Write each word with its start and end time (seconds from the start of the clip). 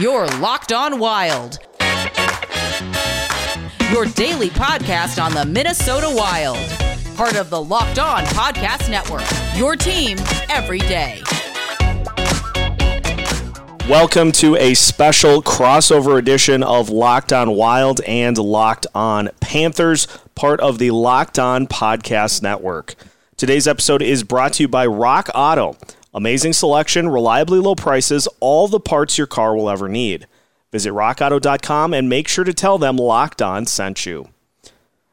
You're 0.00 0.28
Locked 0.38 0.72
On 0.72 0.98
Wild. 0.98 1.58
Your 3.90 4.06
daily 4.06 4.48
podcast 4.48 5.22
on 5.22 5.34
the 5.34 5.44
Minnesota 5.46 6.10
Wild. 6.10 6.56
Part 7.18 7.36
of 7.36 7.50
the 7.50 7.62
Locked 7.62 7.98
On 7.98 8.22
Podcast 8.24 8.90
Network. 8.90 9.26
Your 9.58 9.76
team 9.76 10.16
every 10.48 10.78
day. 10.78 11.20
Welcome 13.90 14.32
to 14.32 14.56
a 14.56 14.72
special 14.72 15.42
crossover 15.42 16.18
edition 16.18 16.62
of 16.62 16.88
Locked 16.88 17.34
On 17.34 17.50
Wild 17.50 18.00
and 18.06 18.38
Locked 18.38 18.86
On 18.94 19.28
Panthers, 19.40 20.08
part 20.34 20.60
of 20.60 20.78
the 20.78 20.92
Locked 20.92 21.38
On 21.38 21.66
Podcast 21.66 22.42
Network. 22.42 22.94
Today's 23.36 23.68
episode 23.68 24.00
is 24.00 24.22
brought 24.22 24.54
to 24.54 24.62
you 24.62 24.68
by 24.68 24.86
Rock 24.86 25.28
Auto. 25.34 25.76
Amazing 26.12 26.54
selection, 26.54 27.08
reliably 27.08 27.60
low 27.60 27.76
prices, 27.76 28.26
all 28.40 28.66
the 28.66 28.80
parts 28.80 29.16
your 29.16 29.28
car 29.28 29.54
will 29.54 29.70
ever 29.70 29.88
need. 29.88 30.26
Visit 30.72 30.92
rockauto.com 30.92 31.94
and 31.94 32.08
make 32.08 32.26
sure 32.26 32.44
to 32.44 32.52
tell 32.52 32.78
them 32.78 32.96
Locked 32.96 33.40
On 33.40 33.64
sent 33.64 34.06
you. 34.06 34.28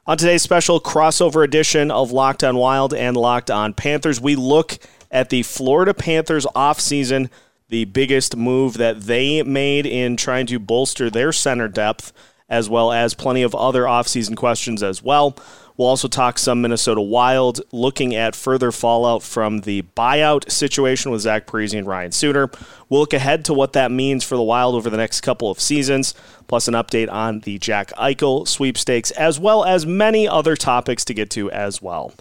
On 0.08 0.18
today's 0.18 0.42
special 0.42 0.80
crossover 0.80 1.44
edition 1.44 1.92
of 1.92 2.12
Locked 2.12 2.44
On 2.44 2.56
Wild 2.56 2.94
and 2.94 3.16
Locked 3.16 3.52
On 3.52 3.74
Panthers, 3.74 4.20
we 4.20 4.36
look 4.36 4.78
at 5.12 5.30
the 5.30 5.44
Florida 5.44 5.94
Panthers 5.94 6.46
offseason, 6.56 7.30
the 7.70 7.86
biggest 7.86 8.36
move 8.36 8.76
that 8.78 9.02
they 9.02 9.44
made 9.44 9.86
in 9.86 10.18
trying 10.18 10.48
to 10.48 10.58
bolster 10.58 11.10
their 11.10 11.32
center 11.32 11.68
depth, 11.68 12.12
as 12.50 12.70
well 12.70 12.92
as 12.92 13.14
plenty 13.14 13.44
of 13.44 13.54
other 13.54 13.84
offseason 13.84 14.36
questions 14.36 14.82
as 14.82 15.04
well. 15.04 15.38
We'll 15.78 15.90
also 15.90 16.08
talk 16.08 16.40
some 16.40 16.62
Minnesota 16.62 17.02
Wild, 17.02 17.62
looking 17.72 18.16
at 18.16 18.36
further 18.36 18.72
fallout 18.72 19.22
from 19.22 19.60
the 19.60 19.84
buyout 19.96 20.50
situation 20.50 21.12
with 21.12 21.22
Zach 21.22 21.46
Parise 21.46 21.78
and 21.78 21.86
Ryan 21.86 22.12
Suter. 22.12 22.50
We'll 22.90 23.02
look 23.02 23.14
ahead 23.14 23.46
to 23.46 23.54
what 23.54 23.74
that 23.74 23.92
means 23.92 24.24
for 24.24 24.36
the 24.36 24.42
Wild 24.42 24.74
over 24.74 24.90
the 24.90 24.98
next 24.98 25.22
couple 25.22 25.52
of 25.52 25.60
seasons, 25.60 26.16
plus 26.48 26.68
an 26.68 26.74
update 26.74 27.12
on 27.12 27.42
the 27.42 27.60
Jack 27.60 27.92
Eichel 27.92 28.48
sweepstakes, 28.48 29.12
as 29.12 29.40
well 29.40 29.64
as 29.64 29.86
many 29.86 30.28
other 30.28 30.56
topics 30.56 31.06
to 31.06 31.14
get 31.14 31.30
to 31.32 31.52
as 31.52 31.80
well. 31.80 32.12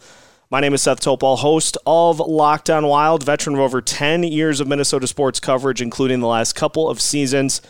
My 0.51 0.61
name 0.61 0.75
is 0.75 0.83
Seth 0.83 1.01
Topol, 1.01 1.39
host 1.39 1.79
of 1.87 2.21
Locked 2.21 2.69
On 2.69 2.87
Wild, 2.87 3.25
veteran 3.25 3.57
of 3.57 3.63
over 3.63 3.81
10 3.81 4.23
years 4.23 4.61
of 4.61 4.69
Minnesota 4.69 5.07
sports 5.07 5.41
coverage, 5.41 5.81
including 5.81 6.21
the 6.21 6.29
last 6.29 6.53
couple 6.53 6.91
of 6.91 7.01
seasons 7.01 7.63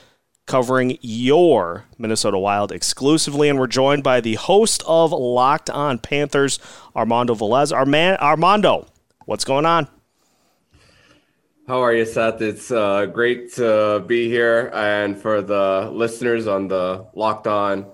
covering 0.47 0.99
your 1.01 1.85
Minnesota 1.99 2.39
Wild 2.39 2.73
exclusively. 2.73 3.49
And 3.49 3.59
we're 3.59 3.67
joined 3.67 4.03
by 4.03 4.21
the 4.21 4.35
host 4.35 4.83
of 4.87 5.13
Locked 5.13 5.69
On 5.71 5.99
Panthers, 5.99 6.59
Armando 6.95 7.35
Velez. 7.35 7.73
Arman- 7.73 8.19
Armando, 8.19 8.87
what's 9.25 9.45
going 9.45 9.67
on? 9.67 9.89
How 11.67 11.83
are 11.83 11.93
you, 11.93 12.05
Seth? 12.05 12.41
It's 12.43 12.71
uh, 12.71 13.07
great 13.07 13.53
to 13.55 14.05
be 14.07 14.29
here. 14.29 14.71
And 14.73 15.19
for 15.19 15.43
the 15.43 15.91
listeners 15.93 16.47
on 16.47 16.69
the 16.69 17.07
Locked 17.15 17.49
On 17.49 17.87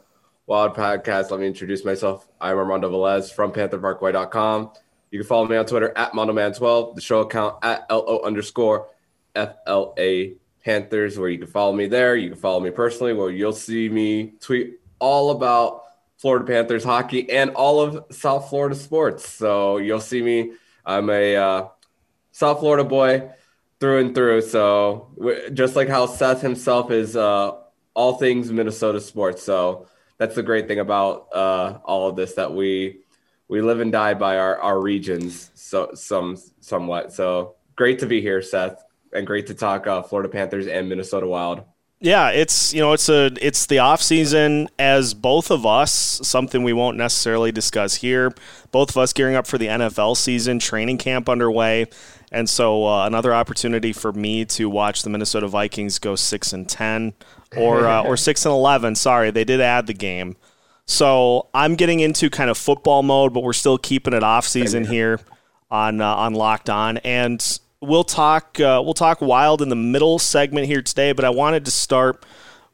Wild 0.47 0.75
podcast, 0.75 1.31
let 1.31 1.41
me 1.41 1.47
introduce 1.47 1.83
myself. 1.83 2.28
I'm 2.39 2.59
Armando 2.59 2.91
Velez 2.91 3.33
from 3.33 3.50
PantherParkway.com. 3.50 4.72
You 5.11 5.19
can 5.20 5.27
follow 5.27 5.47
me 5.47 5.56
on 5.56 5.64
Twitter 5.64 5.92
at 5.97 6.12
MondoMan12, 6.12 6.94
the 6.94 7.00
show 7.00 7.20
account 7.20 7.56
at 7.62 7.87
LO 7.91 8.20
underscore 8.22 8.89
FLA 9.34 10.33
Panthers, 10.65 11.19
where 11.19 11.29
you 11.29 11.39
can 11.39 11.47
follow 11.47 11.73
me 11.73 11.87
there. 11.87 12.17
You 12.17 12.31
can 12.31 12.39
follow 12.39 12.61
me 12.61 12.71
personally, 12.71 13.13
where 13.13 13.31
you'll 13.31 13.53
see 13.53 13.89
me 13.89 14.35
tweet 14.41 14.81
all 14.99 15.31
about 15.31 15.83
Florida 16.19 16.45
Panthers 16.45 16.85
hockey 16.85 17.29
and 17.31 17.51
all 17.51 17.81
of 17.81 18.05
South 18.11 18.49
Florida 18.49 18.77
sports. 18.77 19.29
So 19.29 19.79
you'll 19.79 20.01
see 20.01 20.23
me. 20.23 20.53
I'm 20.87 21.11
a 21.11 21.37
uh, 21.37 21.69
South 22.31 22.61
Florida 22.61 22.85
boy 22.85 23.31
through 23.81 23.99
and 23.99 24.15
through. 24.15 24.43
So 24.43 25.51
just 25.53 25.75
like 25.75 25.89
how 25.89 26.07
Seth 26.07 26.41
himself 26.41 26.93
is 26.93 27.17
uh, 27.17 27.53
all 27.95 28.15
things 28.19 28.53
Minnesota 28.53 29.01
sports. 29.01 29.43
So 29.43 29.89
that's 30.19 30.37
the 30.37 30.43
great 30.45 30.69
thing 30.69 30.79
about 30.79 31.27
uh, 31.35 31.79
all 31.85 32.09
of 32.09 32.15
this 32.15 32.34
that 32.34 32.53
we 32.53 33.01
we 33.49 33.61
live 33.61 33.81
and 33.81 33.93
die 33.93 34.15
by 34.15 34.39
our, 34.39 34.59
our 34.61 34.81
regions 34.81 35.51
so 35.55 35.91
some 35.95 36.37
somewhat. 36.61 37.12
So 37.12 37.56
great 37.75 37.99
to 37.99 38.06
be 38.06 38.21
here, 38.21 38.41
Seth 38.41 38.83
and 39.12 39.27
great 39.27 39.47
to 39.49 39.55
talk 39.55 39.87
uh, 39.87 40.03
Florida 40.03 40.28
Panthers 40.28 40.67
and 40.67 40.89
Minnesota 40.89 41.27
Wild. 41.27 41.65
Yeah, 42.03 42.31
it's 42.31 42.75
you 42.75 42.81
know 42.81 42.93
it's 42.95 43.09
a 43.09 43.31
it's 43.41 43.67
the 43.67 43.78
off 43.78 44.03
season 44.03 44.69
as 44.77 45.15
both 45.15 45.53
of 45.53 45.65
us 45.65 46.21
something 46.25 46.65
we 46.65 46.73
won't 46.73 46.97
necessarily 46.97 47.53
discuss 47.53 47.95
here. 47.95 48.33
Both 48.72 48.91
of 48.91 48.97
us 48.97 49.12
gearing 49.12 49.37
up 49.37 49.47
for 49.47 49.56
the 49.56 49.69
NFL 49.69 50.17
season, 50.17 50.59
training 50.59 50.99
camp 50.99 51.28
underway, 51.28 51.87
and 52.33 52.51
so 52.51 52.89
uh, 52.89 53.06
another 53.06 53.33
opportunity 53.33 53.93
for 53.93 54.12
me 54.12 54.45
to 54.47 54.69
watch 54.69 55.05
the 55.05 55.11
Minnesota 55.11 55.47
Vikings 55.47 56.01
go 56.01 56.17
six 56.17 56.53
and 56.53 56.69
ten 56.69 57.15
or 57.56 57.87
uh, 57.87 58.03
or 58.03 58.17
six 58.17 58.45
and 58.45 58.53
eleven. 58.53 58.97
Sorry, 58.97 59.31
they 59.31 59.45
did 59.45 59.61
add 59.61 59.87
the 59.87 59.95
game, 59.95 60.37
so 60.87 61.51
I'm 61.55 61.77
getting 61.77 62.01
into 62.01 62.31
kind 62.31 62.51
of 62.51 62.59
football 62.59 63.05
mode, 63.05 63.33
but 63.33 63.45
we're 63.45 63.53
still 63.53 63.78
keeping 63.78 64.12
it 64.12 64.25
off 64.25 64.49
season 64.49 64.84
here 64.84 65.21
on 65.71 66.01
uh, 66.01 66.17
on 66.17 66.34
Locked 66.34 66.69
On 66.69 66.99
and 66.99 67.61
we'll 67.82 68.04
talk 68.04 68.59
uh, 68.60 68.81
we'll 68.82 68.94
talk 68.94 69.20
wild 69.20 69.60
in 69.60 69.69
the 69.69 69.76
middle 69.76 70.19
segment 70.19 70.66
here 70.66 70.81
today, 70.81 71.12
but 71.12 71.25
I 71.25 71.31
wanted 71.31 71.65
to 71.66 71.70
start 71.70 72.25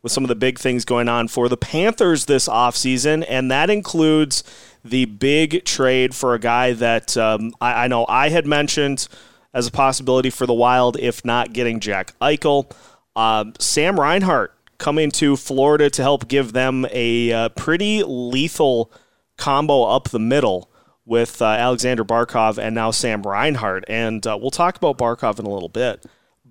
with 0.03 0.13
some 0.13 0.23
of 0.23 0.29
the 0.29 0.37
big 0.37 0.59
things 0.59 0.85
going 0.85 1.09
on 1.09 1.27
for 1.27 1.49
the 1.49 1.57
Panthers 1.57 2.27
this 2.27 2.49
offseason, 2.49 3.25
and 3.29 3.51
that 3.51 3.71
includes 3.71 4.45
the 4.85 5.07
big 5.07 5.65
trade 5.65 6.15
for 6.15 6.35
a 6.35 6.39
guy 6.39 6.73
that 6.73 7.17
um, 7.17 7.53
I, 7.61 7.85
I, 7.85 7.89
know 7.89 8.07
I 8.09 8.29
had 8.29 8.47
mentioned 8.47 9.09
as 9.53 9.67
a 9.67 9.73
possibility 9.73 10.31
for 10.31 10.47
the 10.47 10.55
Wild, 10.55 10.97
if 10.99 11.25
not 11.25 11.53
getting 11.53 11.81
Jack 11.81 12.15
Eichel. 12.21 12.71
Um, 13.17 13.55
Sam 13.59 13.99
Reinhart 13.99 14.55
coming 14.79 15.11
to 15.13 15.37
Florida 15.37 15.91
to 15.91 16.03
help 16.03 16.29
give 16.29 16.53
them 16.53 16.87
a 16.93 17.33
uh, 17.33 17.49
pretty 17.51 18.05
lethal 18.05 18.93
combo 19.37 19.83
up 19.85 20.11
the 20.11 20.21
middle 20.21 20.68
with 21.09 21.41
uh, 21.41 21.47
Alexander 21.47 22.05
Barkov 22.05 22.59
and 22.59 22.75
now 22.75 22.91
Sam 22.91 23.23
Reinhart. 23.23 23.85
And 23.89 24.25
uh, 24.27 24.39
we'll 24.41 24.51
talk 24.51 24.77
about 24.77 24.99
Barkov 24.99 25.39
in 25.39 25.47
a 25.47 25.51
little 25.51 25.69
bit. 25.69 26.05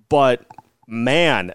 But 0.08 0.44
man, 0.86 1.52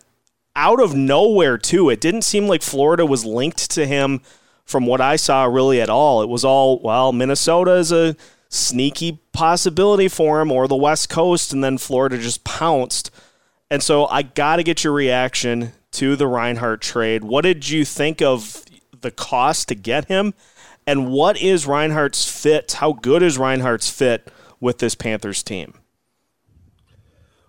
out 0.56 0.82
of 0.82 0.96
nowhere, 0.96 1.58
too, 1.58 1.90
it 1.90 2.00
didn't 2.00 2.22
seem 2.22 2.48
like 2.48 2.62
Florida 2.62 3.06
was 3.06 3.26
linked 3.26 3.70
to 3.72 3.86
him 3.86 4.22
from 4.66 4.86
what 4.86 5.02
I 5.02 5.18
saw 5.18 5.44
really 5.46 5.82
at 5.82 5.90
all. 5.90 6.22
It 6.22 6.30
was 6.30 6.46
all, 6.46 6.80
well, 6.80 7.12
Minnesota 7.12 7.74
is 7.74 7.92
a 7.92 8.16
sneaky 8.50 9.20
possibility 9.34 10.08
for 10.08 10.40
him 10.40 10.52
or 10.52 10.68
the 10.68 10.76
West 10.76 11.10
Coast, 11.10 11.52
and 11.52 11.64
then 11.64 11.78
Florida 11.78 12.18
just 12.18 12.44
pounced. 12.44 13.12
And 13.70 13.84
so 13.84 14.06
I 14.06 14.22
got 14.22 14.58
to 14.58 14.64
get 14.64 14.84
your 14.84 14.94
reaction 14.94 15.74
to 15.94 16.16
the 16.16 16.28
Reinhart 16.28 16.82
trade. 16.82 17.24
What 17.24 17.42
did 17.42 17.70
you 17.70 17.84
think 17.84 18.22
of 18.22 18.64
the 19.02 19.12
cost 19.12 19.68
to 19.68 19.76
get 19.76 20.06
him? 20.06 20.34
And 20.86 21.12
what 21.12 21.42
is 21.42 21.66
Reinhart's 21.66 22.30
fit? 22.30 22.74
How 22.74 22.94
good 22.94 23.24
is 23.24 23.38
Reinhart's 23.38 23.90
fit 23.90 24.30
with 24.60 24.80
this 24.80 24.96
Panthers 24.96 25.44
team? 25.44 25.76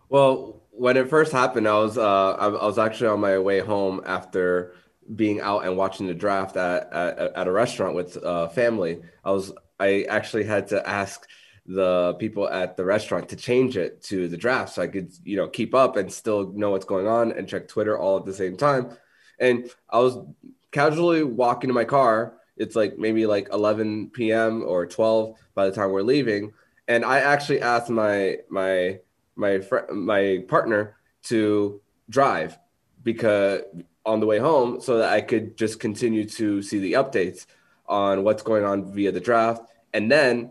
Well, 0.08 0.62
when 0.70 0.96
it 0.96 1.08
first 1.08 1.32
happened, 1.32 1.68
I 1.68 1.74
was 1.74 1.96
uh, 1.98 2.32
I, 2.32 2.48
was 2.48 2.78
actually 2.78 3.08
on 3.08 3.20
my 3.20 3.38
way 3.38 3.60
home 3.60 4.02
after 4.06 4.74
being 5.14 5.40
out 5.40 5.64
and 5.64 5.76
watching 5.76 6.06
the 6.06 6.14
draft 6.14 6.56
at 6.56 6.92
at, 6.92 7.18
at 7.18 7.48
a 7.48 7.52
restaurant 7.52 7.94
with 7.94 8.16
uh, 8.22 8.48
family. 8.48 9.02
I 9.24 9.30
was 9.30 9.52
I 9.78 10.02
actually 10.08 10.44
had 10.44 10.68
to 10.68 10.88
ask 10.88 11.26
the 11.66 12.14
people 12.18 12.48
at 12.48 12.76
the 12.76 12.84
restaurant 12.84 13.30
to 13.30 13.36
change 13.36 13.76
it 13.76 14.02
to 14.02 14.28
the 14.28 14.36
draft 14.36 14.74
so 14.74 14.82
I 14.82 14.86
could 14.86 15.12
you 15.24 15.36
know 15.36 15.48
keep 15.48 15.74
up 15.74 15.96
and 15.96 16.12
still 16.12 16.52
know 16.52 16.70
what's 16.70 16.84
going 16.84 17.06
on 17.06 17.32
and 17.32 17.48
check 17.48 17.68
Twitter 17.68 17.98
all 17.98 18.18
at 18.18 18.24
the 18.24 18.34
same 18.34 18.56
time. 18.56 18.96
And 19.38 19.70
I 19.90 19.98
was 19.98 20.18
casually 20.70 21.22
walking 21.22 21.68
to 21.68 21.74
my 21.74 21.84
car 21.84 22.34
it's 22.56 22.76
like 22.76 22.98
maybe 22.98 23.26
like 23.26 23.48
11 23.52 24.10
p.m. 24.10 24.62
or 24.64 24.86
12 24.86 25.36
by 25.54 25.66
the 25.66 25.72
time 25.72 25.90
we're 25.90 26.02
leaving. 26.02 26.52
And 26.86 27.04
I 27.04 27.20
actually 27.20 27.60
asked 27.60 27.90
my 27.90 28.38
my 28.48 29.00
my 29.36 29.60
friend 29.60 30.04
my 30.04 30.44
partner 30.48 30.96
to 31.24 31.80
drive 32.08 32.58
because 33.02 33.62
on 34.06 34.20
the 34.20 34.26
way 34.26 34.38
home 34.38 34.80
so 34.80 34.98
that 34.98 35.12
I 35.12 35.20
could 35.20 35.56
just 35.56 35.80
continue 35.80 36.28
to 36.30 36.62
see 36.62 36.78
the 36.78 36.92
updates 36.92 37.46
on 37.86 38.22
what's 38.22 38.42
going 38.42 38.64
on 38.64 38.92
via 38.92 39.12
the 39.12 39.20
draft. 39.20 39.62
And 39.92 40.10
then 40.10 40.50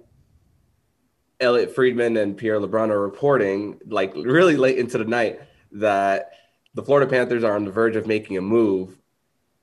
Elliot 1.39 1.75
Friedman 1.75 2.17
and 2.17 2.37
Pierre 2.37 2.59
LeBrun 2.59 2.89
are 2.89 3.01
reporting 3.01 3.79
like 3.85 4.13
really 4.15 4.57
late 4.57 4.77
into 4.77 4.97
the 4.97 5.05
night 5.05 5.41
that 5.73 6.31
the 6.73 6.83
Florida 6.83 7.09
Panthers 7.09 7.43
are 7.43 7.55
on 7.55 7.65
the 7.65 7.71
verge 7.71 7.95
of 7.95 8.07
making 8.07 8.37
a 8.37 8.41
move 8.41 8.97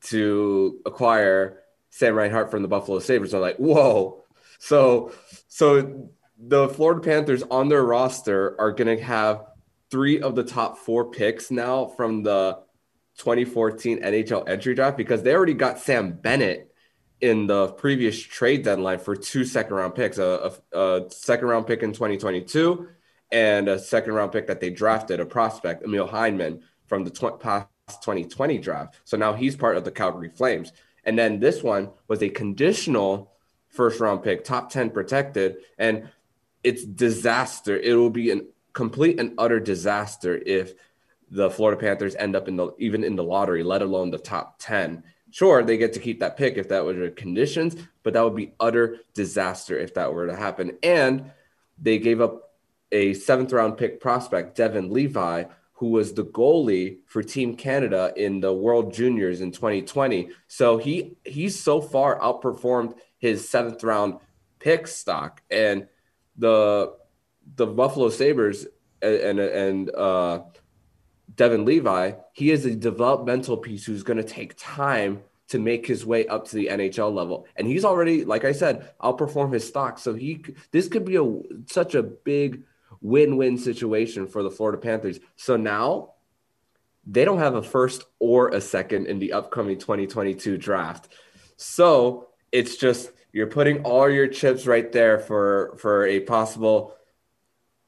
to 0.03 0.81
acquire 0.87 1.60
Sam 1.91 2.15
Reinhart 2.15 2.51
from 2.51 2.63
the 2.63 2.69
Buffalo 2.69 2.99
Sabres 2.99 3.35
are 3.35 3.41
like, 3.41 3.57
whoa. 3.57 4.25
So, 4.59 5.13
so 5.49 6.11
the 6.39 6.69
Florida 6.69 7.01
Panthers 7.01 7.43
on 7.51 7.69
their 7.69 7.83
roster 7.83 8.59
are 8.61 8.73
going 8.73 8.97
to 8.97 9.03
have 9.03 9.45
three 9.91 10.21
of 10.21 10.35
the 10.35 10.45
top 10.45 10.79
four 10.79 11.11
picks 11.11 11.51
now 11.51 11.87
from 11.87 12.23
the 12.23 12.59
2014 13.19 14.03
NHL 14.03 14.49
entry 14.49 14.75
draft 14.75 14.97
because 14.97 15.23
they 15.23 15.35
already 15.35 15.55
got 15.55 15.79
Sam 15.79 16.13
Bennett 16.13 16.73
in 17.21 17.47
the 17.47 17.69
previous 17.69 18.19
trade 18.19 18.65
deadline 18.65 18.99
for 18.99 19.15
two 19.15 19.45
second 19.45 19.75
round 19.75 19.95
picks 19.95 20.17
a, 20.19 20.53
a, 20.73 20.79
a 20.79 21.11
second 21.11 21.49
round 21.49 21.67
pick 21.67 21.83
in 21.83 21.93
2022 21.93 22.89
and 23.31 23.69
a 23.69 23.79
second 23.79 24.15
round 24.15 24.33
pick 24.33 24.47
that 24.47 24.61
they 24.61 24.71
drafted, 24.71 25.21
a 25.21 25.27
prospect, 25.27 25.85
Emil 25.85 26.07
Heineman 26.07 26.63
from 26.87 27.05
the 27.05 27.11
tw- 27.11 27.39
past 27.39 27.69
2020 27.89 28.59
draft. 28.59 28.97
So 29.05 29.17
now 29.17 29.35
he's 29.35 29.57
part 29.57 29.77
of 29.77 29.85
the 29.85 29.91
Calgary 29.91 30.31
Flames. 30.31 30.73
And 31.05 31.19
then 31.19 31.41
this 31.41 31.62
one 31.62 31.91
was 32.08 32.23
a 32.23 32.29
conditional 32.29 33.32
first 33.69 34.00
round 34.00 34.23
pick, 34.23 34.44
top 34.44 34.70
10 34.70 34.91
protected. 34.91 35.56
And 35.79 36.08
it's 36.62 36.85
disaster. 36.85 37.79
It 37.79 37.94
will 37.94 38.11
be 38.11 38.31
an 38.31 38.47
complete 38.73 39.19
and 39.19 39.35
utter 39.38 39.61
disaster 39.61 40.41
if 40.47 40.75
the 41.31 41.50
Florida 41.50 41.81
Panthers 41.81 42.14
end 42.17 42.35
up 42.35 42.49
in 42.49 42.56
the 42.56 42.75
even 42.79 43.05
in 43.05 43.17
the 43.17 43.25
lottery, 43.25 43.62
let 43.62 43.82
alone 43.82 44.11
the 44.11 44.19
top 44.19 44.56
10. 44.58 45.05
Sure, 45.31 45.62
they 45.62 45.76
get 45.76 45.93
to 45.93 46.00
keep 46.00 46.20
that 46.20 46.37
pick 46.37 46.56
if 46.56 46.69
that 46.69 46.85
were 46.85 46.93
the 46.93 47.11
conditions, 47.11 47.76
but 48.03 48.12
that 48.14 48.23
would 48.23 48.35
be 48.35 48.53
utter 48.58 48.99
disaster 49.14 49.79
if 49.79 49.94
that 49.94 50.12
were 50.12 50.26
to 50.26 50.35
happen. 50.35 50.76
And 50.82 51.31
they 51.81 51.99
gave 51.99 52.20
up 52.20 52.55
a 52.91 53.14
seventh 53.14 53.53
round 53.53 53.76
pick 53.76 54.00
prospect, 54.00 54.56
Devon 54.56 54.91
Levi, 54.91 55.44
who 55.81 55.88
was 55.88 56.12
the 56.12 56.25
goalie 56.25 56.99
for 57.06 57.23
Team 57.23 57.56
Canada 57.56 58.12
in 58.15 58.41
the 58.41 58.53
World 58.53 58.93
Juniors 58.93 59.41
in 59.41 59.50
2020. 59.50 60.29
So 60.47 60.77
he 60.77 61.17
he's 61.25 61.59
so 61.59 61.81
far 61.81 62.21
outperformed 62.21 62.99
his 63.17 63.49
seventh 63.49 63.82
round 63.82 64.19
pick 64.59 64.87
stock, 64.87 65.41
and 65.50 65.88
the 66.37 66.93
the 67.56 67.67
Buffalo 67.67 68.11
Sabres 68.11 68.67
and 69.00 69.15
and, 69.15 69.41
and 69.41 69.94
uh, 69.94 70.41
Devon 71.35 71.65
Levi, 71.65 72.12
he 72.35 72.50
is 72.50 72.67
a 72.67 72.77
developmental 72.77 73.56
piece 73.56 73.87
who's 73.87 74.03
going 74.03 74.19
to 74.19 74.23
take 74.23 74.55
time 74.59 75.23
to 75.49 75.59
make 75.59 75.87
his 75.87 76.05
way 76.05 76.27
up 76.27 76.47
to 76.49 76.56
the 76.56 76.67
NHL 76.67 77.12
level. 77.12 77.47
And 77.56 77.67
he's 77.67 77.87
already, 77.87 78.27
like 78.27 78.44
I 78.44 78.53
said, 78.53 78.93
outperformed 79.00 79.55
his 79.55 79.67
stock. 79.67 79.99
So 79.99 80.12
he 80.12 80.44
this 80.73 80.88
could 80.88 81.06
be 81.06 81.17
a 81.17 81.41
such 81.65 81.94
a 81.94 82.03
big 82.03 82.65
win-win 83.00 83.58
situation 83.58 84.26
for 84.26 84.43
the 84.43 84.50
Florida 84.50 84.79
Panthers. 84.79 85.20
So 85.37 85.56
now 85.56 86.14
they 87.06 87.25
don't 87.25 87.38
have 87.38 87.55
a 87.55 87.62
first 87.62 88.05
or 88.19 88.49
a 88.49 88.61
second 88.61 89.06
in 89.06 89.19
the 89.19 89.32
upcoming 89.32 89.79
2022 89.79 90.58
draft. 90.58 91.08
So 91.56 92.29
it's 92.52 92.76
just 92.76 93.11
you're 93.32 93.47
putting 93.47 93.82
all 93.85 94.11
your 94.11 94.26
chips 94.26 94.67
right 94.67 94.91
there 94.93 95.19
for 95.19 95.76
for 95.79 96.06
a 96.06 96.20
possible 96.20 96.94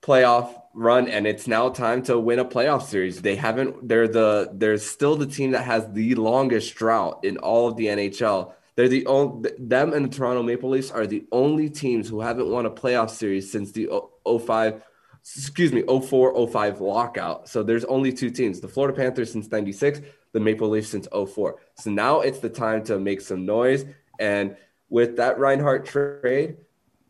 playoff 0.01 0.61
run 0.75 1.09
and 1.09 1.27
it's 1.27 1.47
now 1.47 1.69
time 1.69 2.03
to 2.03 2.19
win 2.19 2.39
a 2.39 2.45
playoff 2.45 2.83
series. 2.83 3.23
They 3.23 3.37
haven't 3.37 3.89
they're 3.89 4.09
the 4.09 4.51
they're 4.53 4.79
still 4.79 5.17
the 5.17 5.27
team 5.27 5.53
that 5.53 5.65
has 5.65 5.87
the 5.93 6.15
longest 6.15 6.75
drought 6.75 7.25
in 7.25 7.37
all 7.39 7.69
of 7.69 7.77
the 7.77 7.87
NHL. 7.87 8.53
They're 8.75 8.89
the 8.89 9.07
only 9.07 9.51
them 9.59 9.93
and 9.93 10.07
the 10.07 10.17
Toronto 10.17 10.43
Maple 10.43 10.71
Leafs 10.71 10.91
are 10.91 11.07
the 11.07 11.27
only 11.31 11.69
teams 11.69 12.09
who 12.09 12.21
haven't 12.21 12.49
won 12.49 12.67
a 12.67 12.71
playoff 12.71 13.11
series 13.11 13.53
since 13.53 13.73
the 13.73 13.89
05 14.27 14.83
excuse 15.23 15.73
me 15.73 15.83
04 15.83 16.49
05 16.49 16.81
lockout. 16.81 17.49
So 17.49 17.63
there's 17.63 17.85
only 17.85 18.13
two 18.13 18.31
teams, 18.31 18.61
the 18.61 18.69
Florida 18.69 18.97
Panthers 18.97 19.33
since 19.33 19.51
96, 19.51 20.01
the 20.33 20.41
Maple 20.41 20.69
Leafs 20.69 20.89
since 20.89 21.09
04. 21.13 21.57
So 21.77 21.91
now 21.91 22.21
it's 22.21 22.41
the 22.41 22.51
time 22.51 22.83
to 22.85 22.99
make 22.99 23.21
some 23.21 23.47
noise 23.47 23.85
and 24.19 24.57
with 24.89 25.17
that 25.17 25.39
Reinhart 25.39 25.87
trade, 25.87 26.59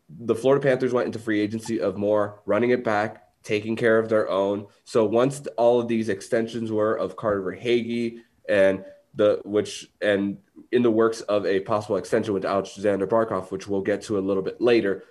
the 0.09 0.33
Florida 0.33 0.65
Panthers 0.65 0.93
went 0.93 1.05
into 1.05 1.19
free 1.19 1.41
agency 1.41 1.81
of 1.81 1.97
more 1.97 2.41
running 2.45 2.69
it 2.69 2.83
back, 2.83 3.27
taking 3.43 3.75
care 3.75 3.99
of 3.99 4.07
their 4.07 4.29
own. 4.29 4.67
So 4.85 5.03
once 5.05 5.45
all 5.57 5.81
of 5.81 5.89
these 5.89 6.07
extensions 6.07 6.71
were 6.71 6.95
of 6.95 7.17
Carter 7.17 7.41
Verhaeghe 7.41 8.19
and 8.47 8.85
the 9.15 9.41
which 9.43 9.91
and 10.01 10.37
in 10.71 10.81
the 10.81 10.89
works 10.89 11.21
of 11.21 11.45
a 11.45 11.59
possible 11.59 11.97
extension 11.97 12.33
with 12.33 12.45
Alexander 12.45 13.05
Barkov, 13.05 13.51
which 13.51 13.67
we'll 13.67 13.81
get 13.81 14.01
to 14.03 14.17
a 14.17 14.21
little 14.21 14.43
bit 14.43 14.61
later, 14.61 15.03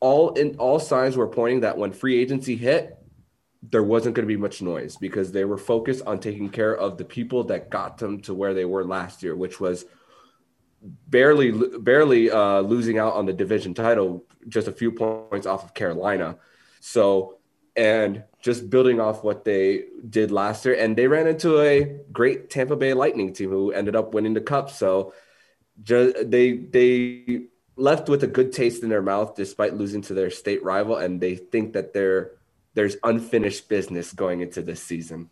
all 0.00 0.30
in 0.30 0.56
all 0.56 0.80
signs 0.80 1.16
were 1.16 1.28
pointing 1.28 1.60
that 1.60 1.78
when 1.78 1.92
free 1.92 2.18
agency 2.18 2.56
hit, 2.56 2.98
there 3.62 3.82
wasn't 3.82 4.14
going 4.14 4.26
to 4.26 4.32
be 4.32 4.40
much 4.40 4.62
noise 4.62 4.96
because 4.96 5.32
they 5.32 5.44
were 5.44 5.58
focused 5.58 6.04
on 6.06 6.18
taking 6.18 6.48
care 6.48 6.74
of 6.74 6.96
the 6.96 7.04
people 7.04 7.44
that 7.44 7.70
got 7.70 7.98
them 7.98 8.20
to 8.22 8.34
where 8.34 8.54
they 8.54 8.64
were 8.64 8.84
last 8.84 9.22
year, 9.22 9.36
which 9.36 9.60
was 9.60 9.84
barely 10.82 11.52
barely 11.78 12.30
uh, 12.30 12.60
losing 12.60 12.98
out 12.98 13.14
on 13.14 13.26
the 13.26 13.32
division 13.32 13.74
title, 13.74 14.24
just 14.48 14.66
a 14.66 14.72
few 14.72 14.90
points 14.90 15.46
off 15.46 15.64
of 15.64 15.74
Carolina. 15.74 16.36
So 16.80 17.36
and 17.76 18.24
just 18.40 18.70
building 18.70 19.00
off 19.00 19.22
what 19.22 19.44
they 19.44 19.84
did 20.08 20.30
last 20.30 20.64
year, 20.64 20.74
and 20.74 20.96
they 20.96 21.06
ran 21.06 21.26
into 21.26 21.60
a 21.60 22.00
great 22.10 22.50
Tampa 22.50 22.76
Bay 22.76 22.94
Lightning 22.94 23.32
team 23.32 23.50
who 23.50 23.70
ended 23.72 23.94
up 23.94 24.14
winning 24.14 24.34
the 24.34 24.40
cup. 24.40 24.70
So 24.70 25.12
just, 25.82 26.30
they 26.30 26.52
they 26.52 27.42
left 27.80 28.08
with 28.08 28.22
a 28.22 28.26
good 28.26 28.52
taste 28.52 28.82
in 28.82 28.88
their 28.88 29.02
mouth 29.02 29.34
despite 29.34 29.74
losing 29.74 30.02
to 30.02 30.14
their 30.14 30.30
state 30.30 30.62
rival, 30.62 30.96
and 30.96 31.20
they 31.20 31.36
think 31.36 31.72
that 31.72 31.94
there 31.94 32.32
there's 32.74 32.96
unfinished 33.02 33.68
business 33.68 34.12
going 34.12 34.40
into 34.40 34.62
this 34.62 34.82
season. 34.82 35.30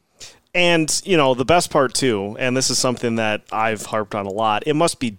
And 0.54 1.00
you 1.04 1.16
know 1.16 1.34
the 1.34 1.44
best 1.44 1.70
part 1.70 1.94
too, 1.94 2.36
and 2.38 2.56
this 2.56 2.70
is 2.70 2.78
something 2.78 3.16
that 3.16 3.42
I've 3.52 3.86
harped 3.86 4.14
on 4.14 4.26
a 4.26 4.32
lot. 4.32 4.64
It 4.66 4.74
must 4.74 4.98
be 4.98 5.18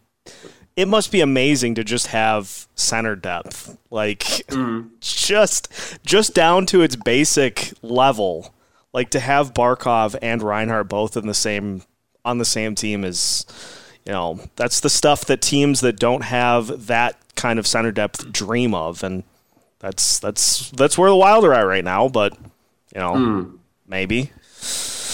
it 0.75 0.87
must 0.87 1.11
be 1.11 1.19
amazing 1.19 1.75
to 1.75 1.83
just 1.83 2.07
have 2.07 2.67
center 2.75 3.13
depth 3.13 3.77
like 3.89 4.19
mm. 4.47 4.89
just 5.01 5.67
just 6.05 6.33
down 6.33 6.65
to 6.65 6.81
its 6.81 6.95
basic 6.95 7.73
level 7.81 8.53
like 8.93 9.09
to 9.09 9.19
have 9.19 9.53
barkov 9.53 10.15
and 10.21 10.41
reinhart 10.41 10.87
both 10.87 11.17
in 11.17 11.27
the 11.27 11.33
same 11.33 11.83
on 12.23 12.37
the 12.37 12.45
same 12.45 12.75
team 12.75 13.03
is 13.03 13.45
you 14.05 14.11
know 14.11 14.39
that's 14.55 14.79
the 14.79 14.89
stuff 14.89 15.25
that 15.25 15.41
teams 15.41 15.81
that 15.81 15.99
don't 15.99 16.23
have 16.23 16.87
that 16.87 17.17
kind 17.35 17.59
of 17.59 17.67
center 17.67 17.91
depth 17.91 18.31
dream 18.31 18.73
of 18.73 19.03
and 19.03 19.23
that's 19.79 20.19
that's 20.19 20.69
that's 20.71 20.97
where 20.97 21.09
the 21.09 21.15
wild 21.15 21.45
are 21.45 21.53
at 21.53 21.61
right 21.61 21.85
now 21.85 22.07
but 22.07 22.37
you 22.93 22.99
know 22.99 23.13
mm. 23.13 23.57
maybe 23.87 24.31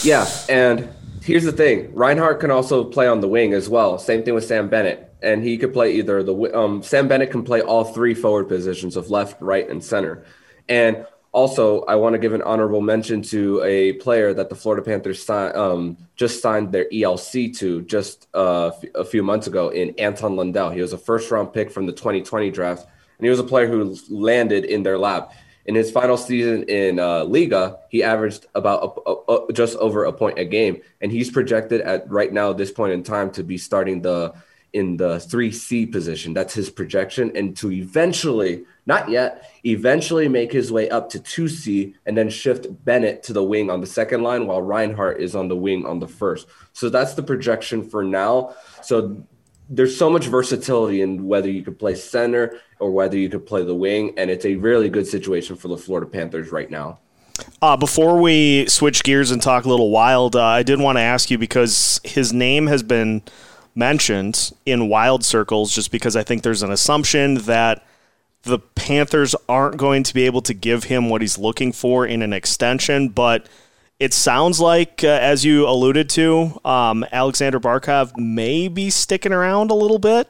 yeah 0.02 0.28
and 0.50 0.90
here's 1.22 1.44
the 1.44 1.52
thing 1.52 1.94
Reinhart 1.94 2.40
can 2.40 2.52
also 2.52 2.84
play 2.84 3.08
on 3.08 3.22
the 3.22 3.28
wing 3.28 3.54
as 3.54 3.70
well 3.70 4.00
same 4.00 4.24
thing 4.24 4.34
with 4.34 4.46
sam 4.46 4.70
bennett 4.70 5.06
and 5.26 5.44
he 5.44 5.58
could 5.58 5.74
play 5.74 5.94
either 5.94 6.22
the 6.24 6.58
um, 6.58 6.84
Sam 6.84 7.08
Bennett 7.08 7.32
can 7.32 7.44
play 7.44 7.62
all 7.62 7.84
three 7.84 8.14
forward 8.14 8.48
positions 8.48 8.96
of 8.96 9.10
left, 9.10 9.42
right, 9.42 9.68
and 9.68 9.84
center. 9.84 10.24
And 10.70 11.06
also, 11.36 11.82
I 11.82 11.96
want 11.96 12.14
to 12.14 12.18
give 12.18 12.32
an 12.32 12.42
honorable 12.44 12.80
mention 12.80 13.22
to 13.24 13.62
a 13.64 13.92
player 13.94 14.34
that 14.34 14.48
the 14.48 14.56
Florida 14.56 14.82
Panthers 14.82 15.30
um, 15.30 15.98
just 16.16 16.42
signed 16.42 16.72
their 16.72 16.86
ELC 16.86 17.56
to 17.58 17.82
just 17.82 18.28
uh, 18.34 18.72
a 18.96 19.04
few 19.04 19.22
months 19.22 19.46
ago 19.46 19.68
in 19.68 19.94
Anton 20.00 20.38
Lundell. 20.38 20.70
He 20.70 20.80
was 20.80 20.94
a 20.94 20.98
first 20.98 21.30
round 21.30 21.52
pick 21.52 21.70
from 21.70 21.88
the 21.88 21.92
2020 21.92 22.52
draft, 22.52 22.88
and 23.18 23.26
he 23.26 23.30
was 23.30 23.40
a 23.40 23.44
player 23.44 23.68
who 23.68 23.98
landed 24.10 24.64
in 24.64 24.84
their 24.84 24.98
lab. 24.98 25.30
In 25.66 25.76
his 25.76 25.92
final 25.92 26.16
season 26.16 26.64
in 26.70 27.00
uh, 27.00 27.26
Liiga, 27.26 27.80
he 27.90 28.02
averaged 28.02 28.46
about 28.56 29.02
a, 29.06 29.10
a, 29.10 29.48
a, 29.50 29.54
just 29.54 29.76
over 29.78 30.06
a 30.06 30.14
point 30.14 30.40
a 30.40 30.46
game, 30.46 30.82
and 31.02 31.12
he's 31.12 31.30
projected 31.30 31.82
at 31.82 32.10
right 32.10 32.32
now 32.32 32.54
this 32.54 32.72
point 32.72 32.94
in 32.94 33.04
time 33.04 33.30
to 33.32 33.44
be 33.44 33.58
starting 33.58 34.02
the 34.02 34.34
in 34.76 34.98
the 34.98 35.16
3C 35.16 35.90
position. 35.90 36.34
That's 36.34 36.54
his 36.54 36.70
projection. 36.70 37.32
And 37.34 37.56
to 37.58 37.72
eventually, 37.72 38.66
not 38.86 39.10
yet, 39.10 39.50
eventually 39.66 40.28
make 40.28 40.52
his 40.52 40.70
way 40.70 40.90
up 40.90 41.10
to 41.12 41.20
2C 41.20 41.94
and 42.06 42.18
then 42.18 42.30
shift 42.30 42.68
Bennett 42.84 43.24
to 43.24 43.34
the 43.34 43.42
wing 43.42 43.70
on 43.70 43.80
the 43.80 43.88
second 43.88 44.22
line 44.22 44.48
while 44.48 44.62
Reinhart 44.62 45.22
is 45.22 45.34
on 45.34 45.48
the 45.48 45.56
wing 45.56 45.86
on 45.86 46.00
the 46.00 46.10
first. 46.10 46.48
So 46.74 46.90
that's 46.90 47.14
the 47.14 47.24
projection 47.24 47.90
for 47.90 48.04
now. 48.04 48.54
So 48.84 49.26
there's 49.70 49.98
so 49.98 50.10
much 50.10 50.26
versatility 50.26 51.02
in 51.02 51.26
whether 51.26 51.50
you 51.50 51.64
could 51.64 51.80
play 51.80 51.96
center 51.96 52.60
or 52.80 52.92
whether 52.92 53.18
you 53.18 53.30
could 53.30 53.46
play 53.46 53.64
the 53.64 53.74
wing. 53.74 54.14
And 54.18 54.30
it's 54.30 54.46
a 54.46 54.56
really 54.56 54.90
good 54.90 55.08
situation 55.08 55.56
for 55.56 55.70
the 55.70 55.78
Florida 55.78 56.06
Panthers 56.06 56.52
right 56.52 56.70
now. 56.70 57.00
Uh, 57.62 57.78
before 57.78 58.20
we 58.20 58.68
switch 58.68 59.04
gears 59.04 59.32
and 59.32 59.42
talk 59.42 59.64
a 59.64 59.70
little 59.70 59.90
wild, 59.90 60.36
uh, 60.36 60.44
I 60.44 60.64
did 60.64 60.82
want 60.82 60.98
to 60.98 61.02
ask 61.02 61.32
you 61.32 61.38
because 61.38 62.02
his 62.04 62.34
name 62.34 62.68
has 62.68 62.84
been 62.84 63.24
mentioned 63.76 64.54
in 64.66 64.88
wild 64.88 65.24
circles 65.24 65.76
just 65.76 65.92
because 65.92 66.16
I 66.16 66.24
think 66.24 66.44
there's 66.44 66.64
an 66.64 66.72
assumption 66.72 67.36
that 67.40 67.86
the 68.44 68.60
Panthers 68.60 69.36
aren't 69.50 69.78
going 69.78 70.04
to 70.04 70.14
be 70.14 70.26
able 70.26 70.42
to 70.44 70.54
give 70.54 70.86
him 70.86 71.10
what 71.10 71.22
he's 71.22 71.38
looking 71.38 71.72
for 71.72 72.06
in 72.06 72.22
an 72.22 72.32
extension, 72.32 73.10
but 73.10 73.48
it 74.00 74.14
sounds 74.14 74.60
like, 74.60 75.04
uh, 75.04 75.08
as 75.08 75.44
you 75.44 75.68
alluded 75.68 76.10
to, 76.12 76.60
um, 76.64 77.06
Alexander 77.12 77.60
Barkov 77.60 78.16
may 78.18 78.68
be 78.68 78.90
sticking 78.90 79.34
around 79.34 79.72
a 79.72 79.74
little 79.74 80.00
bit. 80.00 80.28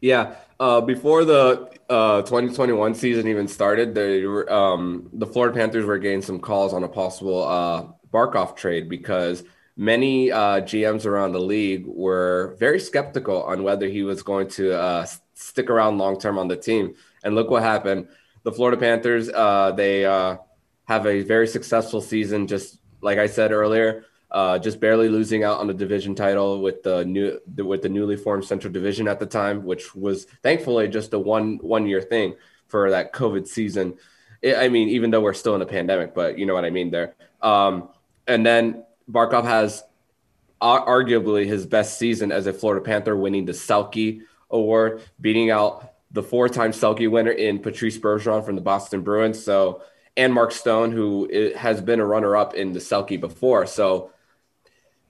Yeah. 0.00 0.36
Uh, 0.58 0.80
before 0.80 1.24
the 1.24 1.70
uh, 1.88 2.22
2021 2.22 2.94
season 2.94 3.26
even 3.26 3.48
started, 3.48 3.94
they 3.94 4.24
were, 4.24 4.50
um, 4.52 5.08
the 5.12 5.26
Florida 5.26 5.54
Panthers 5.54 5.84
were 5.84 5.98
getting 5.98 6.22
some 6.22 6.38
calls 6.38 6.72
on 6.72 6.84
a 6.84 6.88
possible 6.88 7.42
uh, 7.42 7.86
Barkov 8.12 8.56
trade 8.56 8.88
because– 8.88 9.44
many 9.80 10.30
uh, 10.30 10.60
GMs 10.60 11.06
around 11.06 11.32
the 11.32 11.40
league 11.40 11.86
were 11.86 12.54
very 12.60 12.78
skeptical 12.78 13.42
on 13.44 13.62
whether 13.62 13.88
he 13.88 14.02
was 14.02 14.22
going 14.22 14.46
to 14.46 14.78
uh, 14.78 15.06
stick 15.32 15.70
around 15.70 15.96
long 15.96 16.20
term 16.20 16.36
on 16.36 16.48
the 16.48 16.56
team. 16.56 16.94
And 17.24 17.34
look 17.34 17.48
what 17.48 17.62
happened. 17.62 18.08
The 18.42 18.52
Florida 18.52 18.76
Panthers, 18.76 19.30
uh, 19.30 19.72
they 19.72 20.04
uh, 20.04 20.36
have 20.84 21.06
a 21.06 21.22
very 21.22 21.46
successful 21.46 22.02
season, 22.02 22.46
just 22.46 22.78
like 23.00 23.18
I 23.18 23.26
said 23.26 23.52
earlier. 23.52 24.04
Uh, 24.30 24.58
just 24.58 24.80
barely 24.80 25.08
losing 25.08 25.44
out 25.44 25.58
on 25.58 25.66
the 25.66 25.74
division 25.74 26.14
title 26.14 26.60
with 26.60 26.82
the 26.82 27.04
new 27.04 27.40
with 27.56 27.80
the 27.82 27.88
newly 27.88 28.16
formed 28.16 28.44
Central 28.44 28.72
Division 28.72 29.08
at 29.08 29.18
the 29.18 29.26
time, 29.26 29.64
which 29.64 29.94
was 29.94 30.26
thankfully 30.42 30.88
just 30.88 31.14
a 31.14 31.18
one 31.18 31.58
one 31.62 31.86
year 31.86 32.02
thing 32.02 32.36
for 32.68 32.90
that 32.90 33.12
COVID 33.12 33.48
season. 33.48 33.96
I 34.44 34.68
mean, 34.68 34.90
even 34.90 35.10
though 35.10 35.22
we're 35.22 35.32
still 35.32 35.56
in 35.56 35.62
a 35.62 35.66
pandemic, 35.66 36.14
but 36.14 36.38
you 36.38 36.46
know 36.46 36.54
what 36.54 36.64
I 36.64 36.70
mean 36.70 36.90
there. 36.92 37.16
Um, 37.42 37.88
and 38.28 38.46
then 38.46 38.84
Barkov 39.10 39.44
has 39.44 39.82
uh, 40.60 40.84
arguably 40.84 41.46
his 41.46 41.66
best 41.66 41.98
season 41.98 42.32
as 42.32 42.46
a 42.46 42.52
Florida 42.52 42.84
Panther, 42.84 43.16
winning 43.16 43.44
the 43.44 43.52
Selke 43.52 44.22
Award, 44.50 45.02
beating 45.20 45.50
out 45.50 45.94
the 46.10 46.22
four-time 46.22 46.72
Selke 46.72 47.10
winner 47.10 47.30
in 47.30 47.60
Patrice 47.60 47.98
Bergeron 47.98 48.44
from 48.44 48.56
the 48.56 48.60
Boston 48.60 49.02
Bruins. 49.02 49.42
So, 49.42 49.82
and 50.16 50.34
Mark 50.34 50.52
Stone, 50.52 50.92
who 50.92 51.52
has 51.56 51.80
been 51.80 52.00
a 52.00 52.04
runner-up 52.04 52.54
in 52.54 52.72
the 52.72 52.80
Selke 52.80 53.20
before. 53.20 53.66
So, 53.66 54.10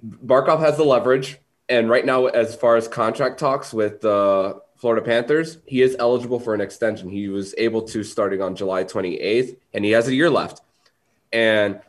Barkov 0.05 0.61
has 0.61 0.77
the 0.77 0.85
leverage, 0.85 1.39
and 1.69 1.91
right 1.91 2.05
now, 2.05 2.27
as 2.27 2.55
far 2.55 2.77
as 2.77 2.89
contract 2.89 3.39
talks 3.39 3.73
with 3.73 4.01
the 4.01 4.61
Florida 4.77 5.05
Panthers, 5.05 5.59
he 5.67 5.83
is 5.83 5.95
eligible 5.99 6.41
for 6.41 6.55
an 6.55 6.61
extension. 6.61 7.11
He 7.11 7.29
was 7.29 7.55
able 7.59 7.83
to 7.83 8.03
starting 8.03 8.41
on 8.41 8.57
July 8.57 8.85
28th, 8.85 9.57
and 9.75 9.85
he 9.85 9.91
has 9.91 10.09
a 10.09 10.15
year 10.15 10.31
left. 10.31 10.63
And 11.33 11.81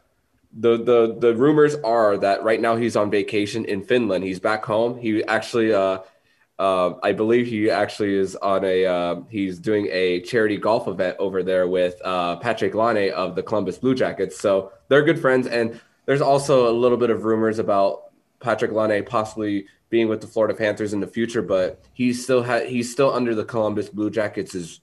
the 0.53 0.77
the 0.77 1.15
the 1.19 1.35
rumors 1.35 1.75
are 1.75 2.17
that 2.17 2.43
right 2.43 2.59
now 2.59 2.75
he's 2.75 2.95
on 2.95 3.09
vacation 3.09 3.65
in 3.65 3.83
Finland. 3.83 4.23
He's 4.23 4.39
back 4.39 4.65
home. 4.65 4.97
He 4.97 5.23
actually, 5.23 5.73
uh, 5.73 5.99
uh, 6.59 6.93
I 7.01 7.13
believe 7.13 7.47
he 7.47 7.69
actually 7.69 8.15
is 8.15 8.35
on 8.35 8.65
a 8.65 8.85
uh, 8.85 9.21
he's 9.29 9.59
doing 9.59 9.87
a 9.91 10.21
charity 10.21 10.57
golf 10.57 10.87
event 10.87 11.17
over 11.19 11.41
there 11.43 11.67
with 11.67 11.95
uh, 12.03 12.39
Patrik 12.39 12.73
Laine 12.73 13.11
of 13.13 13.35
the 13.35 13.43
Columbus 13.43 13.77
Blue 13.77 13.95
Jackets. 13.95 14.39
So 14.39 14.71
they're 14.89 15.03
good 15.03 15.19
friends. 15.19 15.47
And 15.47 15.79
there's 16.05 16.21
also 16.21 16.69
a 16.69 16.73
little 16.73 16.97
bit 16.97 17.09
of 17.09 17.23
rumors 17.23 17.59
about 17.59 18.11
Patrik 18.39 18.73
Laine 18.73 19.05
possibly 19.05 19.67
being 19.89 20.07
with 20.07 20.21
the 20.21 20.27
Florida 20.27 20.53
Panthers 20.53 20.93
in 20.93 20.99
the 20.99 21.07
future, 21.07 21.41
but 21.41 21.81
he's 21.93 22.23
still 22.23 22.43
ha- 22.43 22.65
he's 22.65 22.91
still 22.91 23.13
under 23.13 23.35
the 23.35 23.45
Columbus 23.45 23.89
Blue 23.89 24.09
Jackets' 24.09 24.81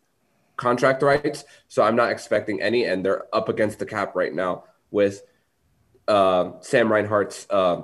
contract 0.56 1.02
rights. 1.02 1.44
So 1.68 1.82
I'm 1.82 1.96
not 1.96 2.10
expecting 2.10 2.62
any, 2.62 2.84
and 2.84 3.04
they're 3.04 3.25
up 3.34 3.48
against 3.48 3.78
the 3.78 3.87
cap 3.87 4.14
right 4.14 4.32
now 4.34 4.64
with 4.90 5.22
uh, 6.08 6.52
Sam 6.60 6.90
Reinhart's 6.90 7.46
uh, 7.50 7.82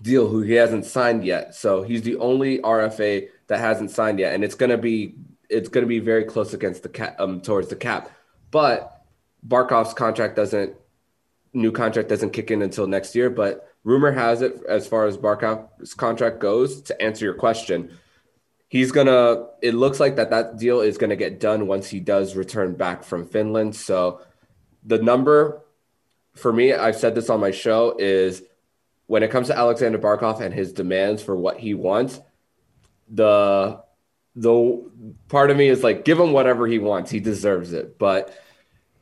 deal, 0.00 0.28
who 0.28 0.40
he 0.42 0.54
hasn't 0.54 0.86
signed 0.86 1.24
yet. 1.24 1.54
So 1.54 1.82
he's 1.82 2.02
the 2.02 2.16
only 2.16 2.60
RFA 2.60 3.28
that 3.48 3.58
hasn't 3.58 3.90
signed 3.90 4.18
yet, 4.18 4.34
and 4.34 4.44
it's 4.44 4.54
gonna 4.54 4.78
be 4.78 5.16
it's 5.50 5.68
gonna 5.68 5.86
be 5.86 5.98
very 5.98 6.24
close 6.24 6.54
against 6.54 6.82
the 6.82 6.88
cap 6.88 7.16
um, 7.18 7.40
towards 7.40 7.68
the 7.68 7.76
cap. 7.76 8.10
But 8.50 9.02
Barkov's 9.46 9.94
contract 9.94 10.36
doesn't 10.36 10.74
new 11.52 11.72
contract 11.72 12.08
doesn't 12.08 12.30
kick 12.30 12.50
in 12.50 12.62
until 12.62 12.86
next 12.86 13.14
year. 13.14 13.30
But 13.30 13.68
rumor 13.84 14.12
has 14.12 14.42
it, 14.42 14.60
as 14.68 14.86
far 14.86 15.06
as 15.06 15.16
Barkov's 15.16 15.94
contract 15.94 16.38
goes, 16.38 16.82
to 16.82 17.02
answer 17.02 17.24
your 17.24 17.34
question, 17.34 17.98
he's 18.68 18.92
gonna. 18.92 19.46
It 19.62 19.74
looks 19.74 19.98
like 19.98 20.16
that 20.16 20.30
that 20.30 20.58
deal 20.58 20.80
is 20.80 20.98
gonna 20.98 21.16
get 21.16 21.40
done 21.40 21.66
once 21.66 21.88
he 21.88 22.00
does 22.00 22.36
return 22.36 22.74
back 22.74 23.02
from 23.02 23.26
Finland. 23.26 23.74
So 23.74 24.20
the 24.84 24.98
number 24.98 25.62
for 26.38 26.52
me, 26.52 26.72
I've 26.72 26.96
said 26.96 27.14
this 27.14 27.30
on 27.30 27.40
my 27.40 27.50
show, 27.50 27.96
is 27.98 28.42
when 29.06 29.22
it 29.22 29.30
comes 29.30 29.48
to 29.48 29.56
Alexander 29.56 29.98
Barkov 29.98 30.40
and 30.40 30.54
his 30.54 30.72
demands 30.72 31.22
for 31.22 31.36
what 31.36 31.58
he 31.58 31.74
wants, 31.74 32.20
the 33.10 33.82
the 34.36 34.90
part 35.28 35.50
of 35.50 35.56
me 35.56 35.68
is 35.68 35.82
like, 35.82 36.04
give 36.04 36.18
him 36.18 36.32
whatever 36.32 36.66
he 36.66 36.78
wants. 36.78 37.10
He 37.10 37.18
deserves 37.18 37.72
it. 37.72 37.98
But 37.98 38.36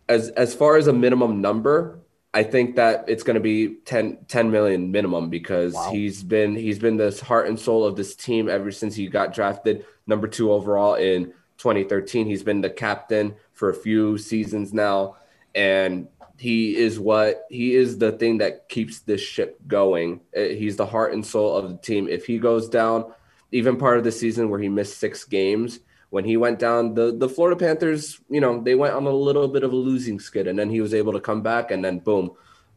as 0.09 0.31
as 0.31 0.55
far 0.55 0.77
as 0.77 0.87
a 0.87 0.93
minimum 0.93 1.41
number, 1.41 2.01
I 2.33 2.43
think 2.43 2.77
that 2.77 3.07
it's 3.09 3.23
going 3.23 3.35
to 3.35 3.41
be 3.41 3.77
10, 3.87 4.27
10 4.29 4.51
million 4.51 4.91
minimum 4.91 5.31
because 5.31 5.75
wow. 5.75 5.91
he's 5.91 6.23
been 6.23 6.55
he's 6.55 6.79
been 6.79 6.97
this 6.97 7.21
heart 7.21 7.49
and 7.49 7.59
soul 7.59 7.85
of 7.85 7.97
this 7.97 8.15
team 8.15 8.49
ever 8.49 8.71
since 8.71 8.95
he 8.95 9.07
got 9.09 9.35
drafted 9.35 9.85
number 10.07 10.29
two 10.29 10.53
overall 10.53 10.95
in 10.95 11.33
2013. 11.59 12.27
He's 12.27 12.43
been 12.43 12.61
the 12.61 12.71
captain 12.71 13.35
for 13.53 13.71
a 13.71 13.75
few 13.75 14.19
seasons 14.19 14.73
now, 14.73 15.17
and 15.55 16.09
he 16.39 16.77
is 16.77 16.99
what 16.99 17.45
he 17.51 17.75
is 17.75 17.99
the 17.99 18.13
thing 18.13 18.39
that 18.39 18.69
keeps 18.69 19.01
this 19.01 19.21
ship 19.21 19.59
going. 19.67 20.21
Uh, 20.37 20.41
he's 20.41 20.77
the 20.77 20.87
heart 20.87 21.13
and 21.13 21.25
soul 21.25 21.57
of 21.57 21.71
the 21.71 21.79
team. 21.79 22.09
If 22.09 22.27
he 22.27 22.39
goes 22.39 22.69
down, 22.69 23.13
even 23.53 23.77
part 23.77 23.99
of 23.99 24.05
the 24.05 24.13
season 24.13 24.51
where 24.51 24.61
he 24.61 24.69
missed 24.69 24.99
six 24.99 25.25
games, 25.25 25.81
when 26.11 26.25
he 26.25 26.37
went 26.37 26.59
down, 26.59 26.95
the 26.95 27.17
the 27.17 27.29
Florida 27.29 27.59
Panthers, 27.59 28.21
you 28.29 28.41
know, 28.41 28.61
they 28.61 28.75
went 28.75 28.95
on 28.95 29.07
a 29.07 29.11
little 29.11 29.49
bit 29.49 29.65
of 29.65 29.73
a 29.73 29.77
losing 29.77 30.21
skid, 30.21 30.47
and 30.47 30.59
then 30.59 30.71
he 30.71 30.81
was 30.81 30.95
able 30.95 31.13
to 31.13 31.21
come 31.21 31.43
back, 31.43 31.71
and 31.71 31.85
then 31.85 31.99
boom, 31.99 32.33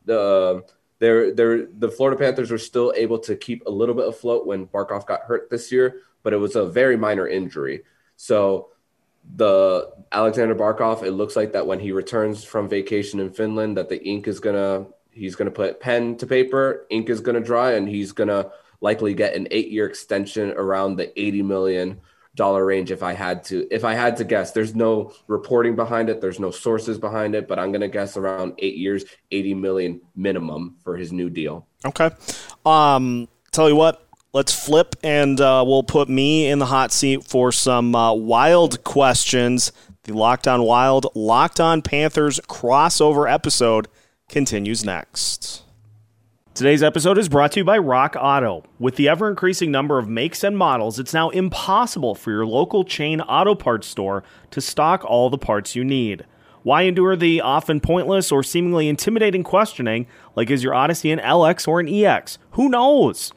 the 0.05 0.63
they're, 0.99 1.33
they're, 1.33 1.65
the 1.65 1.89
Florida 1.89 2.19
Panthers 2.19 2.51
were 2.51 2.57
still 2.57 2.93
able 2.95 3.19
to 3.19 3.35
keep 3.35 3.65
a 3.65 3.69
little 3.69 3.95
bit 3.95 4.07
afloat 4.07 4.45
when 4.45 4.67
Barkov 4.67 5.05
got 5.05 5.21
hurt 5.21 5.49
this 5.49 5.71
year, 5.71 6.01
but 6.23 6.33
it 6.33 6.37
was 6.37 6.57
a 6.57 6.65
very 6.65 6.97
minor 6.97 7.27
injury. 7.27 7.83
So 8.17 8.69
the 9.35 9.91
Alexander 10.11 10.55
Barkov, 10.55 11.03
it 11.03 11.11
looks 11.11 11.35
like 11.35 11.53
that 11.53 11.67
when 11.67 11.79
he 11.79 11.91
returns 11.91 12.43
from 12.43 12.67
vacation 12.67 13.19
in 13.19 13.31
Finland, 13.31 13.77
that 13.77 13.89
the 13.89 14.03
ink 14.03 14.27
is 14.27 14.39
gonna 14.39 14.87
he's 15.11 15.35
gonna 15.35 15.51
put 15.51 15.79
pen 15.79 16.17
to 16.17 16.27
paper, 16.27 16.85
ink 16.89 17.09
is 17.09 17.21
gonna 17.21 17.39
dry, 17.39 17.73
and 17.73 17.87
he's 17.87 18.11
gonna 18.11 18.51
likely 18.81 19.13
get 19.13 19.35
an 19.35 19.47
eight 19.51 19.69
year 19.69 19.87
extension 19.87 20.51
around 20.51 20.95
the 20.95 21.19
eighty 21.19 21.41
million 21.41 22.01
dollar 22.35 22.65
range 22.65 22.89
if 22.91 23.03
I 23.03 23.13
had 23.13 23.43
to 23.45 23.67
if 23.69 23.83
I 23.83 23.93
had 23.93 24.17
to 24.17 24.23
guess. 24.23 24.51
There's 24.51 24.73
no 24.73 25.13
reporting 25.27 25.75
behind 25.75 26.09
it, 26.09 26.21
there's 26.21 26.39
no 26.39 26.51
sources 26.51 26.97
behind 26.97 27.35
it, 27.35 27.47
but 27.47 27.59
I'm 27.59 27.71
gonna 27.71 27.87
guess 27.87 28.17
around 28.17 28.53
eight 28.59 28.77
years, 28.77 29.05
80 29.31 29.53
million 29.55 30.01
minimum 30.15 30.77
for 30.83 30.95
his 30.95 31.11
new 31.11 31.29
deal. 31.29 31.67
Okay. 31.85 32.09
Um 32.65 33.27
tell 33.51 33.69
you 33.69 33.75
what, 33.75 34.07
let's 34.33 34.53
flip 34.53 34.95
and 35.03 35.39
uh, 35.41 35.63
we'll 35.65 35.83
put 35.83 36.09
me 36.09 36.47
in 36.47 36.59
the 36.59 36.67
hot 36.67 36.91
seat 36.91 37.23
for 37.23 37.51
some 37.51 37.95
uh, 37.95 38.13
wild 38.13 38.83
questions. 38.83 39.71
The 40.03 40.13
Locked 40.13 40.47
On 40.47 40.63
Wild, 40.63 41.07
Locked 41.15 41.59
On 41.59 41.81
Panthers 41.81 42.39
crossover 42.47 43.31
episode 43.31 43.87
continues 44.27 44.83
next. 44.85 45.63
Today's 46.53 46.83
episode 46.83 47.17
is 47.17 47.29
brought 47.29 47.53
to 47.53 47.61
you 47.61 47.63
by 47.63 47.77
Rock 47.77 48.15
Auto. 48.19 48.65
With 48.79 48.97
the 48.97 49.07
ever 49.07 49.29
increasing 49.29 49.71
number 49.71 49.97
of 49.97 50.09
makes 50.09 50.43
and 50.43 50.57
models, 50.57 50.99
it's 50.99 51.13
now 51.13 51.29
impossible 51.29 52.15
for 52.15 52.31
your 52.31 52.45
local 52.45 52.83
chain 52.83 53.21
auto 53.21 53.55
parts 53.55 53.87
store 53.87 54.23
to 54.51 54.59
stock 54.59 55.05
all 55.05 55.29
the 55.29 55.37
parts 55.37 55.75
you 55.75 55.85
need. 55.85 56.25
Why 56.63 56.81
endure 56.81 57.15
the 57.15 57.39
often 57.39 57.79
pointless 57.79 58.31
or 58.31 58.43
seemingly 58.43 58.89
intimidating 58.89 59.43
questioning 59.43 60.07
like 60.35 60.49
is 60.49 60.63
your 60.63 60.73
Odyssey 60.73 61.11
an 61.11 61.19
LX 61.19 61.67
or 61.67 61.79
an 61.79 61.87
EX? 61.87 62.37
Who 62.51 62.67
knows? 62.67 63.31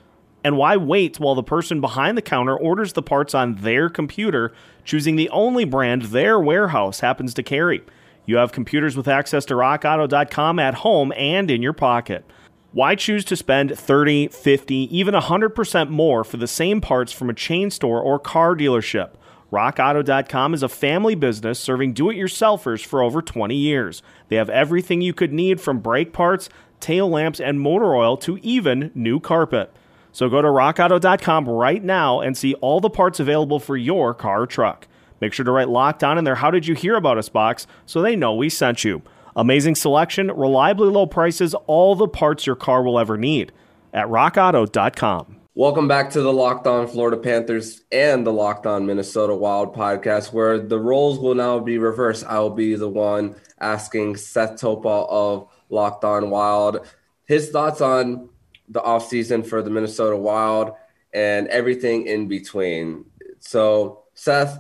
And 0.45 0.57
why 0.57 0.77
wait 0.77 1.21
while 1.21 1.35
the 1.35 1.43
person 1.43 1.81
behind 1.81 2.19
the 2.19 2.23
counter 2.23 2.57
orders 2.57 2.95
the 2.95 3.03
parts 3.03 3.35
on 3.35 3.57
their 3.57 3.89
computer, 3.89 4.53
choosing 4.85 5.17
the 5.17 5.31
only 5.31 5.65
brand 5.65 6.03
their 6.03 6.39
warehouse 6.39 7.01
happens 7.01 7.35
to 7.35 7.43
carry? 7.43 7.83
You 8.27 8.37
have 8.37 8.53
computers 8.53 8.97
with 8.97 9.09
access 9.09 9.45
to 9.47 9.55
rockauto.com 9.55 10.59
at 10.59 10.75
home 10.75 11.13
and 11.17 11.51
in 11.51 11.63
your 11.63 11.73
pocket. 11.73 12.25
Why 12.73 12.95
choose 12.95 13.25
to 13.27 13.37
spend 13.37 13.79
30, 13.79 14.29
50, 14.29 14.75
even 14.97 15.15
100% 15.15 15.91
more 15.91 16.25
for 16.25 16.39
the 16.39 16.47
same 16.47 16.81
parts 16.81 17.13
from 17.13 17.29
a 17.29 17.35
chain 17.35 17.71
store 17.71 18.01
or 18.01 18.19
car 18.19 18.57
dealership? 18.57 19.11
RockAuto.com 19.53 20.55
is 20.55 20.63
a 20.63 20.69
family 20.69 21.15
business 21.15 21.61
serving 21.61 21.93
do 21.93 22.09
it 22.09 22.17
yourselfers 22.17 22.83
for 22.83 23.03
over 23.03 23.21
20 23.21 23.55
years. 23.55 24.03
They 24.29 24.37
have 24.37 24.49
everything 24.49 25.03
you 25.03 25.13
could 25.13 25.33
need 25.33 25.61
from 25.61 25.81
brake 25.81 26.15
parts, 26.15 26.49
tail 26.81 27.11
lamps, 27.11 27.39
and 27.39 27.61
motor 27.61 27.95
oil 27.95 28.17
to 28.19 28.39
even 28.39 28.91
new 28.95 29.21
carpet. 29.21 29.71
So 30.13 30.29
go 30.29 30.43
to 30.43 30.49
rockauto.com 30.49 31.49
right 31.49 31.83
now 31.83 32.21
and 32.21 32.37
see 32.37 32.55
all 32.55 32.81
the 32.81 32.91
parts 32.91 33.19
available 33.19 33.59
for 33.59 33.77
your 33.77 34.13
car 34.13 34.43
or 34.43 34.47
truck. 34.47 34.87
Make 35.21 35.33
sure 35.33 35.45
to 35.45 35.51
write 35.51 35.69
locked 35.69 36.05
on 36.05 36.19
in 36.19 36.25
their 36.25 36.35
How 36.37 36.51
Did 36.51 36.67
You 36.67 36.75
Hear 36.75 36.97
About 36.97 37.17
Us 37.17 37.29
box 37.29 37.67
so 37.87 38.03
they 38.03 38.15
know 38.15 38.35
we 38.35 38.49
sent 38.49 38.85
you. 38.85 39.03
Amazing 39.35 39.77
selection, 39.77 40.31
reliably 40.31 40.89
low 40.89 41.07
prices, 41.07 41.55
all 41.67 41.95
the 41.95 42.09
parts 42.09 42.47
your 42.47 42.57
car 42.57 42.83
will 42.83 42.99
ever 42.99 43.17
need 43.17 43.53
at 43.95 44.07
rockauto.com. 44.07 45.39
Welcome 45.55 45.89
back 45.89 46.11
to 46.11 46.23
the 46.23 46.33
Locked 46.33 46.67
On 46.67 46.87
Florida 46.87 47.17
Panthers 47.17 47.83
and 47.91 48.27
the 48.27 48.33
Locked 48.33 48.67
On 48.67 48.85
Minnesota 48.85 49.35
Wild 49.35 49.75
podcast, 49.75 50.33
where 50.33 50.59
the 50.59 50.79
roles 50.79 51.19
will 51.19 51.35
now 51.35 51.59
be 51.59 51.79
reversed. 51.79 52.25
I 52.27 52.39
will 52.41 52.51
be 52.51 52.75
the 52.75 52.89
one 52.89 53.37
asking 53.61 54.17
Seth 54.17 54.61
Topol 54.61 55.07
of 55.09 55.49
Locked 55.71 56.05
On 56.05 56.31
Wild 56.31 56.87
his 57.27 57.51
thoughts 57.51 57.81
on 57.81 58.29
the 58.69 58.81
offseason 58.81 59.47
for 59.47 59.63
the 59.63 59.71
Minnesota 59.71 60.17
Wild 60.17 60.73
and 61.13 61.49
everything 61.49 62.07
in 62.07 62.29
between. 62.29 63.05
So, 63.41 64.05
Seth, 64.15 64.59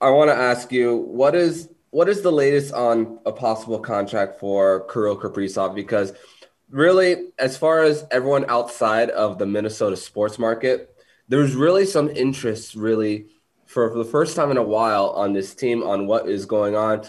I 0.00 0.10
want 0.10 0.30
to 0.30 0.36
ask 0.36 0.72
you 0.72 0.96
what 0.96 1.34
is 1.34 1.68
what 1.90 2.08
is 2.08 2.22
the 2.22 2.32
latest 2.32 2.72
on 2.72 3.18
a 3.26 3.32
possible 3.32 3.80
contract 3.80 4.38
for 4.38 4.86
Kirill 4.86 5.18
Kaprizov? 5.18 5.74
Because 5.74 6.12
really, 6.70 7.32
as 7.38 7.56
far 7.56 7.82
as 7.82 8.06
everyone 8.10 8.46
outside 8.48 9.10
of 9.10 9.38
the 9.38 9.46
Minnesota 9.46 9.96
sports 9.96 10.38
market, 10.38 10.94
there's 11.28 11.54
really 11.54 11.84
some 11.84 12.08
interest, 12.08 12.74
really, 12.76 13.26
for, 13.66 13.90
for 13.90 13.98
the 13.98 14.04
first 14.04 14.36
time 14.36 14.50
in 14.50 14.56
a 14.56 14.62
while 14.62 15.10
on 15.10 15.32
this 15.32 15.54
team 15.54 15.82
on 15.82 16.06
what 16.06 16.28
is 16.28 16.46
going 16.46 16.76
on. 16.76 17.02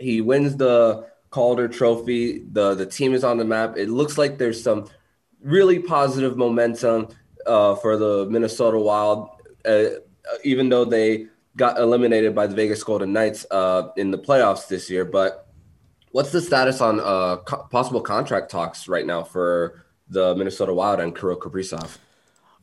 He 0.00 0.20
wins 0.20 0.56
the 0.56 1.06
Calder 1.30 1.68
Trophy. 1.68 2.40
the 2.40 2.74
The 2.74 2.86
team 2.86 3.14
is 3.14 3.24
on 3.24 3.38
the 3.38 3.44
map. 3.44 3.76
It 3.76 3.88
looks 3.88 4.18
like 4.18 4.38
there's 4.38 4.62
some 4.62 4.88
really 5.42 5.78
positive 5.78 6.36
momentum 6.36 7.08
uh, 7.46 7.74
for 7.76 7.96
the 7.96 8.26
Minnesota 8.30 8.78
Wild, 8.78 9.30
uh, 9.64 9.84
even 10.44 10.68
though 10.68 10.84
they 10.84 11.26
got 11.56 11.78
eliminated 11.78 12.34
by 12.34 12.46
the 12.46 12.54
Vegas 12.54 12.82
Golden 12.82 13.12
Knights 13.12 13.46
uh, 13.50 13.88
in 13.96 14.10
the 14.10 14.18
playoffs 14.18 14.68
this 14.68 14.88
year. 14.88 15.04
But 15.04 15.48
what's 16.12 16.30
the 16.30 16.40
status 16.40 16.80
on 16.80 17.00
uh, 17.00 17.36
co- 17.38 17.66
possible 17.70 18.00
contract 18.00 18.50
talks 18.50 18.88
right 18.88 19.06
now 19.06 19.22
for 19.22 19.82
the 20.08 20.34
Minnesota 20.36 20.72
Wild 20.72 21.00
and 21.00 21.14
Kirill 21.14 21.38
Kaprizov? 21.38 21.98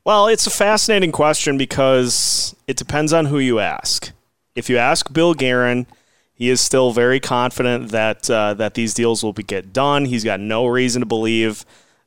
Well, 0.03 0.27
it's 0.27 0.45
a 0.45 0.51
fascinating 0.51 1.11
question 1.11 1.57
because 1.57 2.55
it 2.67 2.77
depends 2.77 3.11
on 3.11 3.25
who 3.25 3.39
you 3.39 3.59
ask. 3.59 4.11
If 4.55 4.69
you 4.69 4.77
ask 4.77 5.11
Bill 5.11 5.33
Guerin, 5.33 5.87
he 6.33 6.49
is 6.49 6.61
still 6.61 6.91
very 6.91 7.19
confident 7.19 7.89
that 7.89 8.29
uh, 8.29 8.53
that 8.55 8.75
these 8.75 8.93
deals 8.93 9.23
will 9.23 9.33
be 9.33 9.43
get 9.43 9.73
done. 9.73 10.05
He's 10.05 10.23
got 10.23 10.39
no 10.39 10.67
reason 10.67 10.99
to 10.99 11.05
believe 11.05 11.65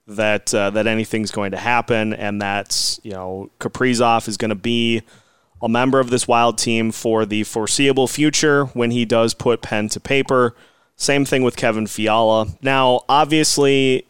that 0.08 0.52
uh, 0.54 0.70
that 0.70 0.86
anything's 0.86 1.30
going 1.30 1.52
to 1.52 1.56
happen, 1.58 2.12
and 2.14 2.40
that 2.42 2.98
you 3.02 3.12
know 3.12 3.50
Kaprizov 3.60 4.26
is 4.26 4.36
going 4.36 4.48
to 4.48 4.54
be 4.54 5.02
a 5.62 5.68
member 5.68 6.00
of 6.00 6.10
this 6.10 6.26
Wild 6.26 6.58
team 6.58 6.90
for 6.92 7.26
the 7.26 7.44
foreseeable 7.44 8.08
future 8.08 8.66
when 8.66 8.90
he 8.90 9.04
does 9.04 9.34
put 9.34 9.62
pen 9.62 9.88
to 9.90 10.00
paper. 10.00 10.54
Same 10.96 11.24
thing 11.24 11.42
with 11.42 11.56
Kevin 11.56 11.86
Fiala. 11.86 12.46
Now, 12.62 13.04
obviously, 13.08 14.06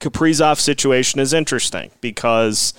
Kaprizov's 0.00 0.60
situation 0.60 1.20
is 1.20 1.32
interesting 1.32 1.90
because 2.00 2.72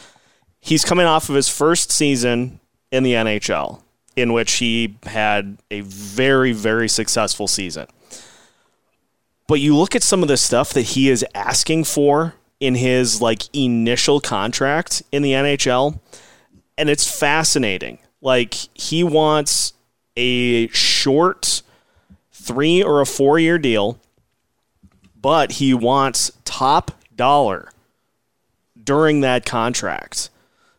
he's 0.59 0.85
coming 0.85 1.05
off 1.05 1.29
of 1.29 1.35
his 1.35 1.49
first 1.49 1.91
season 1.91 2.59
in 2.91 3.03
the 3.03 3.13
NHL 3.13 3.81
in 4.15 4.33
which 4.33 4.53
he 4.53 4.97
had 5.03 5.57
a 5.69 5.81
very, 5.81 6.51
very 6.51 6.89
successful 6.89 7.47
season. 7.47 7.87
But 9.47 9.59
you 9.59 9.75
look 9.75 9.95
at 9.95 10.03
some 10.03 10.21
of 10.21 10.27
the 10.27 10.37
stuff 10.37 10.73
that 10.73 10.81
he 10.81 11.09
is 11.09 11.25
asking 11.35 11.83
for 11.85 12.35
in 12.59 12.75
his 12.75 13.21
like 13.21 13.43
initial 13.53 14.21
contract 14.21 15.03
in 15.11 15.23
the 15.23 15.33
NHL, 15.33 15.99
and 16.77 16.89
it's 16.89 17.19
fascinating. 17.19 17.99
Like 18.21 18.53
he 18.73 19.03
wants 19.03 19.73
a 20.15 20.67
short 20.69 21.63
three 22.31 22.81
or 22.81 23.01
a 23.01 23.05
four 23.05 23.39
year 23.39 23.57
deal, 23.57 23.99
but 25.19 25.53
he 25.53 25.73
wants 25.73 26.31
top 26.45 26.91
dollar 27.15 27.71
during 28.81 29.21
that 29.21 29.45
contract. 29.45 30.29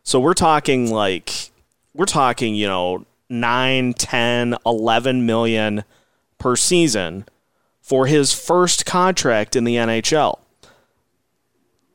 So 0.03 0.19
we're 0.19 0.33
talking 0.33 0.91
like 0.91 1.51
we're 1.93 2.05
talking, 2.05 2.55
you 2.55 2.67
know, 2.67 3.05
9, 3.29 3.93
10, 3.93 4.55
11 4.65 5.25
million 5.25 5.83
per 6.37 6.55
season 6.55 7.25
for 7.83 8.07
his 8.07 8.33
first 8.33 8.85
contract 8.85 9.55
in 9.55 9.65
the 9.65 9.75
NHL. 9.75 10.39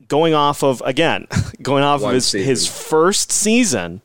Going 0.07 0.35
off 0.35 0.63
of 0.63 0.81
again, 0.85 1.27
going 1.63 1.83
off 1.83 2.03
One 2.03 2.11
of 2.11 2.15
his, 2.15 2.31
his 2.31 2.69
first 2.69 3.33
season 3.33 4.03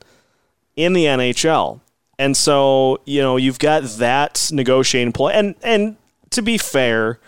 in 0.75 0.93
the 0.93 1.05
NHL. 1.05 1.81
And 2.17 2.35
so, 2.35 3.01
you 3.05 3.21
know, 3.21 3.37
you've 3.37 3.59
got 3.59 3.83
that 3.83 4.49
negotiating 4.51 5.13
play 5.13 5.33
and 5.35 5.55
and 5.61 5.97
to 6.31 6.41
be 6.41 6.57
fair, 6.57 7.19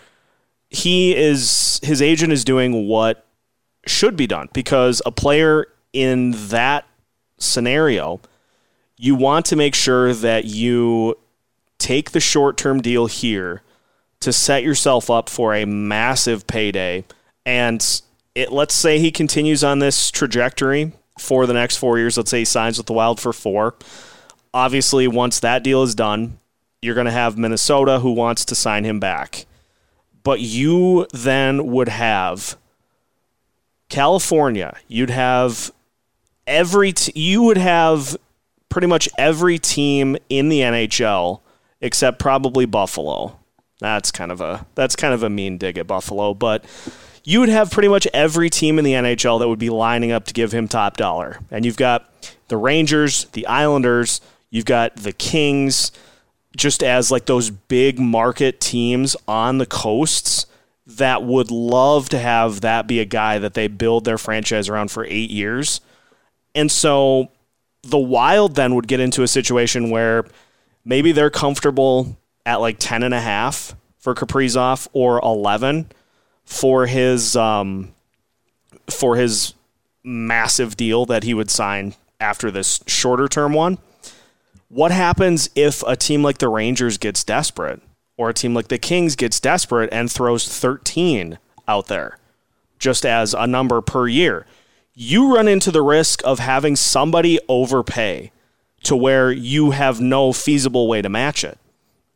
he 0.70 1.14
is 1.14 1.78
his 1.82 2.02
agent 2.02 2.32
is 2.32 2.44
doing 2.44 2.88
what 2.88 3.24
should 3.86 4.16
be 4.16 4.26
done 4.26 4.48
because 4.52 5.00
a 5.06 5.12
player 5.12 5.66
in 5.92 6.32
that 6.48 6.84
scenario 7.38 8.20
you 8.98 9.14
want 9.14 9.46
to 9.46 9.54
make 9.54 9.74
sure 9.74 10.12
that 10.12 10.46
you 10.46 11.16
take 11.78 12.10
the 12.10 12.20
short 12.20 12.56
term 12.56 12.80
deal 12.80 13.06
here 13.06 13.62
to 14.20 14.32
set 14.32 14.62
yourself 14.62 15.10
up 15.10 15.28
for 15.28 15.54
a 15.54 15.64
massive 15.64 16.46
payday. 16.46 17.04
And 17.44 17.84
it, 18.34 18.52
let's 18.52 18.74
say 18.74 18.98
he 18.98 19.10
continues 19.10 19.62
on 19.62 19.78
this 19.78 20.10
trajectory 20.10 20.92
for 21.18 21.46
the 21.46 21.54
next 21.54 21.76
four 21.76 21.98
years. 21.98 22.16
Let's 22.16 22.30
say 22.30 22.40
he 22.40 22.44
signs 22.44 22.78
with 22.78 22.86
the 22.86 22.92
Wild 22.92 23.20
for 23.20 23.32
four. 23.32 23.74
Obviously, 24.52 25.06
once 25.06 25.40
that 25.40 25.62
deal 25.62 25.82
is 25.82 25.94
done, 25.94 26.38
you're 26.82 26.94
going 26.94 27.06
to 27.06 27.10
have 27.12 27.38
Minnesota 27.38 28.00
who 28.00 28.12
wants 28.12 28.44
to 28.46 28.54
sign 28.54 28.84
him 28.84 29.00
back. 29.00 29.46
But 30.22 30.40
you 30.40 31.06
then 31.12 31.66
would 31.66 31.88
have 31.88 32.56
California. 33.88 34.76
You'd 34.88 35.10
have 35.10 35.70
every 36.46 36.92
t- 36.92 37.12
you 37.18 37.42
would 37.42 37.58
have 37.58 38.16
pretty 38.68 38.86
much 38.86 39.08
every 39.16 39.58
team 39.58 40.16
in 40.28 40.48
the 40.48 40.60
NHL 40.60 41.40
except 41.80 42.18
probably 42.18 42.66
Buffalo. 42.66 43.38
That's 43.80 44.10
kind 44.10 44.32
of 44.32 44.40
a 44.40 44.66
that's 44.74 44.96
kind 44.96 45.12
of 45.12 45.22
a 45.22 45.30
mean 45.30 45.58
dig 45.58 45.78
at 45.78 45.86
Buffalo, 45.86 46.34
but 46.34 46.64
you 47.24 47.40
would 47.40 47.48
have 47.48 47.70
pretty 47.70 47.88
much 47.88 48.06
every 48.14 48.48
team 48.48 48.78
in 48.78 48.84
the 48.84 48.92
NHL 48.92 49.40
that 49.40 49.48
would 49.48 49.58
be 49.58 49.68
lining 49.68 50.12
up 50.12 50.24
to 50.26 50.34
give 50.34 50.52
him 50.52 50.68
top 50.68 50.96
dollar. 50.96 51.40
And 51.50 51.64
you've 51.64 51.76
got 51.76 52.08
the 52.48 52.56
Rangers, 52.56 53.24
the 53.32 53.46
Islanders, 53.46 54.20
you've 54.48 54.64
got 54.64 54.96
the 54.96 55.12
Kings, 55.12 55.90
just 56.56 56.82
as 56.82 57.10
like 57.10 57.26
those 57.26 57.50
big 57.50 57.98
market 57.98 58.60
teams 58.60 59.16
on 59.26 59.58
the 59.58 59.66
coasts 59.66 60.46
that 60.86 61.24
would 61.24 61.50
love 61.50 62.08
to 62.10 62.18
have 62.18 62.60
that 62.60 62.86
be 62.86 63.00
a 63.00 63.04
guy 63.04 63.38
that 63.38 63.54
they 63.54 63.66
build 63.66 64.04
their 64.04 64.18
franchise 64.18 64.68
around 64.68 64.90
for 64.90 65.04
eight 65.04 65.30
years. 65.30 65.80
And 66.54 66.70
so 66.70 67.32
the 67.82 67.98
Wild 67.98 68.54
then 68.54 68.74
would 68.76 68.86
get 68.86 69.00
into 69.00 69.22
a 69.22 69.28
situation 69.28 69.90
where 69.90 70.24
maybe 70.84 71.10
they're 71.10 71.28
comfortable 71.28 72.16
at 72.46 72.60
like 72.62 72.76
10 72.78 73.02
and 73.02 73.12
a 73.12 73.20
half 73.20 73.74
for 73.98 74.14
Kaprizov 74.14 74.88
or 74.94 75.20
11 75.22 75.90
for 76.44 76.86
his 76.86 77.36
um, 77.36 77.92
for 78.88 79.16
his 79.16 79.52
massive 80.02 80.76
deal 80.76 81.04
that 81.04 81.24
he 81.24 81.34
would 81.34 81.50
sign 81.50 81.94
after 82.18 82.50
this 82.50 82.80
shorter 82.86 83.28
term 83.28 83.52
one. 83.52 83.76
What 84.68 84.92
happens 84.92 85.50
if 85.54 85.82
a 85.86 85.96
team 85.96 86.22
like 86.22 86.38
the 86.38 86.48
Rangers 86.48 86.96
gets 86.96 87.22
desperate 87.22 87.82
or 88.16 88.30
a 88.30 88.34
team 88.34 88.54
like 88.54 88.68
the 88.68 88.78
Kings 88.78 89.14
gets 89.14 89.38
desperate 89.38 89.90
and 89.92 90.10
throws 90.10 90.48
13 90.48 91.38
out 91.68 91.88
there 91.88 92.16
just 92.78 93.04
as 93.04 93.34
a 93.34 93.46
number 93.46 93.82
per 93.82 94.08
year? 94.08 94.46
you 94.98 95.34
run 95.34 95.46
into 95.46 95.70
the 95.70 95.82
risk 95.82 96.22
of 96.24 96.38
having 96.38 96.74
somebody 96.74 97.38
overpay 97.50 98.32
to 98.82 98.96
where 98.96 99.30
you 99.30 99.72
have 99.72 100.00
no 100.00 100.32
feasible 100.32 100.88
way 100.88 101.02
to 101.02 101.08
match 101.10 101.44
it. 101.44 101.58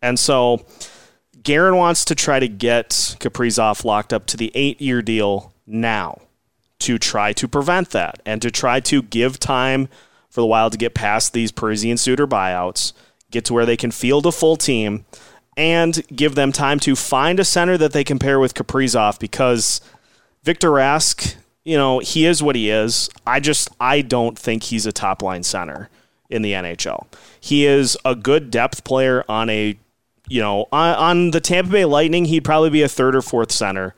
And 0.02 0.18
so 0.18 0.64
Guerin 1.42 1.76
wants 1.76 2.04
to 2.06 2.14
try 2.14 2.40
to 2.40 2.48
get 2.48 2.90
Kaprizov 3.20 3.84
locked 3.84 4.12
up 4.12 4.26
to 4.26 4.36
the 4.36 4.52
eight 4.54 4.80
year 4.80 5.02
deal 5.02 5.52
now 5.66 6.20
to 6.80 6.98
try 6.98 7.32
to 7.34 7.46
prevent 7.46 7.90
that 7.90 8.20
and 8.24 8.40
to 8.42 8.50
try 8.50 8.80
to 8.80 9.02
give 9.02 9.38
time 9.38 9.88
for 10.30 10.40
the 10.40 10.46
Wild 10.46 10.72
to 10.72 10.78
get 10.78 10.94
past 10.94 11.32
these 11.32 11.52
Parise 11.52 11.90
and 11.90 12.00
Suter 12.00 12.26
buyouts, 12.26 12.92
get 13.30 13.44
to 13.46 13.52
where 13.52 13.66
they 13.66 13.76
can 13.76 13.90
field 13.90 14.26
a 14.26 14.32
full 14.32 14.56
team, 14.56 15.04
and 15.56 16.06
give 16.14 16.36
them 16.36 16.52
time 16.52 16.78
to 16.80 16.94
find 16.94 17.40
a 17.40 17.44
center 17.44 17.76
that 17.76 17.92
they 17.92 18.04
can 18.04 18.18
pair 18.18 18.38
with 18.38 18.54
Kaprizov 18.54 19.18
because 19.18 19.80
Victor 20.42 20.70
Rask 20.70 21.36
you 21.64 21.76
know, 21.76 21.98
he 21.98 22.26
is 22.26 22.42
what 22.42 22.56
he 22.56 22.70
is. 22.70 23.10
I 23.26 23.40
just 23.40 23.68
I 23.80 24.02
don't 24.02 24.38
think 24.38 24.64
he's 24.64 24.86
a 24.86 24.92
top 24.92 25.22
line 25.22 25.42
center 25.42 25.88
in 26.28 26.42
the 26.42 26.52
NHL. 26.52 27.06
He 27.40 27.66
is 27.66 27.98
a 28.04 28.14
good 28.14 28.50
depth 28.50 28.84
player 28.84 29.24
on 29.28 29.50
a 29.50 29.78
you 30.30 30.40
know, 30.40 30.66
on, 30.70 30.94
on 30.94 31.30
the 31.32 31.40
Tampa 31.40 31.72
Bay 31.72 31.84
Lightning, 31.84 32.24
he'd 32.24 32.44
probably 32.44 32.70
be 32.70 32.82
a 32.82 32.88
third 32.88 33.16
or 33.16 33.20
fourth 33.20 33.50
center. 33.50 33.94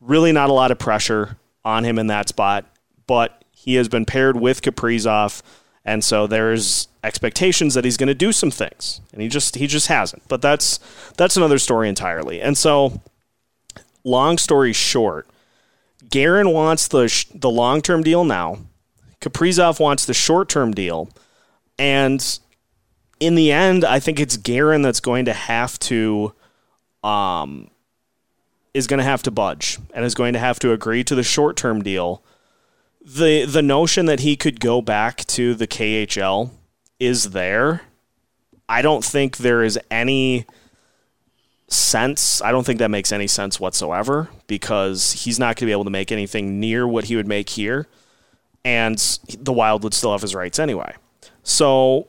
Really 0.00 0.32
not 0.32 0.50
a 0.50 0.52
lot 0.52 0.72
of 0.72 0.78
pressure 0.78 1.38
on 1.64 1.84
him 1.84 1.98
in 1.98 2.08
that 2.08 2.28
spot, 2.28 2.66
but 3.06 3.44
he 3.52 3.76
has 3.76 3.88
been 3.88 4.04
paired 4.04 4.38
with 4.38 4.62
Kaprizov, 4.62 5.42
and 5.84 6.02
so 6.02 6.26
there's 6.26 6.88
expectations 7.04 7.74
that 7.74 7.84
he's 7.84 7.96
going 7.96 8.08
to 8.08 8.14
do 8.14 8.32
some 8.32 8.50
things, 8.50 9.00
and 9.12 9.22
he 9.22 9.28
just 9.28 9.56
he 9.56 9.66
just 9.66 9.86
hasn't. 9.86 10.26
But 10.28 10.42
that's 10.42 10.80
that's 11.16 11.36
another 11.36 11.58
story 11.58 11.88
entirely. 11.88 12.40
And 12.40 12.58
so, 12.58 13.00
long 14.04 14.38
story 14.38 14.72
short, 14.72 15.28
Guerin 16.10 16.52
wants 16.52 16.88
the 16.88 17.08
sh- 17.08 17.26
the 17.34 17.50
long 17.50 17.80
term 17.80 18.02
deal 18.02 18.24
now. 18.24 18.58
Kaprizov 19.20 19.78
wants 19.78 20.04
the 20.04 20.14
short 20.14 20.48
term 20.48 20.72
deal, 20.72 21.10
and 21.78 22.38
in 23.20 23.34
the 23.34 23.52
end, 23.52 23.84
I 23.84 24.00
think 24.00 24.20
it's 24.20 24.36
Guerin 24.36 24.82
that's 24.82 25.00
going 25.00 25.24
to 25.24 25.32
have 25.32 25.78
to, 25.80 26.34
um, 27.02 27.70
is 28.74 28.86
going 28.86 28.98
to 28.98 29.04
have 29.04 29.22
to 29.24 29.30
budge 29.30 29.78
and 29.92 30.04
is 30.04 30.14
going 30.14 30.32
to 30.34 30.38
have 30.38 30.58
to 30.60 30.72
agree 30.72 31.02
to 31.04 31.14
the 31.14 31.22
short 31.22 31.56
term 31.56 31.82
deal. 31.82 32.22
the 33.04 33.44
The 33.44 33.62
notion 33.62 34.06
that 34.06 34.20
he 34.20 34.36
could 34.36 34.60
go 34.60 34.80
back 34.80 35.24
to 35.26 35.54
the 35.54 35.66
KHL 35.66 36.50
is 37.00 37.30
there. 37.30 37.82
I 38.68 38.82
don't 38.82 39.04
think 39.04 39.38
there 39.38 39.62
is 39.62 39.78
any 39.90 40.44
sense. 41.68 42.42
I 42.42 42.50
don't 42.52 42.64
think 42.64 42.78
that 42.80 42.90
makes 42.90 43.12
any 43.12 43.26
sense 43.26 43.58
whatsoever 43.58 44.28
because 44.46 45.12
he's 45.12 45.38
not 45.38 45.56
going 45.56 45.56
to 45.56 45.66
be 45.66 45.72
able 45.72 45.84
to 45.84 45.90
make 45.90 46.12
anything 46.12 46.60
near 46.60 46.86
what 46.86 47.04
he 47.04 47.16
would 47.16 47.26
make 47.26 47.50
here. 47.50 47.86
And 48.64 48.98
the 49.38 49.52
Wild 49.52 49.84
would 49.84 49.94
still 49.94 50.12
have 50.12 50.22
his 50.22 50.34
rights 50.34 50.58
anyway. 50.58 50.94
So 51.42 52.08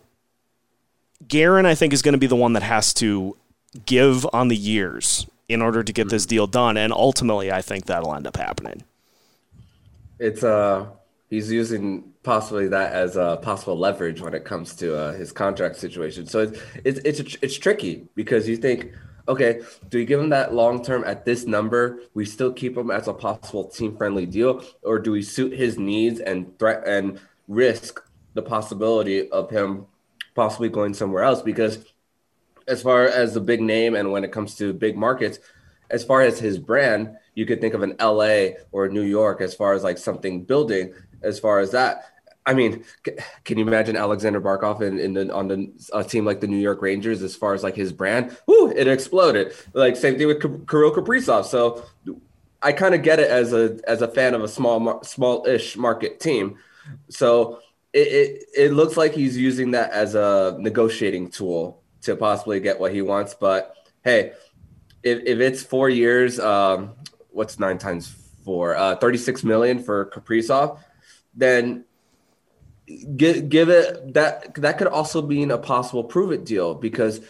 Guerin, 1.30 1.66
I 1.66 1.76
think, 1.76 1.94
is 1.94 2.02
going 2.02 2.14
to 2.14 2.20
be 2.20 2.28
the 2.28 2.36
one 2.36 2.54
that 2.54 2.64
has 2.64 2.94
to 2.96 3.38
give 3.86 4.28
on 4.34 4.50
the 4.50 4.56
years 4.56 5.28
in 5.48 5.62
order 5.62 5.84
to 5.84 5.94
get 5.94 6.10
this 6.10 6.26
deal 6.26 6.48
done. 6.48 6.76
And 6.76 6.92
ultimately, 6.92 7.52
I 7.52 7.62
think 7.62 7.86
that'll 7.86 8.14
end 8.14 8.28
up 8.28 8.36
happening. 8.36 8.84
It's 10.20 10.44
uh 10.44 10.88
he's 11.30 11.52
using 11.52 12.12
possibly 12.24 12.68
that 12.68 12.92
as 12.92 13.16
a 13.16 13.40
possible 13.42 13.78
leverage 13.78 14.22
when 14.22 14.34
it 14.34 14.44
comes 14.44 14.76
to 14.76 14.96
uh, 14.98 15.14
his 15.14 15.32
contract 15.32 15.78
situation. 15.78 16.26
So 16.26 16.40
it's 16.40 16.60
it's 16.84 17.20
it's, 17.20 17.38
it's 17.42 17.58
tricky 17.58 18.08
because 18.16 18.48
you 18.48 18.58
think 18.58 18.92
okay, 19.28 19.62
do 19.90 20.00
we 20.00 20.06
give 20.06 20.20
him 20.20 20.30
that 20.30 20.54
long 20.54 20.84
term 20.84 21.04
at 21.06 21.24
this 21.24 21.46
number? 21.46 22.00
We 22.16 22.26
still 22.26 22.52
keep 22.52 22.76
him 22.76 22.90
as 22.90 23.08
a 23.08 23.14
possible 23.14 23.66
team 23.66 23.96
friendly 23.96 24.26
deal, 24.26 24.64
or 24.82 25.00
do 25.00 25.12
we 25.12 25.22
suit 25.22 25.54
his 25.54 25.78
needs 25.78 26.20
and 26.20 26.58
threat 26.58 26.88
and 26.88 27.20
risk 27.48 28.04
the 28.34 28.42
possibility 28.42 29.30
of 29.30 29.50
him 29.50 29.86
possibly 30.40 30.70
going 30.70 30.94
somewhere 30.94 31.22
else? 31.22 31.42
Because 31.42 31.84
as 32.66 32.82
far 32.82 33.06
as 33.06 33.34
the 33.34 33.42
big 33.42 33.60
name 33.60 33.94
and 33.94 34.10
when 34.10 34.24
it 34.24 34.32
comes 34.32 34.56
to 34.56 34.72
big 34.72 34.96
markets, 34.96 35.38
as 35.90 36.02
far 36.06 36.22
as 36.22 36.40
his 36.40 36.58
brand, 36.58 37.18
you 37.36 37.46
could 37.46 37.60
think 37.60 37.74
of 37.74 37.84
an 37.84 37.94
LA 38.00 38.52
or 38.72 38.88
New 38.88 39.02
York 39.02 39.42
as 39.42 39.54
far 39.54 39.74
as 39.74 39.84
like 39.84 39.98
something 39.98 40.46
building 40.46 40.94
as 41.24 41.42
far 41.42 41.60
as 41.60 41.72
that. 41.72 42.06
I 42.46 42.54
mean, 42.54 42.86
can 43.44 43.58
you 43.58 43.68
imagine 43.68 43.98
Alexander 43.98 44.40
Barkov 44.40 44.80
in, 44.82 44.98
in 44.98 45.14
the 45.14 45.34
on 45.34 45.50
the 45.50 45.72
a 45.92 46.06
team 46.06 46.24
like 46.24 46.40
the 46.40 46.48
New 46.48 46.64
York 46.70 46.82
Rangers 46.82 47.22
as 47.22 47.36
far 47.36 47.54
as 47.54 47.62
like 47.62 47.76
his 47.76 47.92
brand? 47.92 48.36
Whoo, 48.48 48.72
it 48.72 48.88
exploded. 48.88 49.54
Like 49.74 49.98
same 49.98 50.18
thing 50.18 50.28
with 50.28 50.40
Kirill 50.70 50.96
Kaprizov. 50.96 51.44
So 51.46 51.84
I 52.62 52.72
kind 52.72 52.96
of 52.96 53.04
get 53.04 53.20
it 53.20 53.30
as 53.30 53.52
a 53.52 53.78
as 53.86 54.02
a 54.02 54.08
fan 54.08 54.36
of 54.36 54.42
a 54.42 54.48
small 54.48 55.04
small-ish 55.04 55.76
market 55.76 56.22
team. 56.22 56.58
So 57.10 57.60
it, 57.94 58.08
it 58.08 58.44
it 58.56 58.74
looks 58.74 58.98
like 58.98 59.14
he's 59.14 59.38
using 59.38 59.72
that 59.72 59.92
as 59.92 60.16
a 60.16 60.58
negotiating 60.60 61.32
tool 61.32 61.82
to 62.02 62.16
possibly 62.16 62.60
get 62.60 62.80
what 62.80 62.94
he 62.94 63.02
wants. 63.02 63.34
But 63.34 63.76
hey, 64.04 64.34
if, 65.04 65.20
if 65.26 65.40
it's 65.40 65.64
four 65.64 65.90
years, 65.90 66.40
um, 66.40 66.94
what's 67.30 67.60
nine 67.60 67.78
times 67.78 68.14
four? 68.46 68.76
Uh, 68.76 68.96
36 68.96 69.44
million 69.44 69.84
for 69.84 70.06
Kaprizov, 70.06 70.80
then 71.34 71.86
give, 73.16 73.50
give 73.50 73.70
it 73.70 74.14
that 74.14 74.56
that 74.56 74.78
could 74.78 74.88
also 74.88 75.22
mean 75.22 75.52
a 75.52 75.58
possible 75.58 76.04
prove 76.04 76.32
it 76.32 76.46
deal 76.46 76.76
because 76.76 77.22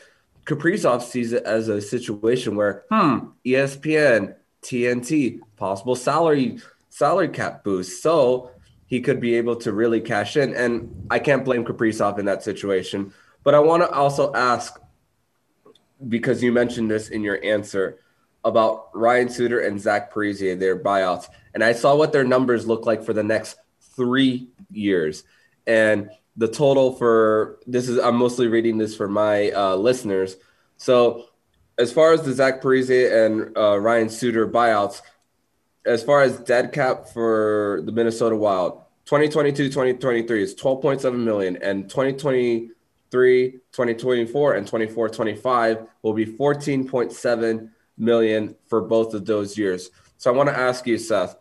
Kaprizov 0.45 1.03
sees 1.03 1.31
it 1.31 1.43
as 1.43 1.67
a 1.67 1.81
situation 1.81 2.55
where 2.55 2.83
hmm, 2.91 3.19
ESPN, 3.45 4.35
TNT, 4.61 5.39
possible 5.57 5.95
salary 5.95 6.59
salary 6.89 7.29
cap 7.29 7.63
boost. 7.63 8.01
So 8.01 8.51
he 8.89 8.99
could 8.99 9.21
be 9.21 9.35
able 9.35 9.55
to 9.55 9.71
really 9.71 10.01
cash 10.01 10.35
in. 10.35 10.53
And 10.55 11.07
I 11.11 11.19
can't 11.19 11.45
blame 11.45 11.63
Kaprizov 11.63 12.17
in 12.17 12.25
that 12.25 12.43
situation. 12.43 13.13
But 13.43 13.53
I 13.53 13.59
want 13.59 13.83
to 13.83 13.89
also 13.91 14.33
ask 14.33 14.81
because 16.07 16.41
you 16.41 16.51
mentioned 16.51 16.89
this 16.89 17.09
in 17.09 17.21
your 17.21 17.43
answer 17.43 17.99
about 18.43 18.89
Ryan 18.95 19.29
Suter 19.29 19.59
and 19.59 19.79
Zach 19.79 20.11
Parise, 20.11 20.59
their 20.59 20.79
buyouts. 20.79 21.27
And 21.53 21.63
I 21.63 21.73
saw 21.73 21.95
what 21.95 22.11
their 22.11 22.23
numbers 22.23 22.65
look 22.65 22.87
like 22.87 23.03
for 23.03 23.13
the 23.13 23.23
next 23.23 23.57
three 23.95 24.49
years. 24.71 25.23
And 25.67 26.09
the 26.35 26.47
total 26.47 26.95
for 26.95 27.59
this 27.67 27.89
is, 27.89 27.99
I'm 27.99 28.15
mostly 28.15 28.47
reading 28.47 28.77
this 28.79 28.95
for 28.95 29.07
my 29.07 29.51
uh, 29.51 29.75
listeners. 29.75 30.37
So, 30.77 31.25
as 31.77 31.93
far 31.93 32.11
as 32.11 32.23
the 32.23 32.33
Zach 32.33 32.61
Parise 32.61 33.25
and 33.25 33.57
uh, 33.57 33.79
Ryan 33.79 34.09
Suter 34.09 34.47
buyouts, 34.47 35.01
as 35.89 36.03
far 36.03 36.21
as 36.21 36.39
dead 36.41 36.71
cap 36.71 37.07
for 37.07 37.81
the 37.83 37.91
Minnesota 37.91 38.35
Wild, 38.35 38.83
2022 39.05 39.69
2023 39.69 40.43
is 40.43 40.53
12.7 40.53 41.15
million, 41.17 41.57
and 41.57 41.89
2020 41.89 42.69
2024 43.11 44.53
and 44.53 44.67
24 44.67 45.09
25 45.09 45.87
will 46.03 46.13
be 46.13 46.27
14.7 46.27 47.69
million 47.97 48.55
for 48.67 48.81
both 48.81 49.15
of 49.15 49.25
those 49.25 49.57
years. 49.57 49.89
So 50.19 50.31
I 50.31 50.37
want 50.37 50.47
to 50.49 50.55
ask 50.55 50.85
you, 50.85 50.99
Seth, 50.99 51.35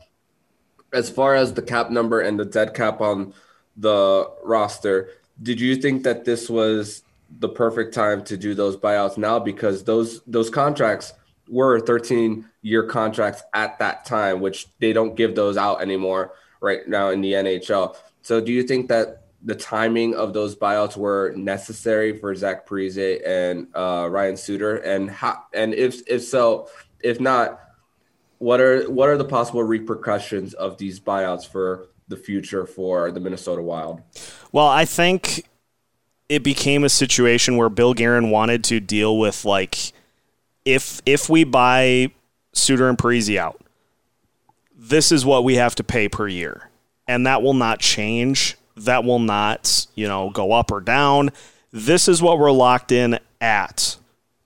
as 0.95 1.11
far 1.11 1.35
as 1.35 1.53
the 1.53 1.61
cap 1.61 1.91
number 1.91 2.23
and 2.23 2.41
the 2.41 2.47
dead 2.47 2.73
cap 2.73 3.03
on 3.03 3.35
the 3.77 4.31
roster, 4.43 5.11
did 5.43 5.61
you 5.61 5.77
think 5.77 6.05
that 6.05 6.25
this 6.25 6.49
was 6.49 7.03
the 7.39 7.51
perfect 7.51 7.93
time 7.93 8.25
to 8.25 8.39
do 8.39 8.55
those 8.55 8.79
buyouts 8.79 9.19
now 9.19 9.39
because 9.39 9.85
those 9.85 10.23
those 10.23 10.49
contracts 10.49 11.13
were 11.49 11.81
13 11.81 12.45
year 12.63 12.83
contracts 12.85 13.43
at 13.55 13.79
that 13.79 14.05
time 14.05 14.41
which 14.41 14.67
they 14.81 14.93
don't 14.93 15.17
give 15.17 15.35
those 15.35 15.57
out 15.57 15.81
anymore 15.81 16.33
right 16.61 16.89
now 16.89 17.11
in 17.11 17.21
the 17.21 17.33
NHL. 17.33 17.97
So 18.23 18.41
do 18.41 18.53
you 18.53 18.63
think 18.63 18.89
that 18.89 19.25
the 19.43 19.55
timing 19.55 20.15
of 20.15 20.33
those 20.33 20.57
buyouts 20.57 20.97
were 20.97 21.33
necessary 21.37 22.19
for 22.19 22.35
Zach 22.35 22.67
Parise 22.67 23.21
and 23.25 23.69
uh, 23.75 24.09
Ryan 24.11 24.37
Suter, 24.37 24.77
and 24.79 25.11
how, 25.11 25.45
and 25.55 25.75
if 25.75 26.03
if 26.09 26.25
so, 26.25 26.69
if 27.01 27.21
not, 27.21 27.61
what 28.39 28.61
are 28.61 28.91
what 28.91 29.09
are 29.09 29.17
the 29.17 29.25
possible 29.25 29.63
repercussions 29.63 30.55
of 30.55 30.77
these 30.79 30.99
buyouts 30.99 31.47
for 31.47 31.89
the 32.09 32.17
future 32.17 32.67
for 32.67 33.13
the 33.13 33.21
Minnesota 33.21 33.63
Wild? 33.63 34.03
Well, 34.51 34.67
I 34.67 34.85
think 34.85 35.49
it 36.29 36.43
became 36.43 36.85
a 36.85 36.89
situation 36.89 37.57
where 37.57 37.69
Bill 37.69 37.95
Guerin 37.95 38.31
wanted 38.31 38.65
to 38.65 38.81
deal 38.81 39.19
with 39.19 39.45
like 39.45 39.93
if 40.65 41.01
if 41.07 41.29
we 41.29 41.45
buy 41.45 42.13
Suter 42.53 42.89
and 42.89 42.99
Parise 42.99 43.37
out, 43.37 43.61
this 44.77 45.13
is 45.13 45.25
what 45.25 45.45
we 45.45 45.57
have 45.57 45.75
to 45.77 45.85
pay 45.85 46.09
per 46.09 46.29
year, 46.29 46.71
and 47.07 47.27
that 47.27 47.43
will 47.43 47.55
not 47.55 47.81
change 47.81 48.57
that 48.85 49.05
will 49.05 49.19
not, 49.19 49.87
you 49.95 50.07
know, 50.09 50.31
go 50.31 50.53
up 50.53 50.71
or 50.71 50.81
down. 50.81 51.31
This 51.73 52.09
is 52.09 52.23
what 52.23 52.39
we're 52.39 52.53
locked 52.53 52.93
in 52.93 53.19
at 53.41 53.97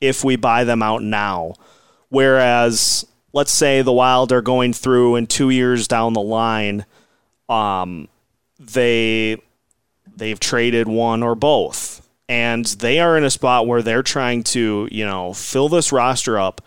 if 0.01 0.25
we 0.25 0.37
buy 0.37 0.65
them 0.65 0.83
out 0.83 1.03
now. 1.03 1.55
Whereas, 2.09 3.07
let's 3.33 3.53
say 3.53 3.83
the 3.83 3.93
Wild 3.93 4.33
are 4.33 4.43
going 4.43 4.73
through 4.73 5.17
and 5.17 5.29
two 5.29 5.51
years 5.51 5.89
down 5.89 6.13
the 6.13 6.21
line, 6.21 6.85
um, 7.49 8.09
they 8.59 9.41
they've 10.17 10.41
traded 10.41 10.89
one 10.89 11.23
or 11.23 11.35
both, 11.35 12.02
and 12.33 12.65
they 12.65 12.99
are 12.99 13.19
in 13.19 13.25
a 13.25 13.31
spot 13.31 13.67
where 13.67 13.83
they're 13.83 14.03
trying 14.03 14.43
to, 14.43 14.89
you 14.91 15.05
know, 15.05 15.35
fill 15.35 15.69
this 15.69 15.93
roster 15.93 16.39
up 16.39 16.63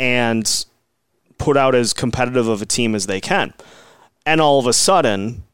and 0.00 0.66
put 1.38 1.56
out 1.56 1.76
as 1.76 1.92
competitive 1.92 2.48
of 2.48 2.60
a 2.60 2.66
team 2.66 2.92
as 2.92 3.06
they 3.06 3.20
can. 3.20 3.54
And 4.26 4.40
all 4.40 4.58
of 4.58 4.66
a 4.66 4.72
sudden, 4.72 5.44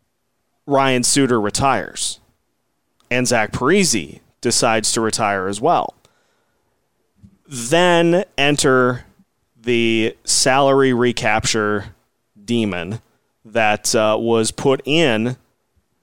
Ryan 0.65 1.03
Suter 1.03 1.39
retires 1.39 2.19
and 3.11 3.29
Zach 3.29 3.53
Parise 3.53 4.21
decides 4.41 4.91
to 4.93 5.03
retire 5.03 5.47
as 5.49 5.61
well. 5.61 5.97
Then 7.47 8.25
enter 8.39 9.05
the 9.61 10.17
salary 10.25 10.95
recapture 10.95 11.95
demon 12.43 13.03
that 13.45 13.95
uh, 13.95 14.17
was 14.19 14.51
put 14.51 14.81
in 14.87 15.37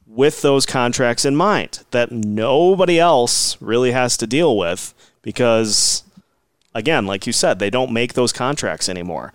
with 0.10 0.42
those 0.42 0.66
contracts 0.66 1.24
in 1.24 1.36
mind 1.36 1.84
that 1.92 2.12
nobody 2.12 3.00
else 3.00 3.62
really 3.62 3.92
has 3.92 4.18
to 4.18 4.26
deal 4.26 4.58
with 4.58 4.94
because, 5.22 6.04
again, 6.74 7.06
like 7.06 7.28
you 7.28 7.34
said, 7.34 7.60
they 7.60 7.70
don't 7.70 7.92
make 7.92 8.14
those 8.14 8.34
contracts 8.34 8.90
anymore. 8.90 9.32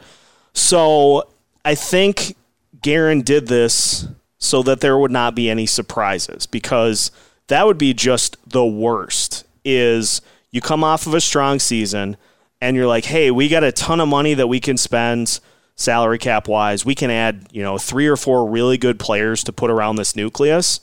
So 0.53 1.29
I 1.65 1.77
think 1.77 2.37
Guerin 2.83 3.23
did 3.23 3.47
this 3.47 4.09
so 4.39 4.63
that 4.65 4.81
there 4.81 4.99
would 4.99 5.13
not 5.13 5.35
be 5.35 5.49
any 5.49 5.65
surprises 5.65 6.47
because 6.47 7.13
that 7.47 7.67
would 7.67 7.79
be 7.79 7.95
just 7.95 8.37
the 8.49 8.67
worst 8.67 9.45
is 9.65 10.21
you 10.51 10.61
come 10.61 10.85
off 10.85 11.07
of 11.07 11.15
a 11.15 11.21
strong 11.21 11.59
season 11.59 12.17
and 12.61 12.77
you're 12.77 12.87
like, 12.87 13.07
"Hey, 13.07 13.31
we 13.31 13.49
got 13.49 13.65
a 13.65 13.73
ton 13.73 14.01
of 14.01 14.09
money 14.09 14.35
that 14.35 14.49
we 14.49 14.61
can 14.61 14.77
spend 14.77 15.41
salary 15.77 16.19
cap 16.19 16.49
wise. 16.49 16.85
We 16.85 16.95
can 16.95 17.11
add, 17.11 17.49
you 17.53 17.63
know, 17.63 17.79
three 17.79 18.07
or 18.07 18.17
four 18.17 18.49
really 18.49 18.79
good 18.79 18.99
players 18.99 19.45
to 19.45 19.53
put 19.53 19.71
around 19.71 19.97
this 19.97 20.17
nucleus." 20.17 20.81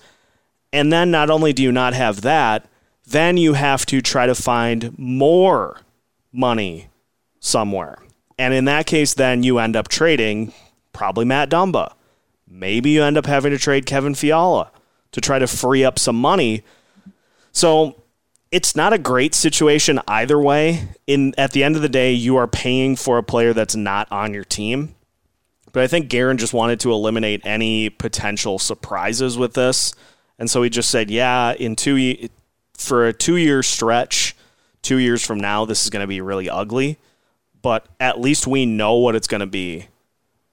And 0.73 0.91
then 0.91 1.11
not 1.11 1.29
only 1.29 1.53
do 1.53 1.63
you 1.63 1.71
not 1.71 1.93
have 1.93 2.21
that, 2.21 2.65
then 3.05 3.37
you 3.37 3.53
have 3.53 3.85
to 3.87 4.01
try 4.01 4.25
to 4.25 4.35
find 4.35 4.97
more 4.97 5.81
money 6.31 6.87
somewhere. 7.39 7.97
And 8.37 8.53
in 8.53 8.65
that 8.65 8.85
case, 8.85 9.13
then 9.13 9.43
you 9.43 9.59
end 9.59 9.75
up 9.75 9.89
trading 9.89 10.53
probably 10.93 11.25
Matt 11.25 11.49
Dumba 11.49 11.93
Maybe 12.51 12.89
you 12.89 13.03
end 13.03 13.17
up 13.17 13.25
having 13.25 13.51
to 13.51 13.57
trade 13.57 13.85
Kevin 13.85 14.13
Fiala 14.13 14.71
to 15.13 15.21
try 15.21 15.39
to 15.39 15.47
free 15.47 15.85
up 15.85 15.97
some 15.97 16.19
money. 16.19 16.63
So 17.53 17.95
it's 18.51 18.75
not 18.75 18.93
a 18.93 18.97
great 18.97 19.33
situation 19.33 19.99
either 20.07 20.39
way. 20.39 20.89
In 21.07 21.33
at 21.37 21.51
the 21.51 21.63
end 21.63 21.75
of 21.75 21.81
the 21.81 21.89
day, 21.89 22.11
you 22.11 22.35
are 22.35 22.47
paying 22.47 22.95
for 22.95 23.17
a 23.17 23.23
player 23.23 23.53
that's 23.53 23.75
not 23.75 24.11
on 24.11 24.33
your 24.33 24.43
team. 24.43 24.95
But 25.73 25.83
I 25.83 25.87
think 25.87 26.09
Guerin 26.09 26.37
just 26.37 26.53
wanted 26.53 26.81
to 26.81 26.91
eliminate 26.91 27.41
any 27.45 27.89
potential 27.89 28.59
surprises 28.59 29.37
with 29.37 29.53
this, 29.53 29.93
and 30.37 30.49
so 30.51 30.61
he 30.63 30.69
just 30.69 30.91
said, 30.91 31.09
"Yeah, 31.09 31.53
in 31.53 31.77
two 31.77 32.27
for 32.77 33.07
a 33.07 33.13
two-year 33.13 33.63
stretch, 33.63 34.35
two 34.81 34.97
years 34.97 35.25
from 35.25 35.39
now, 35.39 35.63
this 35.65 35.83
is 35.83 35.89
going 35.89 36.01
to 36.03 36.07
be 36.07 36.19
really 36.19 36.49
ugly, 36.49 36.97
but 37.61 37.85
at 37.99 38.19
least 38.19 38.47
we 38.47 38.65
know 38.65 38.95
what 38.95 39.15
it's 39.15 39.27
going 39.27 39.39
to 39.41 39.45
be. 39.45 39.85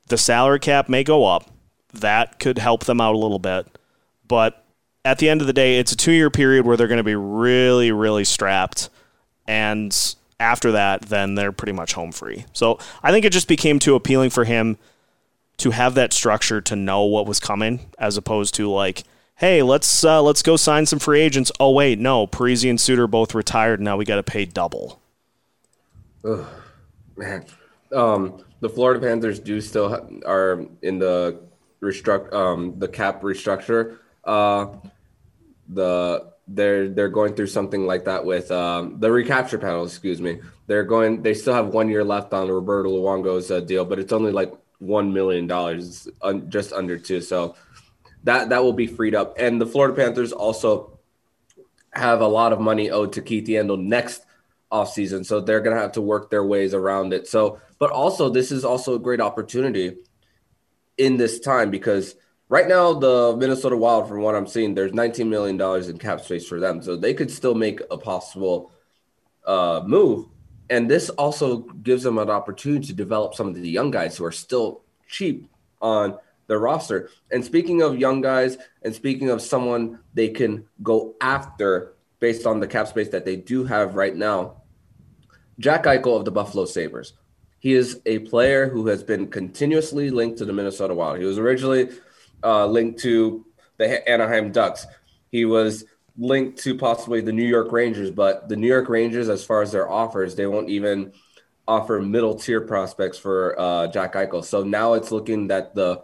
The 0.09 0.19
salary 0.19 0.61
cap 0.61 0.89
may 0.89 1.03
go 1.03 1.25
up, 1.25 1.51
that 1.93 2.39
could 2.39 2.59
help 2.59 2.85
them 2.85 3.01
out 3.01 3.15
a 3.15 3.19
little 3.19 3.39
bit. 3.39 3.67
But 4.27 4.65
at 5.09 5.19
the 5.19 5.29
end 5.31 5.41
of 5.41 5.47
the 5.47 5.55
day, 5.55 5.79
it's 5.79 5.91
a 5.91 5.97
two 5.97 6.13
year 6.13 6.29
period 6.29 6.67
where 6.67 6.77
they're 6.77 6.87
going 6.87 6.99
to 6.99 7.05
be 7.05 7.17
really, 7.17 7.93
really 7.93 8.25
strapped. 8.25 8.91
And 9.47 9.97
after 10.39 10.73
that, 10.73 11.03
then 11.03 11.35
they're 11.35 11.51
pretty 11.51 11.73
much 11.73 11.95
home 11.95 12.13
free. 12.13 12.45
So 12.53 12.79
I 13.03 13.11
think 13.11 13.25
it 13.25 13.33
just 13.33 13.49
became 13.49 13.79
too 13.79 13.95
appealing 13.95 14.31
for 14.31 14.45
him 14.45 14.77
to 15.57 15.71
have 15.71 15.95
that 15.95 16.13
structure 16.13 16.61
to 16.61 16.77
know 16.77 17.05
what 17.05 17.27
was 17.27 17.41
coming, 17.41 17.91
as 17.99 18.19
opposed 18.19 18.55
to 18.57 18.71
like, 18.71 19.05
hey, 19.37 19.63
let's 19.63 20.05
uh, 20.05 20.21
let's 20.21 20.43
go 20.43 20.57
sign 20.57 20.85
some 20.85 20.99
free 20.99 21.21
agents. 21.21 21.51
Oh 21.59 21.71
wait, 21.73 21.99
no, 21.99 22.27
Parise 22.27 22.69
and 22.69 22.79
Suter 22.79 23.07
both 23.07 23.35
retired. 23.35 23.81
Now 23.81 23.97
we 23.97 24.05
got 24.05 24.17
to 24.17 24.23
pay 24.23 24.45
double. 24.45 25.01
Ugh, 26.23 26.47
man, 27.17 27.47
um, 27.93 28.45
the 28.61 28.69
Florida 28.69 29.01
Panthers 29.01 29.41
do 29.41 29.61
still 29.63 29.89
ha- 29.89 30.07
are 30.27 30.67
in 30.83 30.99
the 30.99 31.41
restruct 31.81 32.31
um, 32.35 32.79
the 32.79 32.89
cap 32.89 33.23
restructure. 33.23 33.99
Uh, 34.23 34.67
the 35.69 36.33
they're 36.47 36.89
they're 36.89 37.09
going 37.09 37.35
through 37.35 37.47
something 37.47 37.87
like 37.87 38.07
that 38.07 38.25
with 38.25 38.51
um, 38.51 38.99
the 38.99 39.11
recapture 39.11 39.59
panel. 39.59 39.85
Excuse 39.85 40.21
me. 40.21 40.41
They're 40.67 40.85
going. 40.85 41.23
They 41.23 41.35
still 41.35 41.55
have 41.55 41.69
one 41.69 41.89
year 41.89 42.05
left 42.05 42.33
on 42.33 42.49
Roberto 42.49 42.91
Luongo's 42.91 43.51
uh, 43.51 43.61
deal, 43.61 43.85
but 43.85 43.99
it's 43.99 44.13
only 44.13 44.33
like 44.33 44.53
one 44.79 45.13
million 45.13 45.47
dollars, 45.47 46.09
un- 46.23 46.51
just 46.51 46.73
under 46.73 46.99
two. 46.99 47.21
So 47.21 47.55
that 48.25 48.49
that 48.49 48.63
will 48.63 48.73
be 48.73 48.87
freed 48.87 49.15
up. 49.15 49.37
And 49.39 49.61
the 49.61 49.67
Florida 49.67 49.95
Panthers 49.95 50.33
also 50.33 50.99
have 51.93 52.21
a 52.21 52.27
lot 52.27 52.53
of 52.53 52.61
money 52.61 52.91
owed 52.91 53.13
to 53.15 53.23
Keith 53.23 53.47
Yandle 53.47 53.81
next 53.81 54.23
offseason. 54.71 55.25
So 55.25 55.41
they're 55.41 55.61
going 55.61 55.75
to 55.75 55.83
have 55.83 55.93
to 55.93 56.03
work 56.03 56.31
their 56.31 56.45
ways 56.45 56.75
around 56.75 57.13
it. 57.13 57.27
So, 57.27 57.61
but 57.79 57.91
also, 57.91 58.29
this 58.29 58.53
is 58.53 58.65
also 58.65 58.95
a 58.95 58.99
great 58.99 59.21
opportunity 59.21 59.97
in 60.97 61.17
this 61.17 61.41
time 61.41 61.71
because 61.71 62.15
right 62.49 62.69
now, 62.69 62.95
the 62.95 63.37
Minnesota 63.37 63.77
Wild, 63.77 64.09
from 64.09 64.23
what 64.23 64.35
I'm 64.35 64.47
seeing, 64.47 64.75
there's 64.75 64.93
$19 64.93 65.29
million 65.29 65.61
in 65.91 65.99
cap 65.99 66.21
space 66.21 66.47
for 66.47 66.61
them. 66.61 66.83
So 66.83 66.97
they 66.97 67.15
could 67.15 67.31
still 67.31 67.55
make 67.55 67.81
a 67.91 67.99
possible 67.99 68.73
uh, 69.47 69.83
move. 69.87 70.27
And 70.71 70.91
this 70.91 71.09
also 71.11 71.59
gives 71.59 72.03
them 72.03 72.19
an 72.19 72.31
opportunity 72.31 72.87
to 72.89 72.93
develop 72.93 73.35
some 73.35 73.49
of 73.49 73.55
the 73.55 73.69
young 73.69 73.91
guys 73.91 74.17
who 74.17 74.25
are 74.25 74.33
still 74.33 74.83
cheap 75.09 75.49
on 75.81 76.19
the 76.47 76.59
roster. 76.59 77.11
And 77.31 77.45
speaking 77.45 77.83
of 77.83 77.99
young 77.99 78.21
guys, 78.21 78.59
and 78.83 78.95
speaking 78.95 79.31
of 79.31 79.41
someone 79.41 80.01
they 80.15 80.29
can 80.29 80.67
go 80.83 81.15
after 81.21 81.95
based 82.21 82.47
on 82.47 82.61
the 82.61 82.67
cap 82.67 82.89
space 82.89 83.09
that 83.11 83.25
they 83.25 83.37
do 83.37 83.65
have 83.65 83.95
right 83.95 84.15
now, 84.15 84.63
Jack 85.59 85.85
Eichel 85.85 86.17
of 86.17 86.25
the 86.25 86.31
Buffalo 86.31 86.65
Sabres. 86.65 87.15
He 87.61 87.73
is 87.73 88.01
a 88.07 88.21
player 88.21 88.69
who 88.69 88.87
has 88.87 89.03
been 89.03 89.27
continuously 89.27 90.11
linked 90.11 90.39
to 90.39 90.45
the 90.45 90.53
Minnesota 90.53 90.95
Wild. 90.95 91.19
He 91.19 91.25
was 91.25 91.39
originally 91.39 91.89
uh, 92.43 92.67
linked 92.67 93.01
to 93.01 93.45
the 93.77 94.09
Anaheim 94.09 94.53
Ducks. 94.53 94.87
He 95.31 95.45
was 95.45 95.85
linked 96.17 96.59
to 96.65 96.77
possibly 96.77 97.21
the 97.21 97.33
New 97.33 97.47
York 97.47 97.71
Rangers, 97.71 98.11
but 98.11 98.49
the 98.49 98.57
New 98.57 98.67
York 98.67 98.89
Rangers, 98.89 99.29
as 99.29 99.45
far 99.45 99.63
as 99.63 99.73
their 99.73 99.91
offers, 99.91 100.35
they 100.35 100.47
won't 100.47 100.69
even 100.69 101.13
offer 101.67 102.01
middle 102.01 102.35
tier 102.35 102.63
prospects 102.63 103.19
for 103.19 103.59
uh, 103.61 103.87
Jack 103.89 104.15
Eichel. 104.15 104.45
So 104.45 104.65
now 104.65 104.95
it's 104.95 105.13
looking 105.13 105.49
that 105.49 105.75
the 105.75 106.03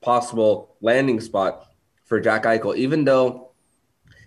possible 0.00 0.76
landing 0.80 1.20
spot 1.20 1.66
for 2.04 2.20
Jack 2.20 2.44
Eichel, 2.44 2.76
even 2.76 3.04
though 3.04 3.50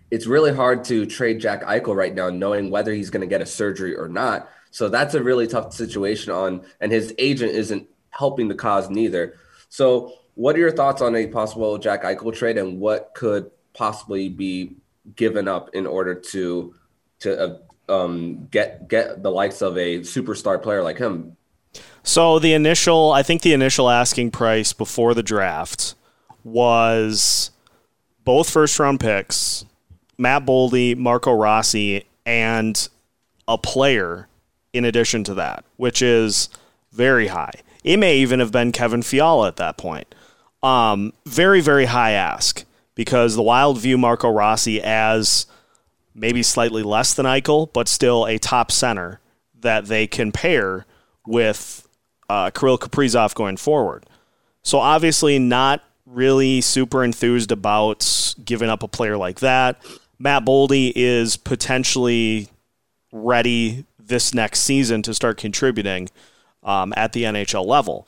it's 0.09 0.27
really 0.27 0.53
hard 0.53 0.83
to 0.85 1.05
trade 1.05 1.39
Jack 1.39 1.63
Eichel 1.63 1.95
right 1.95 2.13
now, 2.13 2.29
knowing 2.29 2.69
whether 2.69 2.93
he's 2.93 3.09
going 3.09 3.21
to 3.21 3.27
get 3.27 3.41
a 3.41 3.45
surgery 3.45 3.95
or 3.95 4.09
not. 4.09 4.49
So 4.71 4.89
that's 4.89 5.13
a 5.13 5.23
really 5.23 5.47
tough 5.47 5.73
situation 5.73 6.33
on, 6.33 6.63
and 6.79 6.91
his 6.91 7.13
agent 7.17 7.51
isn't 7.51 7.87
helping 8.09 8.47
the 8.47 8.55
cause 8.55 8.89
neither. 8.89 9.35
So, 9.69 10.13
what 10.41 10.55
are 10.55 10.59
your 10.59 10.71
thoughts 10.71 11.03
on 11.03 11.15
a 11.15 11.27
possible 11.27 11.77
Jack 11.77 12.01
Eichel 12.01 12.33
trade, 12.33 12.57
and 12.57 12.79
what 12.79 13.11
could 13.13 13.51
possibly 13.73 14.27
be 14.27 14.75
given 15.15 15.47
up 15.47 15.69
in 15.75 15.85
order 15.85 16.15
to 16.15 16.73
to 17.19 17.39
uh, 17.39 17.93
um, 17.93 18.47
get 18.49 18.87
get 18.87 19.21
the 19.21 19.29
likes 19.29 19.61
of 19.61 19.77
a 19.77 19.99
superstar 19.99 20.59
player 20.59 20.81
like 20.81 20.97
him? 20.97 21.37
So 22.01 22.39
the 22.39 22.53
initial, 22.53 23.11
I 23.11 23.21
think 23.21 23.43
the 23.43 23.53
initial 23.53 23.87
asking 23.87 24.31
price 24.31 24.73
before 24.73 25.13
the 25.13 25.21
draft 25.21 25.93
was 26.43 27.51
both 28.23 28.49
first 28.49 28.79
round 28.79 28.99
picks, 28.99 29.63
Matt 30.17 30.43
Boldy, 30.43 30.97
Marco 30.97 31.33
Rossi, 31.33 32.05
and 32.25 32.89
a 33.47 33.59
player 33.59 34.27
in 34.73 34.85
addition 34.85 35.23
to 35.25 35.35
that, 35.35 35.65
which 35.77 36.01
is 36.01 36.49
very 36.91 37.27
high. 37.27 37.61
It 37.83 37.97
may 37.97 38.17
even 38.17 38.39
have 38.39 38.51
been 38.51 38.71
Kevin 38.71 39.03
Fiala 39.03 39.47
at 39.47 39.57
that 39.57 39.77
point. 39.77 40.10
Um, 40.63 41.13
very, 41.25 41.61
very 41.61 41.85
high 41.85 42.11
ask 42.11 42.65
because 42.95 43.35
the 43.35 43.41
Wild 43.41 43.79
view 43.79 43.97
Marco 43.97 44.29
Rossi 44.29 44.81
as 44.81 45.45
maybe 46.13 46.43
slightly 46.43 46.83
less 46.83 47.13
than 47.13 47.25
Eichel, 47.25 47.71
but 47.73 47.87
still 47.87 48.25
a 48.27 48.37
top 48.37 48.71
center 48.71 49.19
that 49.59 49.85
they 49.85 50.07
can 50.07 50.31
pair 50.31 50.85
with 51.25 51.87
uh, 52.29 52.49
Kirill 52.51 52.77
Kaprizov 52.77 53.33
going 53.33 53.57
forward. 53.57 54.05
So 54.63 54.79
obviously, 54.79 55.39
not 55.39 55.83
really 56.05 56.61
super 56.61 57.03
enthused 57.03 57.51
about 57.51 58.35
giving 58.43 58.69
up 58.69 58.83
a 58.83 58.87
player 58.87 59.17
like 59.17 59.39
that. 59.39 59.81
Matt 60.19 60.45
Boldy 60.45 60.91
is 60.95 61.37
potentially 61.37 62.49
ready 63.11 63.85
this 63.99 64.33
next 64.33 64.61
season 64.61 65.01
to 65.03 65.13
start 65.13 65.37
contributing 65.37 66.09
um, 66.63 66.93
at 66.95 67.13
the 67.13 67.23
NHL 67.23 67.65
level. 67.65 68.07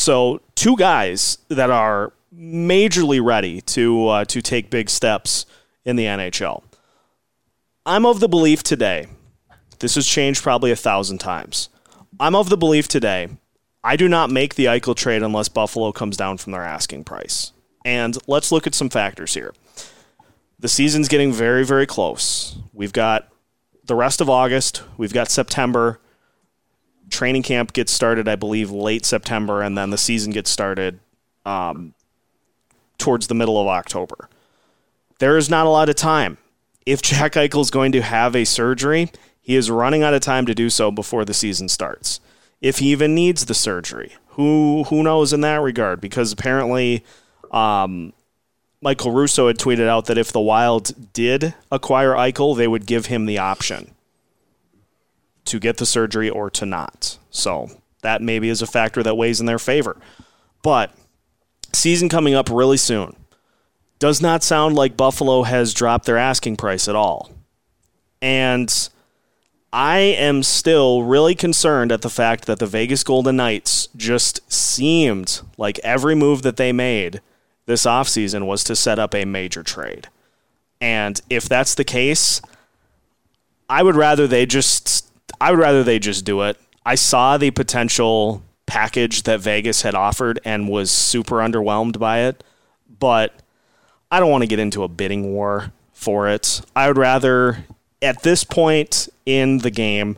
So 0.00 0.40
two 0.54 0.78
guys 0.78 1.36
that 1.48 1.68
are 1.68 2.14
majorly 2.34 3.22
ready 3.22 3.60
to 3.60 4.08
uh, 4.08 4.24
to 4.24 4.40
take 4.40 4.70
big 4.70 4.88
steps 4.88 5.44
in 5.84 5.96
the 5.96 6.06
NHL. 6.06 6.62
I'm 7.84 8.06
of 8.06 8.18
the 8.18 8.28
belief 8.28 8.62
today. 8.62 9.08
This 9.80 9.96
has 9.96 10.06
changed 10.06 10.42
probably 10.42 10.70
a 10.70 10.76
thousand 10.76 11.18
times. 11.18 11.68
I'm 12.18 12.34
of 12.34 12.48
the 12.48 12.56
belief 12.56 12.88
today. 12.88 13.28
I 13.84 13.96
do 13.96 14.08
not 14.08 14.30
make 14.30 14.54
the 14.54 14.64
Eichel 14.64 14.96
trade 14.96 15.22
unless 15.22 15.50
Buffalo 15.50 15.92
comes 15.92 16.16
down 16.16 16.38
from 16.38 16.52
their 16.52 16.64
asking 16.64 17.04
price. 17.04 17.52
And 17.84 18.16
let's 18.26 18.50
look 18.50 18.66
at 18.66 18.74
some 18.74 18.88
factors 18.88 19.34
here. 19.34 19.52
The 20.58 20.68
season's 20.68 21.08
getting 21.08 21.30
very, 21.30 21.64
very 21.66 21.86
close. 21.86 22.56
We've 22.72 22.94
got 22.94 23.28
the 23.84 23.94
rest 23.94 24.22
of 24.22 24.30
August. 24.30 24.82
We've 24.96 25.12
got 25.12 25.30
September. 25.30 26.00
Training 27.10 27.42
camp 27.42 27.72
gets 27.72 27.92
started, 27.92 28.28
I 28.28 28.36
believe, 28.36 28.70
late 28.70 29.04
September, 29.04 29.62
and 29.62 29.76
then 29.76 29.90
the 29.90 29.98
season 29.98 30.32
gets 30.32 30.50
started 30.50 31.00
um, 31.44 31.94
towards 32.98 33.26
the 33.26 33.34
middle 33.34 33.60
of 33.60 33.66
October. 33.66 34.28
There 35.18 35.36
is 35.36 35.50
not 35.50 35.66
a 35.66 35.70
lot 35.70 35.88
of 35.88 35.96
time. 35.96 36.38
If 36.86 37.02
Jack 37.02 37.32
Eichel 37.32 37.60
is 37.60 37.70
going 37.70 37.92
to 37.92 38.02
have 38.02 38.34
a 38.34 38.44
surgery, 38.44 39.10
he 39.40 39.56
is 39.56 39.70
running 39.70 40.02
out 40.02 40.14
of 40.14 40.22
time 40.22 40.46
to 40.46 40.54
do 40.54 40.70
so 40.70 40.90
before 40.90 41.24
the 41.24 41.34
season 41.34 41.68
starts. 41.68 42.20
If 42.60 42.78
he 42.78 42.92
even 42.92 43.14
needs 43.14 43.46
the 43.46 43.54
surgery, 43.54 44.14
who 44.28 44.84
who 44.84 45.02
knows 45.02 45.32
in 45.32 45.40
that 45.42 45.60
regard? 45.60 46.00
Because 46.00 46.32
apparently, 46.32 47.04
um, 47.50 48.12
Michael 48.82 49.12
Russo 49.12 49.48
had 49.48 49.58
tweeted 49.58 49.86
out 49.86 50.06
that 50.06 50.18
if 50.18 50.32
the 50.32 50.40
Wild 50.40 51.12
did 51.12 51.54
acquire 51.70 52.12
Eichel, 52.12 52.56
they 52.56 52.68
would 52.68 52.86
give 52.86 53.06
him 53.06 53.26
the 53.26 53.38
option 53.38 53.94
to 55.50 55.58
get 55.58 55.78
the 55.78 55.86
surgery 55.86 56.30
or 56.30 56.48
to 56.50 56.64
not. 56.64 57.18
So 57.30 57.70
that 58.02 58.22
maybe 58.22 58.48
is 58.48 58.62
a 58.62 58.66
factor 58.66 59.02
that 59.02 59.16
weighs 59.16 59.40
in 59.40 59.46
their 59.46 59.58
favor. 59.58 59.96
But 60.62 60.94
season 61.72 62.08
coming 62.08 62.34
up 62.34 62.48
really 62.50 62.76
soon. 62.76 63.16
Does 63.98 64.22
not 64.22 64.42
sound 64.42 64.76
like 64.76 64.96
Buffalo 64.96 65.42
has 65.42 65.74
dropped 65.74 66.06
their 66.06 66.16
asking 66.16 66.56
price 66.56 66.88
at 66.88 66.96
all. 66.96 67.30
And 68.22 68.88
I 69.72 69.98
am 69.98 70.42
still 70.42 71.02
really 71.02 71.34
concerned 71.34 71.92
at 71.92 72.02
the 72.02 72.08
fact 72.08 72.46
that 72.46 72.60
the 72.60 72.66
Vegas 72.66 73.04
Golden 73.04 73.36
Knights 73.36 73.88
just 73.96 74.50
seemed 74.50 75.40
like 75.58 75.78
every 75.80 76.14
move 76.14 76.42
that 76.42 76.56
they 76.56 76.72
made 76.72 77.20
this 77.66 77.84
offseason 77.84 78.46
was 78.46 78.64
to 78.64 78.74
set 78.76 78.98
up 78.98 79.14
a 79.14 79.24
major 79.24 79.62
trade. 79.62 80.08
And 80.80 81.20
if 81.28 81.48
that's 81.48 81.74
the 81.74 81.84
case, 81.84 82.40
I 83.68 83.82
would 83.82 83.96
rather 83.96 84.26
they 84.26 84.46
just 84.46 85.09
I 85.40 85.50
would 85.50 85.60
rather 85.60 85.82
they 85.82 85.98
just 85.98 86.24
do 86.24 86.42
it. 86.42 86.58
I 86.84 86.94
saw 86.94 87.36
the 87.36 87.50
potential 87.50 88.42
package 88.66 89.24
that 89.24 89.40
Vegas 89.40 89.82
had 89.82 89.94
offered 89.94 90.40
and 90.44 90.68
was 90.68 90.90
super 90.90 91.36
underwhelmed 91.36 91.98
by 91.98 92.20
it, 92.20 92.44
but 92.98 93.34
I 94.10 94.20
don't 94.20 94.30
want 94.30 94.42
to 94.42 94.48
get 94.48 94.58
into 94.58 94.82
a 94.82 94.88
bidding 94.88 95.32
war 95.32 95.72
for 95.92 96.28
it. 96.28 96.60
I 96.74 96.88
would 96.88 96.98
rather 96.98 97.64
at 98.02 98.22
this 98.22 98.44
point 98.44 99.08
in 99.26 99.58
the 99.58 99.70
game, 99.70 100.16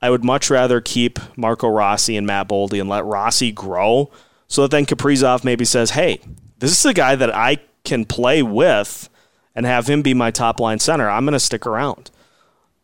I 0.00 0.10
would 0.10 0.24
much 0.24 0.50
rather 0.50 0.80
keep 0.80 1.18
Marco 1.36 1.68
Rossi 1.68 2.16
and 2.16 2.26
Matt 2.26 2.48
Boldy 2.48 2.80
and 2.80 2.88
let 2.88 3.04
Rossi 3.04 3.52
grow 3.52 4.10
so 4.48 4.62
that 4.62 4.70
then 4.70 4.84
Kaprizov 4.84 5.44
maybe 5.44 5.64
says, 5.64 5.90
hey, 5.90 6.20
this 6.58 6.72
is 6.72 6.84
a 6.84 6.92
guy 6.92 7.14
that 7.14 7.34
I 7.34 7.58
can 7.84 8.04
play 8.04 8.42
with 8.42 9.08
and 9.54 9.64
have 9.64 9.88
him 9.88 10.02
be 10.02 10.14
my 10.14 10.30
top 10.30 10.60
line 10.60 10.78
center. 10.78 11.08
I'm 11.08 11.24
going 11.24 11.32
to 11.32 11.40
stick 11.40 11.66
around. 11.66 12.10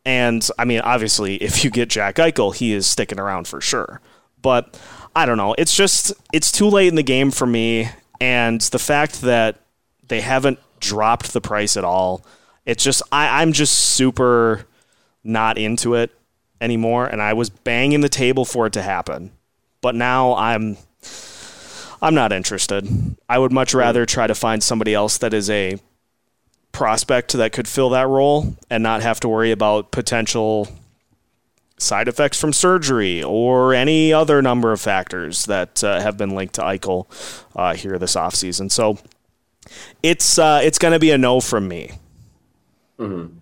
And 0.09 0.49
I 0.59 0.65
mean, 0.65 0.81
obviously, 0.81 1.37
if 1.37 1.63
you 1.63 1.69
get 1.71 1.91
Jack 1.91 2.15
Eichel, 2.15 2.55
he 2.55 2.73
is 2.73 2.87
sticking 2.87 3.21
around 3.21 3.47
for 3.47 3.61
sure. 3.61 4.01
But 4.41 4.81
I 5.15 5.27
don't 5.27 5.37
know. 5.37 5.55
It's 5.59 5.75
just, 5.77 6.15
it's 6.33 6.51
too 6.51 6.67
late 6.67 6.89
in 6.89 6.95
the 6.95 7.03
game 7.03 7.31
for 7.31 7.45
me. 7.45 7.91
And 8.19 8.59
the 8.63 8.79
fact 8.79 9.21
that 9.21 9.61
they 10.09 10.23
haven't 10.23 10.61
dropped 10.81 11.35
the 11.35 11.43
price 11.43 11.77
at 11.77 11.85
all, 11.85 12.25
it's 12.65 12.83
just, 12.83 13.03
I, 13.13 13.43
I'm 13.43 13.53
just 13.53 13.77
super 13.77 14.65
not 15.25 15.59
into 15.59 15.93
it 15.93 16.11
anymore. 16.59 17.07
And 17.07 17.21
I 17.21 17.35
was 17.35 17.51
banging 17.51 18.01
the 18.01 18.09
table 18.09 18.47
for 18.47 18.67
it 18.67 18.73
to 18.73 18.83
happen. 18.83 19.33
But 19.83 19.95
now 19.95 20.35
I'm 20.37 20.79
I'm 22.01 22.15
not 22.15 22.33
interested. 22.33 22.89
I 23.29 23.39
would 23.39 23.53
much 23.53 23.75
rather 23.75 24.07
try 24.07 24.27
to 24.27 24.35
find 24.35 24.63
somebody 24.63 24.95
else 24.95 25.19
that 25.19 25.35
is 25.35 25.51
a 25.51 25.79
prospect 26.79 27.33
that 27.33 27.53
could 27.53 27.67
fill 27.67 27.91
that 27.91 28.07
role 28.07 28.57
and 28.71 28.85
not 28.85 29.03
have 29.03 29.19
to 29.19 29.29
worry 29.29 29.51
about 29.51 29.91
potential 29.91 30.69
side 31.77 32.07
effects 32.07 32.41
from 32.41 32.53
surgery 32.53 33.21
or 33.21 33.75
any 33.75 34.13
other 34.13 34.41
number 34.41 34.71
of 34.71 34.81
factors 34.81 35.47
that 35.47 35.83
uh, 35.83 36.01
have 36.01 36.17
been 36.17 36.37
linked 36.37 36.55
to 36.55 36.61
Eichel 36.61 37.07
uh, 37.57 37.75
here 37.75 37.99
this 37.99 38.15
offseason. 38.15 38.71
So 38.71 38.97
it's 40.05 40.39
uh, 40.39 40.61
it's 40.63 40.79
going 40.79 40.93
to 40.93 41.01
be 41.01 41.11
a 41.11 41.19
no 41.19 41.41
from 41.41 41.67
me. 41.67 41.99
Mm-hmm. 42.97 43.39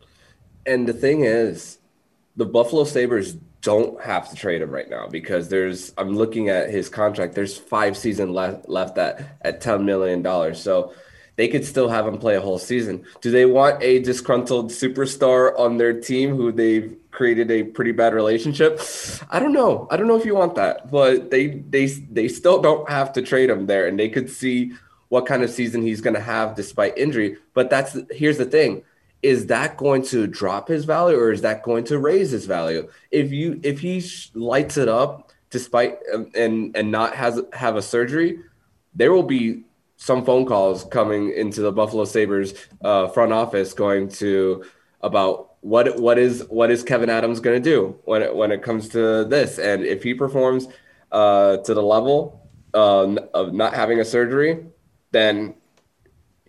And 0.64 0.88
the 0.88 0.94
thing 0.94 1.24
is, 1.24 1.76
the 2.36 2.46
Buffalo 2.46 2.84
Sabres 2.84 3.36
don't 3.60 4.00
have 4.00 4.30
to 4.30 4.36
trade 4.36 4.62
him 4.62 4.70
right 4.70 4.88
now 4.88 5.08
because 5.08 5.50
there's 5.50 5.92
I'm 5.98 6.16
looking 6.16 6.48
at 6.48 6.70
his 6.70 6.88
contract. 6.88 7.34
There's 7.34 7.58
five 7.58 7.98
season 7.98 8.32
left 8.32 8.66
left 8.66 8.96
at 8.96 9.36
at 9.42 9.60
ten 9.60 9.84
million 9.84 10.22
dollars. 10.22 10.58
So 10.58 10.94
they 11.36 11.48
could 11.48 11.64
still 11.64 11.88
have 11.88 12.06
him 12.06 12.18
play 12.18 12.34
a 12.34 12.40
whole 12.40 12.58
season. 12.58 13.04
Do 13.20 13.30
they 13.30 13.46
want 13.46 13.82
a 13.82 14.00
disgruntled 14.00 14.70
superstar 14.70 15.58
on 15.58 15.76
their 15.76 15.98
team 15.98 16.34
who 16.34 16.50
they've 16.50 16.96
created 17.10 17.50
a 17.50 17.62
pretty 17.62 17.92
bad 17.92 18.14
relationship? 18.14 18.80
I 19.30 19.38
don't 19.38 19.52
know. 19.52 19.86
I 19.90 19.96
don't 19.96 20.08
know 20.08 20.16
if 20.16 20.24
you 20.24 20.34
want 20.34 20.54
that, 20.56 20.90
but 20.90 21.30
they 21.30 21.48
they 21.48 21.86
they 21.86 22.28
still 22.28 22.60
don't 22.60 22.88
have 22.88 23.12
to 23.14 23.22
trade 23.22 23.50
him 23.50 23.66
there, 23.66 23.86
and 23.86 23.98
they 23.98 24.08
could 24.08 24.30
see 24.30 24.72
what 25.08 25.26
kind 25.26 25.42
of 25.42 25.50
season 25.50 25.82
he's 25.82 26.00
going 26.00 26.14
to 26.14 26.20
have 26.20 26.56
despite 26.56 26.96
injury. 26.98 27.36
But 27.54 27.70
that's 27.70 27.96
here's 28.10 28.38
the 28.38 28.46
thing: 28.46 28.82
is 29.22 29.46
that 29.46 29.76
going 29.76 30.02
to 30.02 30.26
drop 30.26 30.68
his 30.68 30.84
value 30.84 31.18
or 31.18 31.32
is 31.32 31.42
that 31.42 31.62
going 31.62 31.84
to 31.84 31.98
raise 31.98 32.30
his 32.30 32.46
value? 32.46 32.88
If 33.10 33.30
you 33.30 33.60
if 33.62 33.80
he 33.80 34.02
lights 34.34 34.76
it 34.78 34.88
up 34.88 35.32
despite 35.50 35.98
and 36.34 36.74
and 36.74 36.90
not 36.90 37.14
has 37.14 37.40
have 37.52 37.76
a 37.76 37.82
surgery, 37.82 38.40
there 38.94 39.12
will 39.12 39.22
be 39.22 39.64
some 39.96 40.24
phone 40.24 40.46
calls 40.46 40.84
coming 40.84 41.32
into 41.32 41.60
the 41.60 41.72
Buffalo 41.72 42.04
Sabres 42.04 42.54
uh, 42.84 43.08
front 43.08 43.32
office 43.32 43.72
going 43.72 44.08
to 44.08 44.64
about 45.00 45.54
what 45.60 45.98
what 45.98 46.18
is 46.18 46.46
what 46.48 46.70
is 46.70 46.84
Kevyn 46.84 47.08
Adams 47.08 47.40
going 47.40 47.60
to 47.60 47.70
do 47.70 47.98
when 48.04 48.22
it, 48.22 48.34
when 48.34 48.52
it 48.52 48.62
comes 48.62 48.88
to 48.90 49.24
this, 49.24 49.58
and 49.58 49.84
if 49.84 50.02
he 50.02 50.14
performs 50.14 50.68
uh, 51.12 51.58
to 51.58 51.74
the 51.74 51.82
level 51.82 52.48
uh, 52.74 53.14
of 53.34 53.52
not 53.52 53.74
having 53.74 54.00
a 54.00 54.04
surgery, 54.04 54.66
then 55.12 55.54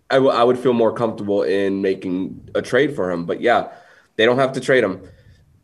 I, 0.09 0.15
w- 0.15 0.31
I 0.31 0.43
would 0.43 0.59
feel 0.59 0.73
more 0.73 0.93
comfortable 0.93 1.43
in 1.43 1.81
making 1.81 2.49
a 2.53 2.61
trade 2.61 2.95
for 2.95 3.11
him. 3.11 3.25
But 3.25 3.41
yeah, 3.41 3.69
they 4.17 4.25
don't 4.25 4.37
have 4.37 4.53
to 4.53 4.59
trade 4.59 4.83
him. 4.83 5.01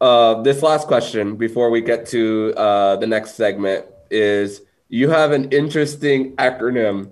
Uh, 0.01 0.41
this 0.41 0.61
last 0.61 0.87
question 0.87 1.35
before 1.35 1.69
we 1.69 1.81
get 1.81 2.05
to 2.07 2.53
uh, 2.57 2.95
the 2.97 3.07
next 3.07 3.35
segment 3.35 3.85
is 4.09 4.61
you 4.89 5.09
have 5.09 5.31
an 5.31 5.51
interesting 5.51 6.35
acronym 6.35 7.11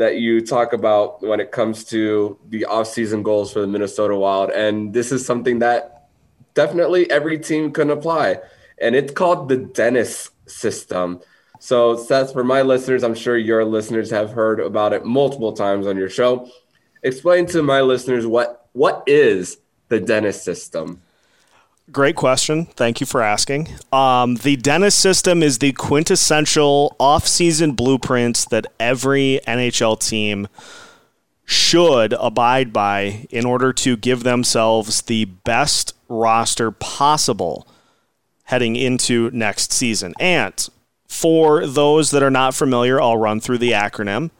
that 0.00 0.16
you 0.16 0.40
talk 0.40 0.72
about 0.72 1.22
when 1.22 1.40
it 1.40 1.52
comes 1.52 1.84
to 1.84 2.38
the 2.48 2.66
offseason 2.68 3.22
goals 3.22 3.52
for 3.52 3.60
the 3.60 3.66
Minnesota 3.66 4.16
Wild. 4.16 4.50
And 4.50 4.92
this 4.92 5.12
is 5.12 5.24
something 5.24 5.60
that 5.60 6.08
definitely 6.54 7.10
every 7.10 7.38
team 7.38 7.70
can 7.72 7.90
apply. 7.90 8.40
And 8.80 8.96
it's 8.96 9.12
called 9.12 9.48
the 9.48 9.58
Dennis 9.58 10.30
system. 10.46 11.20
So, 11.58 11.96
Seth, 11.96 12.32
for 12.32 12.42
my 12.42 12.62
listeners, 12.62 13.04
I'm 13.04 13.14
sure 13.14 13.36
your 13.36 13.64
listeners 13.64 14.10
have 14.10 14.32
heard 14.32 14.60
about 14.60 14.94
it 14.94 15.04
multiple 15.04 15.52
times 15.52 15.86
on 15.86 15.98
your 15.98 16.08
show. 16.08 16.50
Explain 17.02 17.46
to 17.46 17.62
my 17.62 17.82
listeners 17.82 18.26
what 18.26 18.68
what 18.72 19.02
is 19.06 19.58
the 19.88 20.00
Dennis 20.00 20.40
system? 20.42 21.02
Great 21.92 22.14
question. 22.14 22.66
Thank 22.66 23.00
you 23.00 23.06
for 23.06 23.20
asking. 23.20 23.68
Um, 23.92 24.36
the 24.36 24.56
Dennis 24.56 24.96
system 24.96 25.42
is 25.42 25.58
the 25.58 25.72
quintessential 25.72 26.94
off-season 27.00 27.72
blueprint 27.72 28.46
that 28.50 28.66
every 28.78 29.40
NHL 29.46 29.98
team 29.98 30.46
should 31.44 32.12
abide 32.12 32.72
by 32.72 33.26
in 33.30 33.44
order 33.44 33.72
to 33.72 33.96
give 33.96 34.22
themselves 34.22 35.02
the 35.02 35.24
best 35.24 35.94
roster 36.08 36.70
possible 36.70 37.66
heading 38.44 38.76
into 38.76 39.30
next 39.32 39.72
season. 39.72 40.14
And 40.20 40.68
for 41.08 41.66
those 41.66 42.12
that 42.12 42.22
are 42.22 42.30
not 42.30 42.54
familiar, 42.54 43.00
I'll 43.00 43.16
run 43.16 43.40
through 43.40 43.58
the 43.58 43.72
acronym. 43.72 44.30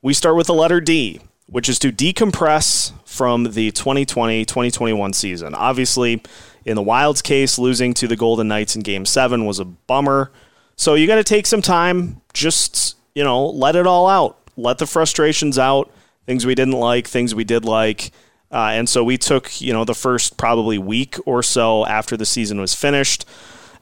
We 0.00 0.14
start 0.14 0.36
with 0.36 0.46
the 0.46 0.54
letter 0.54 0.80
D, 0.80 1.20
which 1.46 1.68
is 1.68 1.80
to 1.80 1.90
decompress 1.90 2.92
from 3.04 3.44
the 3.52 3.72
2020 3.72 4.44
2021 4.44 5.12
season. 5.12 5.54
Obviously, 5.56 6.22
in 6.64 6.76
the 6.76 6.82
Wild's 6.82 7.22
case, 7.22 7.58
losing 7.58 7.94
to 7.94 8.08
the 8.08 8.16
Golden 8.16 8.48
Knights 8.48 8.76
in 8.76 8.82
game 8.82 9.04
seven 9.04 9.44
was 9.44 9.58
a 9.58 9.64
bummer. 9.64 10.30
So 10.76 10.94
you 10.94 11.06
got 11.06 11.16
to 11.16 11.24
take 11.24 11.46
some 11.46 11.62
time, 11.62 12.20
just, 12.32 12.96
you 13.14 13.22
know, 13.22 13.46
let 13.46 13.76
it 13.76 13.86
all 13.86 14.08
out. 14.08 14.38
Let 14.56 14.78
the 14.78 14.86
frustrations 14.86 15.58
out, 15.58 15.90
things 16.26 16.46
we 16.46 16.54
didn't 16.54 16.74
like, 16.74 17.06
things 17.06 17.34
we 17.34 17.44
did 17.44 17.64
like. 17.64 18.10
Uh, 18.50 18.70
and 18.72 18.88
so 18.88 19.02
we 19.02 19.18
took, 19.18 19.60
you 19.60 19.72
know, 19.72 19.84
the 19.84 19.94
first 19.94 20.36
probably 20.36 20.78
week 20.78 21.16
or 21.26 21.42
so 21.42 21.84
after 21.86 22.16
the 22.16 22.26
season 22.26 22.60
was 22.60 22.72
finished 22.72 23.26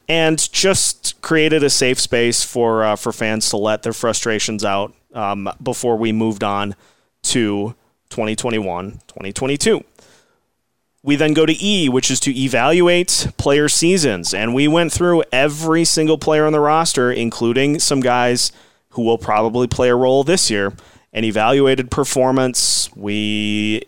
and 0.07 0.51
just 0.51 1.19
created 1.21 1.63
a 1.63 1.69
safe 1.69 1.99
space 1.99 2.43
for 2.43 2.83
uh, 2.83 2.95
for 2.95 3.11
fans 3.11 3.49
to 3.49 3.57
let 3.57 3.83
their 3.83 3.93
frustrations 3.93 4.65
out 4.65 4.93
um, 5.13 5.49
before 5.61 5.95
we 5.97 6.11
moved 6.11 6.43
on 6.43 6.75
to 7.21 7.75
2021 8.09 8.91
2022. 9.07 9.83
We 11.05 11.17
then 11.17 11.33
go 11.33 11.45
to 11.45 11.63
E, 11.63 11.89
which 11.89 12.09
is 12.09 12.21
to 12.21 12.35
evaluate 12.35 13.27
player 13.37 13.67
seasons. 13.67 14.33
And 14.33 14.55
we 14.55 14.69
went 14.69 14.93
through 14.93 15.23
every 15.33 15.83
single 15.83 16.17
player 16.17 16.45
on 16.45 16.53
the 16.53 16.61
roster, 16.61 17.11
including 17.11 17.79
some 17.79 17.99
guys 17.99 18.53
who 18.91 19.01
will 19.01 19.17
probably 19.17 19.67
play 19.67 19.89
a 19.89 19.95
role 19.95 20.23
this 20.23 20.49
year, 20.49 20.73
and 21.11 21.25
evaluated 21.25 21.91
performance. 21.91 22.89
We 22.95 23.83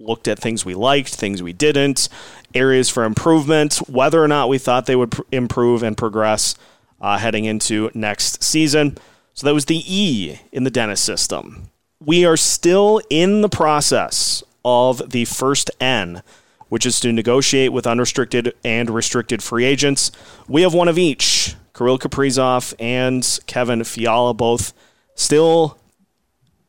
looked 0.00 0.26
at 0.26 0.38
things 0.38 0.64
we 0.64 0.74
liked, 0.74 1.14
things 1.14 1.42
we 1.42 1.52
didn't, 1.52 2.08
areas 2.54 2.88
for 2.88 3.04
improvement, 3.04 3.76
whether 3.88 4.22
or 4.22 4.28
not 4.28 4.48
we 4.48 4.58
thought 4.58 4.86
they 4.86 4.96
would 4.96 5.12
pr- 5.12 5.22
improve 5.30 5.82
and 5.82 5.96
progress 5.96 6.56
uh, 7.00 7.18
heading 7.18 7.44
into 7.44 7.90
next 7.94 8.42
season. 8.42 8.98
So 9.34 9.46
that 9.46 9.54
was 9.54 9.66
the 9.66 9.82
E 9.86 10.40
in 10.50 10.64
the 10.64 10.70
Dennis 10.70 11.00
system. 11.00 11.70
We 12.00 12.24
are 12.24 12.36
still 12.36 13.00
in 13.10 13.42
the 13.42 13.48
process 13.48 14.42
of 14.64 15.10
the 15.10 15.24
first 15.24 15.70
N 15.80 16.22
which 16.68 16.86
is 16.86 17.00
to 17.00 17.12
negotiate 17.12 17.72
with 17.72 17.86
unrestricted 17.86 18.54
and 18.64 18.90
restricted 18.90 19.42
free 19.42 19.64
agents. 19.64 20.10
We 20.46 20.62
have 20.62 20.74
one 20.74 20.88
of 20.88 20.98
each 20.98 21.54
Kirill 21.74 21.98
Kaprizov 21.98 22.74
and 22.78 23.38
Kevin 23.46 23.84
Fiala, 23.84 24.34
both 24.34 24.72
still 25.14 25.78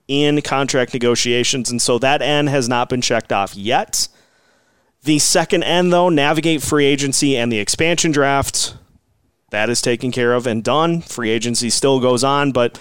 in 0.07 0.41
contract 0.41 0.93
negotiations. 0.93 1.69
And 1.69 1.81
so 1.81 1.99
that 1.99 2.21
N 2.21 2.47
has 2.47 2.69
not 2.69 2.89
been 2.89 3.01
checked 3.01 3.31
off 3.31 3.55
yet. 3.55 4.07
The 5.03 5.19
second 5.19 5.63
N, 5.63 5.89
though, 5.89 6.09
navigate 6.09 6.61
free 6.61 6.85
agency 6.85 7.37
and 7.37 7.51
the 7.51 7.59
expansion 7.59 8.11
draft, 8.11 8.75
that 9.51 9.69
is 9.69 9.81
taken 9.81 10.11
care 10.11 10.33
of 10.33 10.45
and 10.45 10.63
done. 10.63 11.01
Free 11.01 11.29
agency 11.29 11.69
still 11.69 11.99
goes 11.99 12.23
on, 12.23 12.51
but 12.51 12.79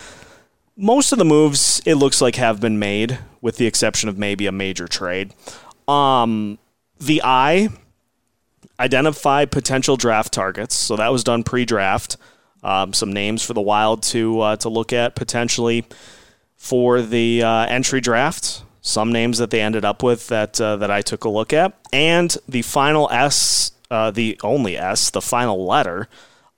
most 0.77 1.13
of 1.13 1.19
the 1.19 1.25
moves, 1.25 1.81
it 1.87 1.95
looks 1.95 2.21
like, 2.21 2.37
have 2.37 2.61
been 2.61 2.79
made, 2.79 3.19
with 3.41 3.57
the 3.57 3.67
exception 3.67 4.09
of 4.09 4.19
maybe 4.19 4.47
a 4.47 4.53
major 4.53 4.89
trade. 4.89 5.33
Um, 5.87 6.59
the 6.99 7.23
I 7.25 7.69
identify 8.81 9.45
potential 9.45 9.97
draft 9.97 10.33
targets. 10.33 10.77
So 10.77 10.97
that 10.97 11.09
was 11.09 11.25
done 11.25 11.43
pre-draft. 11.43 12.17
Um, 12.63 12.93
some 12.93 13.13
names 13.13 13.45
for 13.45 13.55
the 13.55 13.61
Wild 13.61 14.03
to 14.05 14.41
uh, 14.41 14.57
to 14.57 14.69
look 14.69 14.93
at 14.93 15.15
potentially 15.15 15.85
for 16.57 17.03
the 17.03 17.43
uh, 17.43 17.67
entry 17.67 18.01
draft. 18.01 18.63
Some 18.81 19.13
names 19.13 19.39
that 19.39 19.51
they 19.51 19.61
ended 19.61 19.85
up 19.85 20.03
with 20.03 20.27
that 20.29 20.61
uh, 20.61 20.77
that 20.77 20.91
I 20.91 21.03
took 21.03 21.25
a 21.25 21.29
look 21.29 21.53
at, 21.53 21.79
and 21.93 22.37
the 22.49 22.63
final 22.63 23.09
S, 23.13 23.73
uh, 23.91 24.11
the 24.11 24.41
only 24.43 24.77
S, 24.77 25.11
the 25.11 25.21
final 25.21 25.67
letter. 25.67 26.09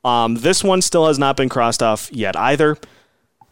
Um, 0.03 0.37
this 0.37 0.65
one 0.65 0.81
still 0.81 1.07
has 1.07 1.19
not 1.19 1.37
been 1.37 1.51
crossed 1.51 1.83
off 1.83 2.11
yet 2.13 2.35
either. 2.35 2.79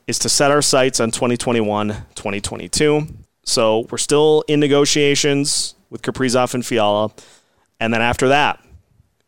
Is 0.07 0.19
to 0.21 0.31
set 0.31 0.51
our 0.51 0.63
sights 0.63 1.01
on 1.01 1.11
2021, 1.11 1.89
2022. 2.15 3.09
So 3.45 3.87
we're 3.91 3.99
still 3.99 4.43
in 4.49 4.59
negotiations 4.59 5.75
with 5.91 6.03
Kaprizov 6.03 6.55
and 6.55 6.65
Fiala. 6.65 7.11
And 7.81 7.93
then 7.93 8.03
after 8.03 8.29
that, 8.29 8.63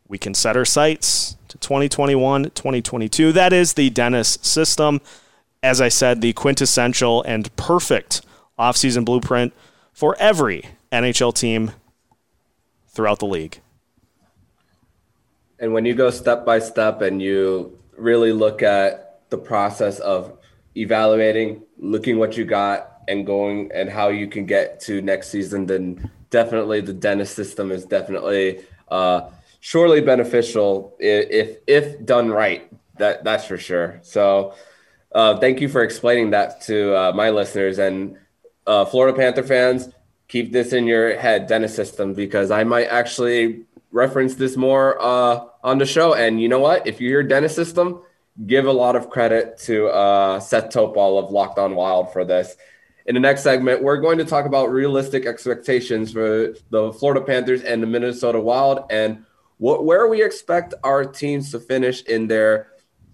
we 0.07 0.17
can 0.17 0.33
set 0.33 0.57
our 0.57 0.65
sights 0.65 1.37
to 1.47 1.57
2021, 1.57 2.43
2022. 2.51 3.31
That 3.31 3.53
is 3.53 3.73
the 3.73 3.89
Dennis 3.89 4.37
system. 4.41 5.01
As 5.63 5.79
I 5.79 5.89
said, 5.89 6.21
the 6.21 6.33
quintessential 6.33 7.23
and 7.23 7.55
perfect 7.55 8.21
offseason 8.59 9.05
blueprint 9.05 9.53
for 9.93 10.15
every 10.19 10.65
NHL 10.91 11.33
team 11.33 11.71
throughout 12.89 13.19
the 13.19 13.25
league. 13.25 13.61
And 15.59 15.73
when 15.73 15.85
you 15.85 15.93
go 15.93 16.09
step 16.09 16.45
by 16.45 16.59
step 16.59 17.01
and 17.01 17.21
you 17.21 17.77
really 17.95 18.33
look 18.33 18.63
at 18.63 19.21
the 19.29 19.37
process 19.37 19.99
of 19.99 20.37
evaluating, 20.75 21.61
looking 21.77 22.17
what 22.17 22.35
you 22.35 22.45
got, 22.45 22.91
and 23.07 23.25
going 23.25 23.71
and 23.73 23.89
how 23.89 24.09
you 24.09 24.27
can 24.27 24.45
get 24.45 24.79
to 24.81 25.01
next 25.01 25.29
season, 25.29 25.65
then 25.65 26.09
definitely 26.31 26.81
the 26.81 26.93
Dennis 26.93 27.29
system 27.29 27.71
is 27.71 27.85
definitely 27.85 28.65
uh, 28.89 29.29
surely 29.59 30.01
beneficial 30.01 30.95
if 30.99 31.57
if 31.67 32.03
done 32.03 32.29
right. 32.29 32.67
That 32.97 33.23
that's 33.23 33.45
for 33.45 33.57
sure. 33.57 33.99
So 34.01 34.55
uh, 35.13 35.37
thank 35.37 35.61
you 35.61 35.69
for 35.69 35.83
explaining 35.83 36.31
that 36.31 36.61
to 36.61 36.95
uh, 36.95 37.11
my 37.13 37.29
listeners 37.29 37.77
and 37.77 38.17
uh, 38.65 38.85
Florida 38.85 39.15
Panther 39.15 39.43
fans. 39.43 39.89
Keep 40.27 40.53
this 40.53 40.71
in 40.71 40.87
your 40.87 41.17
head, 41.17 41.47
Dennis 41.47 41.75
system, 41.75 42.13
because 42.13 42.51
I 42.51 42.63
might 42.63 42.85
actually 42.85 43.65
reference 43.91 44.35
this 44.35 44.55
more 44.55 45.01
uh, 45.01 45.43
on 45.61 45.77
the 45.77 45.85
show. 45.85 46.13
And 46.13 46.41
you 46.41 46.47
know 46.47 46.59
what? 46.59 46.87
If 46.87 47.01
you 47.01 47.09
hear 47.09 47.23
dentist 47.23 47.55
system, 47.55 48.01
give 48.47 48.65
a 48.65 48.71
lot 48.71 48.95
of 48.95 49.09
credit 49.09 49.57
to 49.65 49.87
uh, 49.87 50.39
Seth 50.39 50.69
Topol 50.69 51.21
of 51.21 51.31
Locked 51.31 51.59
On 51.59 51.75
Wild 51.75 52.13
for 52.13 52.23
this. 52.23 52.55
In 53.05 53.15
the 53.15 53.19
next 53.19 53.41
segment, 53.41 53.81
we're 53.81 53.97
going 53.97 54.17
to 54.19 54.25
talk 54.25 54.45
about 54.45 54.71
realistic 54.71 55.25
expectations 55.25 56.11
for 56.11 56.53
the 56.69 56.93
Florida 56.93 57.21
Panthers 57.21 57.63
and 57.63 57.81
the 57.81 57.87
Minnesota 57.87 58.39
Wild 58.39 58.85
and 58.89 59.25
what 59.57 59.85
where 59.85 60.07
we 60.07 60.23
expect 60.23 60.73
our 60.83 61.05
teams 61.05 61.51
to 61.51 61.59
finish 61.59 62.03
in 62.03 62.27
their 62.27 62.67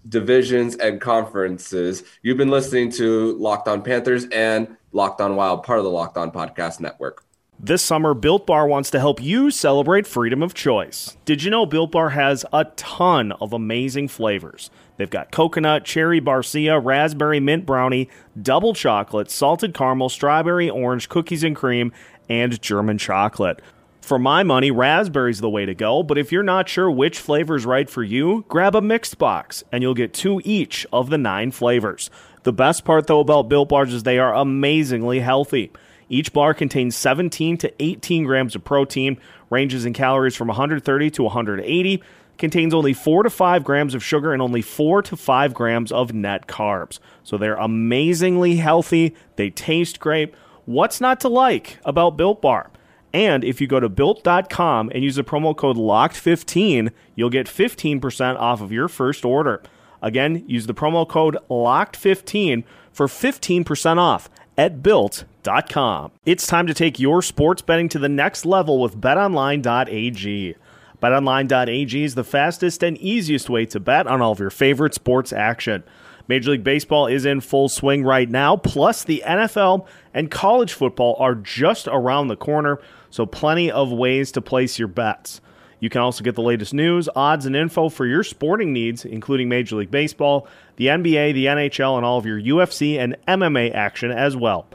divisions 0.08 0.76
and 0.76 1.00
conferences. 1.00 2.04
You've 2.22 2.38
been 2.38 2.50
listening 2.50 2.90
to 2.92 3.36
Locked 3.36 3.68
On 3.68 3.82
Panthers 3.82 4.26
and 4.26 4.76
Locked 4.92 5.20
On 5.20 5.36
Wild, 5.36 5.64
part 5.64 5.78
of 5.78 5.84
the 5.84 5.90
Locked 5.90 6.16
On 6.16 6.30
Podcast 6.30 6.80
Network. 6.80 7.24
This 7.60 7.82
summer, 7.82 8.14
Built 8.14 8.46
Bar 8.46 8.68
wants 8.68 8.90
to 8.92 9.00
help 9.00 9.20
you 9.20 9.50
celebrate 9.50 10.06
freedom 10.06 10.44
of 10.44 10.54
choice. 10.54 11.16
Did 11.24 11.42
you 11.42 11.50
know 11.50 11.66
Built 11.66 11.90
Bar 11.90 12.10
has 12.10 12.46
a 12.52 12.64
ton 12.76 13.32
of 13.32 13.52
amazing 13.52 14.06
flavors? 14.08 14.70
They've 14.98 15.08
got 15.08 15.30
coconut, 15.30 15.84
cherry 15.84 16.20
barcia, 16.20 16.84
raspberry 16.84 17.40
mint 17.40 17.64
brownie, 17.64 18.10
double 18.40 18.74
chocolate, 18.74 19.30
salted 19.30 19.72
caramel, 19.72 20.08
strawberry 20.08 20.68
orange, 20.68 21.08
cookies 21.08 21.44
and 21.44 21.56
cream, 21.56 21.92
and 22.28 22.60
German 22.60 22.98
chocolate. 22.98 23.62
For 24.02 24.18
my 24.18 24.42
money, 24.42 24.70
raspberry's 24.70 25.40
the 25.40 25.50
way 25.50 25.66
to 25.66 25.74
go, 25.74 26.02
but 26.02 26.18
if 26.18 26.32
you're 26.32 26.42
not 26.42 26.68
sure 26.68 26.90
which 26.90 27.18
flavor 27.18 27.56
is 27.56 27.66
right 27.66 27.88
for 27.88 28.02
you, 28.02 28.44
grab 28.48 28.74
a 28.74 28.80
mixed 28.80 29.18
box 29.18 29.62
and 29.70 29.82
you'll 29.82 29.94
get 29.94 30.14
two 30.14 30.40
each 30.44 30.86
of 30.92 31.10
the 31.10 31.18
nine 31.18 31.50
flavors. 31.50 32.10
The 32.42 32.52
best 32.52 32.84
part, 32.84 33.06
though, 33.06 33.20
about 33.20 33.48
Built 33.48 33.68
Bars 33.68 33.92
is 33.92 34.02
they 34.02 34.18
are 34.18 34.34
amazingly 34.34 35.20
healthy. 35.20 35.70
Each 36.08 36.32
bar 36.32 36.54
contains 36.54 36.96
17 36.96 37.58
to 37.58 37.82
18 37.82 38.24
grams 38.24 38.56
of 38.56 38.64
protein, 38.64 39.18
ranges 39.50 39.84
in 39.84 39.92
calories 39.92 40.34
from 40.34 40.48
130 40.48 41.10
to 41.10 41.22
180, 41.24 42.02
contains 42.38 42.72
only 42.72 42.92
4 42.92 43.24
to 43.24 43.30
5 43.30 43.64
grams 43.64 43.94
of 43.94 44.04
sugar, 44.04 44.32
and 44.32 44.40
only 44.40 44.62
4 44.62 45.02
to 45.02 45.16
5 45.16 45.54
grams 45.54 45.92
of 45.92 46.12
net 46.12 46.46
carbs. 46.46 46.98
So 47.22 47.36
they're 47.36 47.54
amazingly 47.54 48.56
healthy. 48.56 49.14
They 49.36 49.50
taste 49.50 50.00
great. 50.00 50.34
What's 50.64 51.00
not 51.00 51.20
to 51.20 51.28
like 51.28 51.78
about 51.84 52.16
Built 52.16 52.40
Bar? 52.42 52.70
And 53.12 53.42
if 53.42 53.60
you 53.60 53.66
go 53.66 53.80
to 53.80 53.88
built.com 53.88 54.90
and 54.94 55.02
use 55.02 55.16
the 55.16 55.24
promo 55.24 55.56
code 55.56 55.76
LOCKED15, 55.76 56.90
you'll 57.14 57.30
get 57.30 57.46
15% 57.46 58.36
off 58.36 58.60
of 58.60 58.70
your 58.70 58.88
first 58.88 59.24
order. 59.24 59.62
Again, 60.02 60.44
use 60.46 60.66
the 60.66 60.74
promo 60.74 61.08
code 61.08 61.38
LOCKED15 61.50 62.64
for 62.92 63.06
15% 63.06 63.96
off 63.96 64.28
at 64.56 64.82
built.com. 64.82 66.12
It's 66.26 66.46
time 66.46 66.66
to 66.66 66.74
take 66.74 67.00
your 67.00 67.22
sports 67.22 67.62
betting 67.62 67.88
to 67.90 67.98
the 67.98 68.08
next 68.08 68.44
level 68.44 68.80
with 68.80 69.00
betonline.ag. 69.00 70.56
BetOnline.ag 71.02 72.02
is 72.02 72.14
the 72.16 72.24
fastest 72.24 72.82
and 72.82 72.98
easiest 72.98 73.48
way 73.48 73.64
to 73.66 73.78
bet 73.78 74.06
on 74.06 74.20
all 74.20 74.32
of 74.32 74.40
your 74.40 74.50
favorite 74.50 74.94
sports 74.94 75.32
action. 75.32 75.84
Major 76.26 76.50
League 76.50 76.64
Baseball 76.64 77.06
is 77.06 77.24
in 77.24 77.40
full 77.40 77.68
swing 77.68 78.02
right 78.04 78.28
now, 78.28 78.56
plus 78.56 79.04
the 79.04 79.22
NFL 79.24 79.86
and 80.12 80.30
college 80.30 80.72
football 80.72 81.16
are 81.18 81.36
just 81.36 81.86
around 81.86 82.28
the 82.28 82.36
corner, 82.36 82.80
so 83.10 83.24
plenty 83.24 83.70
of 83.70 83.92
ways 83.92 84.32
to 84.32 84.40
place 84.40 84.78
your 84.78 84.88
bets. 84.88 85.40
You 85.80 85.88
can 85.88 86.00
also 86.00 86.24
get 86.24 86.34
the 86.34 86.42
latest 86.42 86.74
news, 86.74 87.08
odds, 87.14 87.46
and 87.46 87.54
info 87.54 87.88
for 87.88 88.04
your 88.04 88.24
sporting 88.24 88.72
needs, 88.72 89.04
including 89.04 89.48
Major 89.48 89.76
League 89.76 89.92
Baseball, 89.92 90.48
the 90.76 90.86
NBA, 90.86 91.32
the 91.32 91.46
NHL, 91.46 91.96
and 91.96 92.04
all 92.04 92.18
of 92.18 92.26
your 92.26 92.40
UFC 92.40 92.98
and 92.98 93.16
MMA 93.28 93.72
action 93.72 94.10
as 94.10 94.36
well. 94.36 94.66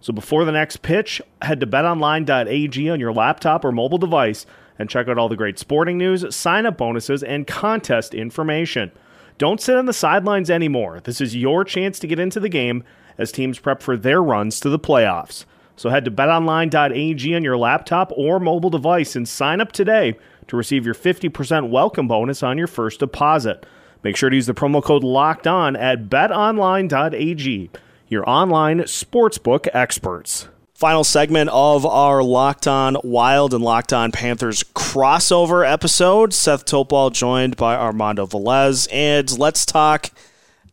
So 0.00 0.12
before 0.12 0.44
the 0.44 0.52
next 0.52 0.78
pitch, 0.78 1.20
head 1.42 1.60
to 1.60 1.66
betonline.ag 1.66 2.90
on 2.90 3.00
your 3.00 3.12
laptop 3.12 3.64
or 3.64 3.72
mobile 3.72 3.98
device 3.98 4.46
and 4.78 4.90
check 4.90 5.08
out 5.08 5.18
all 5.18 5.28
the 5.28 5.36
great 5.36 5.58
sporting 5.58 5.98
news, 5.98 6.34
sign 6.34 6.66
up 6.66 6.76
bonuses, 6.76 7.22
and 7.22 7.46
contest 7.46 8.14
information. 8.14 8.92
Don't 9.38 9.60
sit 9.60 9.76
on 9.76 9.86
the 9.86 9.92
sidelines 9.92 10.50
anymore. 10.50 11.00
This 11.00 11.20
is 11.20 11.36
your 11.36 11.64
chance 11.64 11.98
to 11.98 12.06
get 12.06 12.18
into 12.18 12.40
the 12.40 12.48
game 12.48 12.84
as 13.18 13.32
teams 13.32 13.58
prep 13.58 13.82
for 13.82 13.96
their 13.96 14.22
runs 14.22 14.60
to 14.60 14.68
the 14.68 14.78
playoffs. 14.78 15.44
So 15.76 15.90
head 15.90 16.06
to 16.06 16.10
betonline.ag 16.10 17.34
on 17.34 17.44
your 17.44 17.58
laptop 17.58 18.10
or 18.16 18.40
mobile 18.40 18.70
device 18.70 19.14
and 19.14 19.28
sign 19.28 19.60
up 19.60 19.72
today 19.72 20.16
to 20.48 20.56
receive 20.56 20.86
your 20.86 20.94
50% 20.94 21.68
welcome 21.68 22.08
bonus 22.08 22.42
on 22.42 22.56
your 22.56 22.66
first 22.66 23.00
deposit. 23.00 23.66
Make 24.02 24.16
sure 24.16 24.30
to 24.30 24.36
use 24.36 24.46
the 24.46 24.54
promo 24.54 24.82
code 24.82 25.04
locked 25.04 25.46
on 25.46 25.76
at 25.76 26.08
betonline.ag, 26.08 27.70
your 28.08 28.28
online 28.28 28.80
sportsbook 28.80 29.68
experts. 29.74 30.48
Final 30.76 31.04
segment 31.04 31.48
of 31.50 31.86
our 31.86 32.22
Locked 32.22 32.66
On 32.66 32.98
Wild 33.02 33.54
and 33.54 33.64
Locked 33.64 33.94
On 33.94 34.12
Panthers 34.12 34.62
crossover 34.62 35.66
episode. 35.66 36.34
Seth 36.34 36.66
Topol 36.66 37.12
joined 37.12 37.56
by 37.56 37.74
Armando 37.76 38.26
Velez. 38.26 38.86
And 38.92 39.38
let's 39.38 39.64
talk 39.64 40.10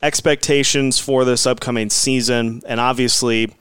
expectations 0.02 1.00
for 1.00 1.24
this 1.24 1.46
upcoming 1.46 1.90
season. 1.90 2.62
And 2.68 2.82
obviously, 2.82 3.56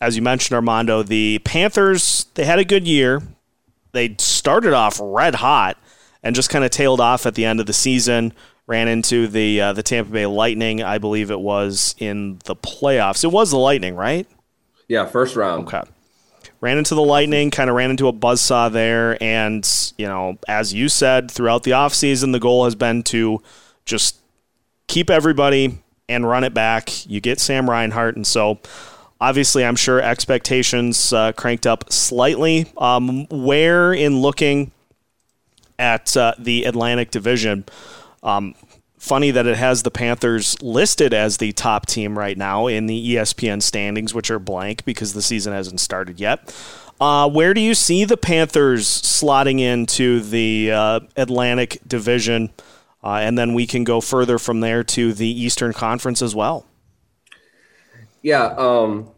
as 0.00 0.16
you 0.16 0.22
mentioned, 0.22 0.54
Armando, 0.54 1.02
the 1.02 1.40
Panthers, 1.44 2.24
they 2.34 2.44
had 2.44 2.58
a 2.58 2.64
good 2.64 2.86
year 2.86 3.20
they 3.92 4.16
started 4.18 4.72
off 4.72 4.98
red 5.02 5.36
hot 5.36 5.76
and 6.22 6.34
just 6.34 6.50
kind 6.50 6.64
of 6.64 6.70
tailed 6.70 7.00
off 7.00 7.26
at 7.26 7.34
the 7.34 7.44
end 7.44 7.60
of 7.60 7.66
the 7.66 7.72
season. 7.72 8.32
Ran 8.66 8.88
into 8.88 9.26
the 9.26 9.60
uh, 9.60 9.72
the 9.72 9.82
Tampa 9.82 10.10
Bay 10.10 10.26
Lightning, 10.26 10.82
I 10.82 10.98
believe 10.98 11.30
it 11.30 11.40
was 11.40 11.94
in 11.98 12.38
the 12.44 12.56
playoffs. 12.56 13.24
It 13.24 13.32
was 13.32 13.50
the 13.50 13.58
Lightning, 13.58 13.96
right? 13.96 14.26
Yeah, 14.92 15.06
first 15.06 15.36
round. 15.36 15.68
Okay. 15.68 15.82
Ran 16.60 16.76
into 16.76 16.94
the 16.94 17.02
Lightning, 17.02 17.50
kind 17.50 17.70
of 17.70 17.76
ran 17.76 17.90
into 17.90 18.08
a 18.08 18.12
buzzsaw 18.12 18.70
there, 18.70 19.20
and 19.22 19.66
you 19.96 20.06
know, 20.06 20.36
as 20.46 20.74
you 20.74 20.90
said, 20.90 21.30
throughout 21.30 21.62
the 21.62 21.70
offseason, 21.70 22.32
the 22.32 22.38
goal 22.38 22.64
has 22.64 22.74
been 22.74 23.02
to 23.04 23.42
just 23.86 24.18
keep 24.88 25.08
everybody 25.08 25.78
and 26.10 26.28
run 26.28 26.44
it 26.44 26.52
back. 26.52 27.08
You 27.08 27.22
get 27.22 27.40
Sam 27.40 27.70
Reinhart, 27.70 28.16
and 28.16 28.26
so 28.26 28.60
Obviously, 29.22 29.64
I'm 29.64 29.76
sure 29.76 30.02
expectations 30.02 31.12
uh, 31.12 31.30
cranked 31.30 31.64
up 31.64 31.92
slightly. 31.92 32.66
Um, 32.76 33.26
where 33.30 33.94
in 33.94 34.20
looking 34.20 34.72
at 35.78 36.16
uh, 36.16 36.34
the 36.40 36.64
Atlantic 36.64 37.12
Division, 37.12 37.64
um, 38.24 38.56
funny 39.02 39.32
that 39.32 39.46
it 39.46 39.56
has 39.56 39.82
the 39.82 39.90
Panthers 39.90 40.60
listed 40.62 41.12
as 41.12 41.38
the 41.38 41.50
top 41.52 41.86
team 41.86 42.16
right 42.16 42.38
now 42.38 42.68
in 42.68 42.86
the 42.86 43.14
ESPN 43.16 43.60
standings, 43.60 44.14
which 44.14 44.30
are 44.30 44.38
blank 44.38 44.84
because 44.84 45.12
the 45.12 45.20
season 45.20 45.52
hasn't 45.52 45.80
started 45.80 46.20
yet. 46.20 46.54
Uh, 47.00 47.28
where 47.28 47.52
do 47.52 47.60
you 47.60 47.74
see 47.74 48.04
the 48.04 48.16
Panthers 48.16 48.86
slotting 48.86 49.58
into 49.58 50.20
the 50.20 50.70
uh, 50.70 51.00
Atlantic 51.16 51.80
Division? 51.84 52.50
Uh, 53.02 53.14
and 53.14 53.36
then 53.36 53.54
we 53.54 53.66
can 53.66 53.82
go 53.82 54.00
further 54.00 54.38
from 54.38 54.60
there 54.60 54.84
to 54.84 55.12
the 55.12 55.26
Eastern 55.26 55.72
Conference 55.72 56.22
as 56.22 56.32
well. 56.32 56.64
Yeah, 58.22 58.54
um, 58.56 59.10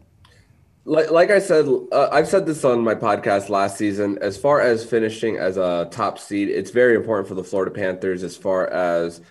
like 0.85 1.11
like 1.11 1.29
I 1.29 1.37
said, 1.37 1.67
uh, 1.91 2.09
I've 2.11 2.27
said 2.27 2.47
this 2.47 2.65
on 2.65 2.83
my 2.83 2.95
podcast 2.95 3.49
last 3.49 3.77
season. 3.77 4.17
As 4.19 4.35
far 4.35 4.61
as 4.61 4.83
finishing 4.83 5.37
as 5.37 5.57
a 5.57 5.87
top 5.91 6.17
seed, 6.17 6.49
it's 6.49 6.71
very 6.71 6.95
important 6.95 7.27
for 7.27 7.35
the 7.35 7.43
Florida 7.43 7.69
Panthers 7.69 8.23
as 8.23 8.35
far 8.35 8.65
as 8.65 9.21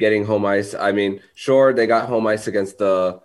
getting 0.00 0.24
home 0.24 0.44
ice. 0.44 0.74
I 0.74 0.90
mean, 0.90 1.20
sure 1.34 1.72
they 1.72 1.86
got 1.86 2.08
home 2.08 2.26
ice 2.26 2.48
against 2.48 2.78
the 2.78 3.20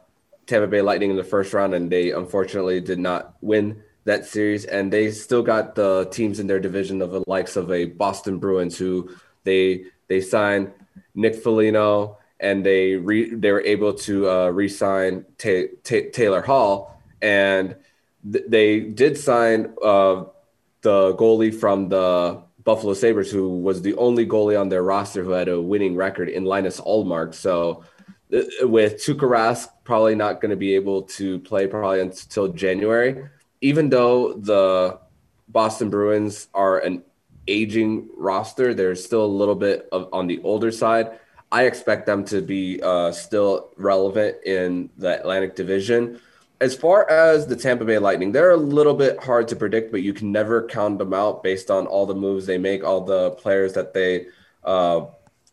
Tampa 0.45 0.67
Bay 0.67 0.82
Lightning 0.82 1.09
in 1.09 1.15
the 1.15 1.23
first 1.23 1.53
round, 1.53 1.73
and 1.73 1.91
they 1.91 2.11
unfortunately 2.11 2.82
did 2.82 2.99
not 2.99 3.36
win 3.41 3.82
that 4.03 4.26
series. 4.26 4.65
And 4.65 4.93
they 4.93 5.09
still 5.09 5.41
got 5.41 5.73
the 5.73 6.07
teams 6.11 6.39
in 6.39 6.45
their 6.45 6.59
division 6.59 7.01
of 7.01 7.09
the 7.09 7.23
likes 7.26 7.55
of 7.55 7.71
a 7.71 7.86
Boston 7.86 8.38
Bruins, 8.38 8.78
who 8.78 9.09
they 9.43 9.86
they 10.07 10.21
signed 10.21 10.71
Nick 11.15 11.36
Foligno 11.36 12.19
and 12.39 12.65
they 12.65 12.95
re, 12.95 13.34
they 13.34 13.51
were 13.51 13.61
able 13.61 13.93
to 13.93 14.30
uh, 14.30 14.49
re-sign 14.49 15.26
ta- 15.38 15.71
ta- 15.84 16.09
Taylor 16.11 16.41
Hall, 16.41 17.01
and 17.21 17.76
th- 18.30 18.45
they 18.47 18.82
did 18.82 19.17
sign 19.17 19.73
uh, 19.84 20.26
the 20.82 21.15
goalie 21.15 21.53
from 21.53 21.89
the 21.89 22.43
Buffalo 22.66 22.93
Sabres, 22.93 23.32
who 23.32 23.57
was 23.59 23.82
the 23.82 23.95
only 23.95 24.28
goalie 24.28 24.59
on 24.59 24.68
their 24.68 24.84
roster 24.84 25.24
who 25.24 25.32
had 25.32 25.47
a 25.47 25.61
winning 25.61 25.95
record 25.95 26.28
in 26.28 26.43
Linus 26.43 26.82
Ullmark. 26.82 27.34
So 27.34 27.86
uh, 28.34 28.68
with 28.68 28.95
Tuukka 28.95 29.30
Rask 29.30 29.70
probably 29.86 30.16
not 30.16 30.41
going 30.41 30.49
to 30.49 30.57
be 30.57 30.76
able 30.76 31.03
to 31.03 31.39
play 31.39 31.68
probably 31.68 32.01
until 32.01 32.49
January, 32.49 33.30
even 33.61 33.89
though 33.89 34.34
the 34.34 34.99
Boston 35.47 35.89
Bruins 35.89 36.49
are 36.53 36.80
an 36.80 37.03
aging 37.47 38.09
roster, 38.18 38.74
they're 38.74 38.95
still 38.95 39.24
a 39.24 39.28
little 39.28 39.55
bit 39.55 39.88
of, 39.93 40.09
on 40.11 40.28
the 40.28 40.41
older 40.43 40.72
side 40.72 41.20
I 41.51 41.68
expect 41.68 42.05
them 42.05 42.26
to 42.26 42.41
be 42.41 42.82
uh, 42.82 43.11
still 43.11 43.70
relevant 43.78 44.43
in 44.45 44.89
the 44.97 45.20
Atlantic 45.20 45.55
Division. 45.55 46.20
As 46.61 46.75
far 46.75 47.09
as 47.09 47.47
the 47.47 47.55
Tampa 47.55 47.83
Bay 47.83 47.99
Lightning, 47.99 48.31
they're 48.31 48.51
a 48.51 48.57
little 48.57 48.93
bit 48.93 49.21
hard 49.21 49.47
to 49.49 49.55
predict, 49.55 49.91
but 49.91 50.01
you 50.01 50.13
can 50.13 50.31
never 50.31 50.65
count 50.67 50.97
them 50.97 51.13
out 51.13 51.43
based 51.43 51.69
on 51.69 51.85
all 51.85 52.05
the 52.05 52.15
moves 52.15 52.45
they 52.45 52.57
make, 52.57 52.83
all 52.83 53.01
the 53.01 53.31
players 53.31 53.73
that 53.73 53.93
they 53.93 54.27
uh, 54.63 55.05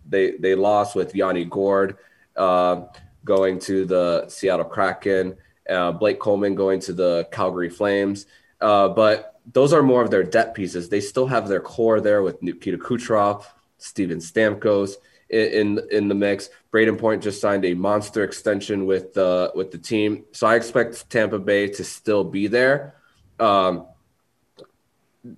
they 0.08 0.32
they 0.32 0.54
lost 0.54 0.94
with 0.94 1.14
Yanni 1.14 1.44
Gourde 1.44 1.96
uh, 2.36 2.82
going 3.24 3.58
to 3.60 3.84
the 3.84 4.28
Seattle 4.28 4.64
Kraken, 4.64 5.36
uh, 5.68 5.92
Blake 5.92 6.20
Coleman 6.20 6.54
going 6.54 6.80
to 6.80 6.92
the 6.92 7.28
Calgary 7.32 7.70
Flames. 7.70 8.26
Uh, 8.60 8.88
but 8.88 9.40
those 9.52 9.72
are 9.72 9.82
more 9.82 10.02
of 10.02 10.10
their 10.10 10.22
depth 10.22 10.54
pieces. 10.54 10.88
They 10.88 11.00
still 11.00 11.26
have 11.26 11.48
their 11.48 11.60
core 11.60 12.00
there 12.00 12.22
with 12.22 12.40
Nikita 12.42 12.78
Kucherov, 12.78 13.44
Steven 13.78 14.18
Stamkos 14.18 14.94
in, 15.32 15.80
in 15.90 16.08
the 16.08 16.14
mix. 16.14 16.50
Brayden 16.72 16.98
Point 16.98 17.22
just 17.22 17.40
signed 17.40 17.64
a 17.64 17.74
monster 17.74 18.22
extension 18.24 18.86
with 18.86 19.14
the 19.14 19.50
with 19.54 19.70
the 19.70 19.78
team, 19.78 20.24
so 20.32 20.46
I 20.46 20.56
expect 20.56 21.08
Tampa 21.10 21.38
Bay 21.38 21.68
to 21.68 21.84
still 21.84 22.24
be 22.24 22.46
there. 22.46 22.94
Um, 23.40 23.86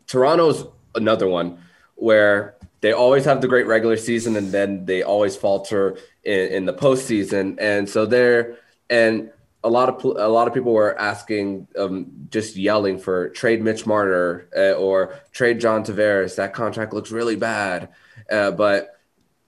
Toronto's 0.07 0.67
another 0.95 1.29
one 1.29 1.59
where 1.97 2.57
they 2.81 2.93
always 2.93 3.25
have 3.25 3.41
the 3.41 3.49
great 3.49 3.67
regular 3.67 3.97
season 3.97 4.37
and 4.37 4.53
then 4.53 4.85
they 4.85 5.03
always 5.03 5.37
falter 5.37 5.97
in, 6.23 6.49
in 6.49 6.65
the 6.67 6.75
postseason, 6.75 7.57
and 7.61 7.89
so 7.89 8.07
they're 8.07 8.59
and 8.91 9.31
a 9.65 9.69
lot 9.69 9.89
of 9.89 10.05
a 10.05 10.29
lot 10.29 10.47
of 10.47 10.53
people 10.53 10.73
were 10.73 10.97
asking, 11.01 11.67
um, 11.79 12.29
just 12.31 12.55
yelling 12.55 12.99
for 12.99 13.31
trade 13.31 13.63
Mitch 13.63 13.87
Marner 13.87 14.47
uh, 14.55 14.73
or 14.73 15.15
trade 15.33 15.59
John 15.59 15.83
Tavares. 15.83 16.37
That 16.37 16.53
contract 16.53 16.93
looks 16.93 17.11
really 17.11 17.37
bad, 17.37 17.89
uh, 18.31 18.51
but 18.51 18.94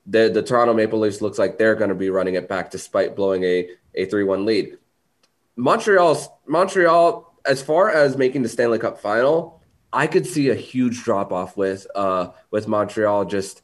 the 0.07 0.31
the 0.33 0.43
Toronto 0.43 0.75
Maple 0.75 0.99
Leafs 0.99 1.21
looks 1.21 1.39
like 1.39 1.59
they're 1.59 1.75
going 1.75 1.91
to 1.91 1.95
be 1.97 2.11
running 2.11 2.35
it 2.35 2.49
back 2.49 2.71
despite 2.71 3.17
blowing 3.17 3.45
a 3.45 3.69
a 3.95 4.07
three 4.07 4.25
one 4.25 4.45
lead. 4.45 4.79
Montreal 5.57 6.41
Montreal, 6.47 7.35
as 7.45 7.63
far 7.63 7.91
as 7.91 8.17
making 8.17 8.43
the 8.43 8.49
Stanley 8.49 8.79
Cup 8.79 8.99
final, 8.99 9.63
I 9.93 10.07
could 10.07 10.27
see 10.27 10.51
a 10.51 10.55
huge 10.55 11.03
drop 11.03 11.33
off 11.33 11.57
with 11.57 11.87
uh 11.95 12.31
with 12.51 12.69
Montreal 12.69 13.25
just 13.25 13.63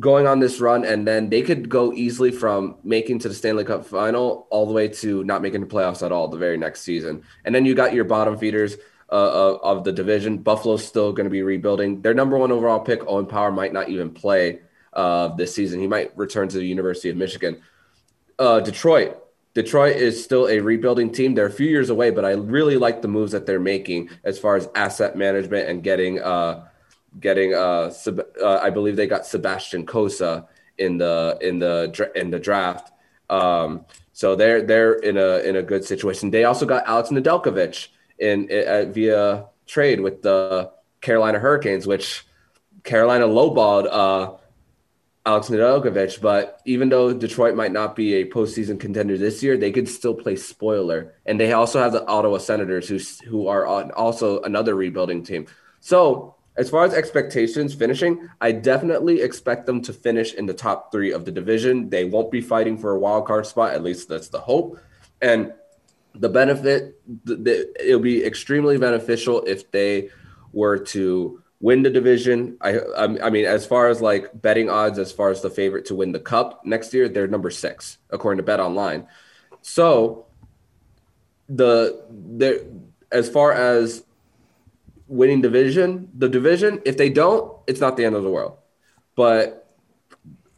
going 0.00 0.26
on 0.26 0.40
this 0.40 0.60
run, 0.60 0.84
and 0.84 1.06
then 1.06 1.30
they 1.30 1.42
could 1.42 1.68
go 1.68 1.92
easily 1.92 2.32
from 2.32 2.76
making 2.82 3.20
to 3.20 3.28
the 3.28 3.34
Stanley 3.34 3.64
Cup 3.64 3.86
final 3.86 4.48
all 4.50 4.66
the 4.66 4.72
way 4.72 4.88
to 4.88 5.22
not 5.24 5.42
making 5.42 5.60
the 5.60 5.66
playoffs 5.66 6.04
at 6.04 6.10
all 6.12 6.28
the 6.28 6.36
very 6.36 6.56
next 6.56 6.82
season. 6.82 7.22
And 7.44 7.54
then 7.54 7.64
you 7.64 7.74
got 7.74 7.94
your 7.94 8.04
bottom 8.04 8.36
feeders 8.36 8.76
uh, 9.10 9.54
of, 9.62 9.84
the 9.84 9.92
division. 9.92 10.38
Buffalo's 10.38 10.84
still 10.84 11.12
going 11.12 11.24
to 11.26 11.30
be 11.30 11.42
rebuilding. 11.42 12.02
Their 12.02 12.14
number 12.14 12.36
one 12.36 12.50
overall 12.50 12.80
pick, 12.80 13.06
Owen 13.06 13.26
Power, 13.26 13.52
might 13.52 13.72
not 13.72 13.88
even 13.88 14.10
play 14.10 14.60
uh, 14.96 15.28
this 15.28 15.54
season. 15.54 15.80
He 15.80 15.86
might 15.86 16.16
return 16.16 16.48
to 16.48 16.58
the 16.58 16.66
University 16.66 17.10
of 17.10 17.16
Michigan. 17.16 17.62
Uh, 18.38 18.60
Detroit. 18.60 19.22
Detroit 19.54 19.96
is 19.96 20.22
still 20.22 20.48
a 20.48 20.58
rebuilding 20.58 21.12
team. 21.12 21.34
They're 21.34 21.46
a 21.46 21.50
few 21.50 21.68
years 21.68 21.88
away, 21.88 22.10
but 22.10 22.24
I 22.24 22.32
really 22.32 22.76
like 22.76 23.00
the 23.00 23.08
moves 23.08 23.32
that 23.32 23.46
they're 23.46 23.60
making 23.60 24.10
as 24.24 24.38
far 24.38 24.56
as 24.56 24.68
asset 24.74 25.16
management 25.16 25.68
and 25.68 25.82
getting 25.82 26.20
uh, 26.20 26.66
getting 27.20 27.54
uh, 27.54 27.92
uh, 28.42 28.58
I 28.62 28.70
believe 28.70 28.96
they 28.96 29.06
got 29.06 29.24
Sebastian 29.24 29.86
Cossa 29.86 30.46
in 30.76 30.98
the 30.98 31.38
in 31.40 31.58
the 31.58 32.10
in 32.14 32.30
the 32.30 32.38
draft. 32.38 32.92
Um, 33.30 33.86
so 34.12 34.36
they're 34.36 34.62
they're 34.62 34.94
in 34.94 35.16
a 35.16 35.38
in 35.38 35.56
a 35.56 35.62
good 35.62 35.84
situation. 35.84 36.30
They 36.30 36.44
also 36.44 36.66
got 36.66 36.86
Alex 36.86 37.08
Nedeljkovic 37.08 37.88
in, 38.18 38.48
in 38.50 38.92
via 38.92 39.46
trade 39.66 40.00
with 40.00 40.22
the 40.22 40.70
Carolina 41.00 41.38
Hurricanes, 41.38 41.86
which 41.86 42.26
Carolina 42.82 43.26
lowballed 43.26 43.88
uh, 43.90 44.36
Alex 45.26 45.48
Nedeljkovic. 45.48 46.20
But 46.20 46.60
even 46.64 46.88
though 46.88 47.12
Detroit 47.12 47.56
might 47.56 47.72
not 47.72 47.94
be 47.96 48.14
a 48.14 48.30
postseason 48.30 48.80
contender 48.80 49.18
this 49.18 49.42
year, 49.42 49.56
they 49.56 49.72
could 49.72 49.88
still 49.88 50.14
play 50.14 50.36
spoiler. 50.36 51.14
And 51.26 51.38
they 51.38 51.52
also 51.52 51.80
have 51.80 51.92
the 51.92 52.06
Ottawa 52.06 52.38
Senators, 52.38 52.88
who 52.88 52.98
who 53.28 53.48
are 53.48 53.66
also 53.92 54.40
another 54.42 54.74
rebuilding 54.74 55.24
team. 55.24 55.46
So 55.80 56.36
as 56.56 56.70
far 56.70 56.84
as 56.84 56.94
expectations 56.94 57.74
finishing, 57.74 58.28
I 58.40 58.52
definitely 58.52 59.20
expect 59.20 59.66
them 59.66 59.82
to 59.82 59.92
finish 59.92 60.32
in 60.32 60.46
the 60.46 60.54
top 60.54 60.90
three 60.90 61.12
of 61.12 61.24
the 61.24 61.32
division. 61.32 61.90
They 61.90 62.04
won't 62.04 62.30
be 62.30 62.40
fighting 62.40 62.78
for 62.78 62.92
a 62.92 62.98
wild 62.98 63.26
card 63.26 63.46
spot. 63.46 63.74
At 63.74 63.82
least 63.82 64.08
that's 64.08 64.28
the 64.28 64.40
hope. 64.40 64.78
And 65.20 65.52
the 66.14 66.30
benefit, 66.30 66.98
the, 67.24 67.36
the, 67.36 67.86
it'll 67.88 68.00
be 68.00 68.24
extremely 68.24 68.78
beneficial 68.78 69.42
if 69.42 69.70
they 69.70 70.08
were 70.52 70.78
to 70.78 71.42
win 71.60 71.82
the 71.82 71.90
division. 71.90 72.56
I, 72.60 72.80
I 72.96 73.30
mean, 73.30 73.44
as 73.44 73.66
far 73.66 73.88
as 73.88 74.00
like 74.00 74.30
betting 74.40 74.68
odds, 74.68 74.98
as 74.98 75.12
far 75.12 75.30
as 75.30 75.42
the 75.42 75.50
favorite 75.50 75.86
to 75.86 75.94
win 75.94 76.12
the 76.12 76.20
cup 76.20 76.64
next 76.64 76.92
year, 76.92 77.08
they're 77.08 77.26
number 77.26 77.50
six 77.50 77.98
according 78.10 78.38
to 78.38 78.42
Bet 78.42 78.60
Online. 78.60 79.06
So 79.62 80.26
the 81.48 82.04
there, 82.10 82.60
as 83.10 83.28
far 83.28 83.52
as 83.52 84.04
winning 85.08 85.40
division, 85.40 86.08
the 86.16 86.28
division. 86.28 86.82
If 86.84 86.96
they 86.96 87.10
don't, 87.10 87.52
it's 87.66 87.80
not 87.80 87.96
the 87.96 88.04
end 88.04 88.16
of 88.16 88.22
the 88.22 88.30
world. 88.30 88.58
But 89.14 89.74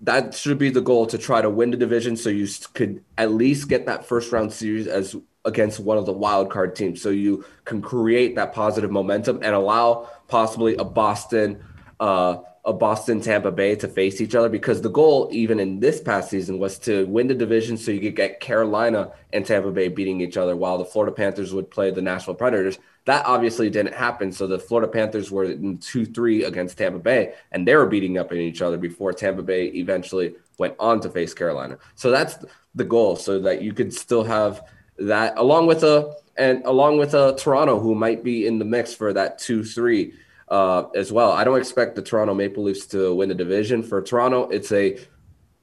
that 0.00 0.34
should 0.34 0.58
be 0.58 0.70
the 0.70 0.80
goal 0.80 1.06
to 1.06 1.18
try 1.18 1.42
to 1.42 1.50
win 1.50 1.70
the 1.70 1.76
division 1.76 2.16
so 2.16 2.30
you 2.30 2.46
could 2.74 3.04
at 3.16 3.32
least 3.32 3.68
get 3.68 3.86
that 3.86 4.06
first 4.06 4.32
round 4.32 4.52
series 4.52 4.86
as 4.86 5.16
against 5.48 5.80
one 5.80 5.98
of 5.98 6.06
the 6.06 6.12
wild 6.12 6.50
card 6.50 6.76
teams 6.76 7.02
so 7.02 7.10
you 7.10 7.44
can 7.64 7.82
create 7.82 8.36
that 8.36 8.52
positive 8.52 8.90
momentum 8.90 9.40
and 9.42 9.54
allow 9.54 10.08
possibly 10.28 10.76
a 10.76 10.84
Boston 10.84 11.62
uh, 11.98 12.38
a 12.68 12.72
Boston 12.72 13.18
Tampa 13.22 13.50
Bay 13.50 13.74
to 13.76 13.88
face 13.88 14.20
each 14.20 14.34
other 14.34 14.50
because 14.50 14.82
the 14.82 14.90
goal, 14.90 15.30
even 15.32 15.58
in 15.58 15.80
this 15.80 16.02
past 16.02 16.28
season, 16.28 16.58
was 16.58 16.78
to 16.80 17.06
win 17.06 17.26
the 17.26 17.34
division 17.34 17.78
so 17.78 17.90
you 17.90 18.00
could 18.00 18.14
get 18.14 18.40
Carolina 18.40 19.10
and 19.32 19.46
Tampa 19.46 19.70
Bay 19.70 19.88
beating 19.88 20.20
each 20.20 20.36
other 20.36 20.54
while 20.54 20.76
the 20.76 20.84
Florida 20.84 21.10
Panthers 21.10 21.54
would 21.54 21.70
play 21.70 21.90
the 21.90 22.02
Nashville 22.02 22.34
Predators. 22.34 22.78
That 23.06 23.24
obviously 23.24 23.70
didn't 23.70 23.94
happen. 23.94 24.32
So 24.32 24.46
the 24.46 24.58
Florida 24.58 24.92
Panthers 24.92 25.30
were 25.30 25.44
in 25.44 25.78
2 25.78 26.04
3 26.04 26.44
against 26.44 26.76
Tampa 26.76 26.98
Bay, 26.98 27.32
and 27.52 27.66
they 27.66 27.74
were 27.74 27.86
beating 27.86 28.18
up 28.18 28.32
in 28.32 28.38
each 28.38 28.60
other 28.60 28.76
before 28.76 29.14
Tampa 29.14 29.42
Bay 29.42 29.68
eventually 29.68 30.34
went 30.58 30.74
on 30.78 31.00
to 31.00 31.08
face 31.08 31.32
Carolina. 31.32 31.78
So 31.94 32.10
that's 32.10 32.36
the 32.74 32.84
goal, 32.84 33.16
so 33.16 33.40
that 33.40 33.62
you 33.62 33.72
could 33.72 33.94
still 33.94 34.24
have 34.24 34.62
that 34.98 35.38
along 35.38 35.66
with 35.66 35.84
a 35.84 36.16
and 36.36 36.64
along 36.64 36.98
with 36.98 37.14
a 37.14 37.34
Toronto 37.36 37.78
who 37.78 37.94
might 37.94 38.22
be 38.22 38.46
in 38.46 38.58
the 38.58 38.64
mix 38.64 38.94
for 38.94 39.12
that 39.12 39.38
2 39.38 39.64
3 39.64 40.14
uh, 40.48 40.84
as 40.94 41.12
well. 41.12 41.32
I 41.32 41.44
don't 41.44 41.58
expect 41.58 41.96
the 41.96 42.02
Toronto 42.02 42.34
Maple 42.34 42.64
Leafs 42.64 42.86
to 42.86 43.14
win 43.14 43.28
the 43.28 43.34
division. 43.34 43.82
For 43.82 44.00
Toronto, 44.02 44.48
it's 44.48 44.72
a 44.72 44.98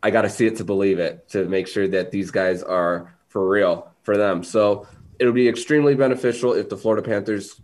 I 0.03 0.11
got 0.11 0.21
to 0.21 0.29
see 0.29 0.45
it 0.45 0.57
to 0.57 0.63
believe 0.63 0.99
it 0.99 1.29
to 1.29 1.45
make 1.45 1.67
sure 1.67 1.87
that 1.87 2.11
these 2.11 2.29
guys 2.29 2.61
are 2.61 3.15
for 3.29 3.47
real 3.47 3.91
for 4.03 4.17
them. 4.17 4.43
So 4.43 4.87
it'll 5.17 5.33
be 5.33 5.49
extremely 5.49 5.95
beneficial 5.95 6.53
if 6.53 6.69
the 6.69 6.77
Florida 6.77 7.07
Panthers 7.07 7.59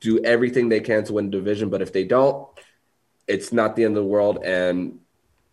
do 0.00 0.24
everything 0.24 0.68
they 0.68 0.80
can 0.80 1.04
to 1.04 1.12
win 1.12 1.26
the 1.26 1.32
division. 1.32 1.68
But 1.68 1.82
if 1.82 1.92
they 1.92 2.04
don't, 2.04 2.48
it's 3.26 3.52
not 3.52 3.76
the 3.76 3.84
end 3.84 3.96
of 3.96 4.04
the 4.04 4.08
world. 4.08 4.38
And 4.42 5.00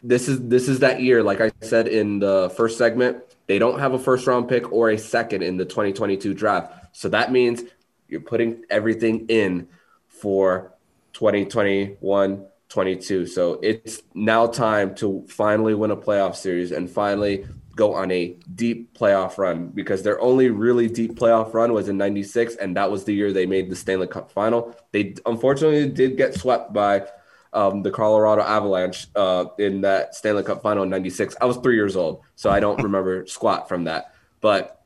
this 0.01 0.27
is 0.29 0.47
this 0.47 0.69
is 0.69 0.79
that 0.79 1.01
year. 1.01 1.23
Like 1.23 1.41
I 1.41 1.51
said 1.61 1.87
in 1.87 2.19
the 2.19 2.51
first 2.55 2.77
segment, 2.77 3.23
they 3.47 3.59
don't 3.59 3.79
have 3.79 3.93
a 3.93 3.99
first 3.99 4.27
round 4.27 4.47
pick 4.47 4.71
or 4.71 4.89
a 4.89 4.97
second 4.97 5.43
in 5.43 5.57
the 5.57 5.65
2022 5.65 6.33
draft. 6.33 6.73
So 6.93 7.09
that 7.09 7.31
means 7.31 7.63
you're 8.07 8.21
putting 8.21 8.63
everything 8.69 9.27
in 9.27 9.67
for 10.07 10.73
2021 11.13 12.45
22. 12.69 13.25
So 13.25 13.59
it's 13.61 14.01
now 14.13 14.47
time 14.47 14.95
to 14.95 15.25
finally 15.27 15.73
win 15.73 15.91
a 15.91 15.97
playoff 15.97 16.35
series 16.35 16.71
and 16.71 16.89
finally 16.89 17.45
go 17.75 17.93
on 17.93 18.11
a 18.11 18.37
deep 18.55 18.97
playoff 18.97 19.37
run 19.37 19.67
because 19.67 20.03
their 20.03 20.21
only 20.21 20.49
really 20.49 20.87
deep 20.87 21.15
playoff 21.15 21.53
run 21.53 21.73
was 21.73 21.89
in 21.89 21.97
96 21.97 22.55
and 22.55 22.77
that 22.77 22.89
was 22.89 23.03
the 23.03 23.13
year 23.13 23.33
they 23.33 23.45
made 23.45 23.69
the 23.69 23.75
Stanley 23.75 24.07
Cup 24.07 24.31
final. 24.31 24.75
They 24.91 25.15
unfortunately 25.25 25.89
did 25.89 26.15
get 26.15 26.33
swept 26.33 26.71
by 26.71 27.07
um, 27.53 27.83
the 27.83 27.91
Colorado 27.91 28.41
Avalanche 28.41 29.07
uh, 29.15 29.45
in 29.57 29.81
that 29.81 30.15
Stanley 30.15 30.43
Cup 30.43 30.61
final 30.61 30.83
in 30.83 30.89
96. 30.89 31.35
I 31.41 31.45
was 31.45 31.57
3 31.57 31.75
years 31.75 31.95
old, 31.95 32.21
so 32.35 32.49
I 32.49 32.59
don't 32.59 32.81
remember 32.83 33.25
squat 33.27 33.67
from 33.67 33.85
that. 33.85 34.13
But 34.39 34.81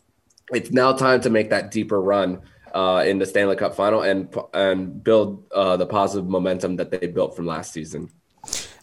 it's 0.52 0.72
now 0.72 0.94
time 0.94 1.22
to 1.22 1.30
make 1.30 1.50
that 1.50 1.72
deeper 1.72 2.02
run 2.02 2.42
uh, 2.74 3.04
in 3.08 3.20
the 3.20 3.26
Stanley 3.26 3.56
Cup 3.56 3.74
final 3.74 4.02
and 4.02 4.36
and 4.54 5.04
build 5.04 5.46
uh, 5.52 5.78
the 5.78 5.86
positive 5.86 6.28
momentum 6.28 6.76
that 6.76 6.92
they 6.92 7.08
built 7.08 7.36
from 7.36 7.46
last 7.46 7.72
season. 7.72 8.12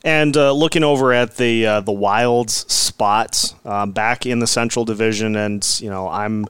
And 0.05 0.37
uh, 0.37 0.53
looking 0.53 0.83
over 0.83 1.12
at 1.12 1.37
the 1.37 1.66
uh, 1.66 1.80
the 1.80 1.93
Wild's 1.93 2.72
spots 2.72 3.55
um, 3.64 3.93
back 3.93 4.26
in 4.26 4.41
the 4.41 4.47
Central 4.47 4.85
Division, 4.85 5.37
and 5.37 5.64
you 5.80 5.91
know 5.91 6.09
I'm 6.09 6.47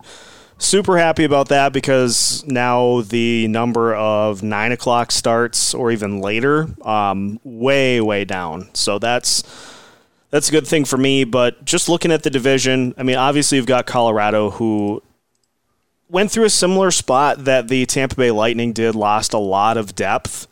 super 0.65 0.99
happy 0.99 1.25
about 1.25 1.49
that 1.49 1.73
because 1.73 2.45
now 2.47 3.03
the 3.03 3.49
number 3.49 3.95
of 3.95 4.43
nine 4.43 4.73
o'clock 4.73 5.13
starts 5.13 5.75
or 5.75 5.91
even 5.91 6.21
later 6.21 6.69
um, 6.87 7.41
way 7.45 8.01
way 8.01 8.25
down. 8.25 8.69
So 8.75 8.99
that's 8.99 9.43
that's 10.31 10.49
a 10.49 10.53
good 10.53 10.67
thing 10.67 10.85
for 10.85 10.97
me. 10.97 11.25
But 11.25 11.65
just 11.65 11.89
looking 11.89 12.13
at 12.13 12.23
the 12.23 12.31
division, 12.31 12.95
I 12.97 13.03
mean, 13.03 13.17
obviously 13.17 13.57
you've 13.59 13.67
got 13.67 13.87
Colorado 13.87 14.51
who 14.51 15.03
went 16.09 16.31
through 16.31 16.45
a 16.45 16.51
similar 16.51 16.91
spot 16.91 17.45
that 17.45 17.69
the 17.69 17.87
Tampa 17.87 18.17
Bay 18.17 18.31
Lightning 18.31 18.73
did, 18.73 18.95
lost 18.95 19.33
a 19.33 19.39
lot 19.39 19.77
of 19.77 19.95
depth. 19.95 20.47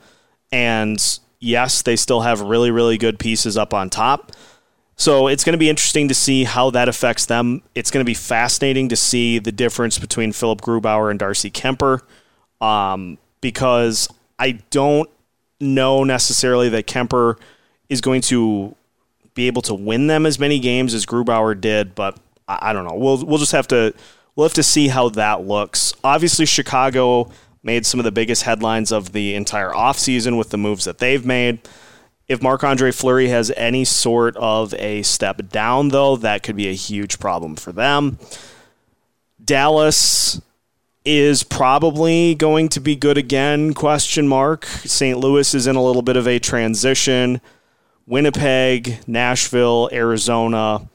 And 0.51 0.99
yes, 1.39 1.83
they 1.83 1.97
still 1.97 2.23
have 2.23 2.41
really, 2.41 2.71
really 2.71 2.99
good 2.99 3.19
pieces 3.19 3.57
up 3.57 3.75
on 3.75 3.91
top. 3.91 4.33
So 5.01 5.29
it's 5.29 5.45
going 5.45 5.55
to 5.55 5.59
be 5.59 5.71
interesting 5.71 6.09
to 6.09 6.15
see 6.15 6.45
how 6.45 6.69
that 6.73 6.87
affects 6.87 7.25
them. 7.25 7.63
It's 7.75 7.91
going 7.91 8.05
to 8.05 8.07
be 8.07 8.13
fascinating 8.13 8.91
to 8.91 8.97
see 8.97 9.39
the 9.39 9.51
difference 9.51 9.99
between 9.99 10.33
Philipp 10.33 10.61
Grubauer 10.61 11.11
and 11.11 11.19
Darcy 11.19 11.51
Kuemper 11.51 12.03
um, 12.61 13.17
because 13.41 14.11
I 14.39 14.59
don't 14.69 15.09
know 15.59 16.05
necessarily 16.05 16.69
that 16.69 16.87
Kuemper 16.87 17.39
is 17.89 18.03
going 18.03 18.21
to 18.21 18.77
be 19.33 19.47
able 19.47 19.63
to 19.63 19.75
win 19.75 20.07
them 20.07 20.27
as 20.27 20.39
many 20.39 20.59
games 20.59 20.93
as 20.93 21.07
Grubauer 21.07 21.59
did, 21.59 21.95
but 21.95 22.19
I, 22.47 22.59
I 22.61 22.73
don't 22.75 22.85
know. 22.87 22.95
We'll 22.95 23.25
we'll 23.25 23.39
just 23.39 23.53
have 23.53 23.69
to 23.69 23.95
we'll 24.37 24.45
have 24.45 24.53
to 24.53 24.63
see 24.63 24.89
how 24.89 25.09
that 25.09 25.47
looks. 25.47 25.95
Obviously, 26.05 26.45
Chicago 26.45 27.31
made 27.63 27.87
some 27.87 28.01
of 28.01 28.05
the 28.05 28.13
biggest 28.13 28.43
headlines 28.43 28.93
of 28.93 29.13
the 29.13 29.35
entire 29.35 29.71
offseason 29.71 30.37
with 30.37 30.51
the 30.51 30.59
moves 30.59 30.85
that 30.85 30.99
they've 30.99 31.25
made. 31.25 31.61
If 32.31 32.41
Marc 32.41 32.63
Andre 32.63 32.93
Fleury 32.93 33.27
has 33.31 33.51
any 33.57 33.85
sort 33.85 34.37
of 34.37 34.73
a 34.75 35.03
step 35.03 35.49
down, 35.49 35.89
though, 35.89 36.15
that 36.15 36.45
could 36.45 36.55
be 36.55 36.69
a 36.69 36.75
huge 36.75 37.19
problem 37.19 37.57
for 37.57 37.73
them. 37.73 38.21
Dallas 39.45 40.41
is 41.05 41.43
probably 41.43 42.37
going 42.37 42.69
to 42.69 42.79
be 42.79 42.95
good 42.95 43.19
again 43.19 43.75
question 43.75 44.29
mark. 44.29 44.65
St 44.65 45.19
louis 45.19 45.55
is 45.55 45.67
in 45.67 45.75
a 45.75 45.83
little 45.83 46.03
bit 46.03 46.17
of 46.17 46.29
a 46.29 46.39
transition. 46.39 47.41
Winnipeg 48.07 49.01
nashville 49.09 49.91
arizona. 49.93 50.89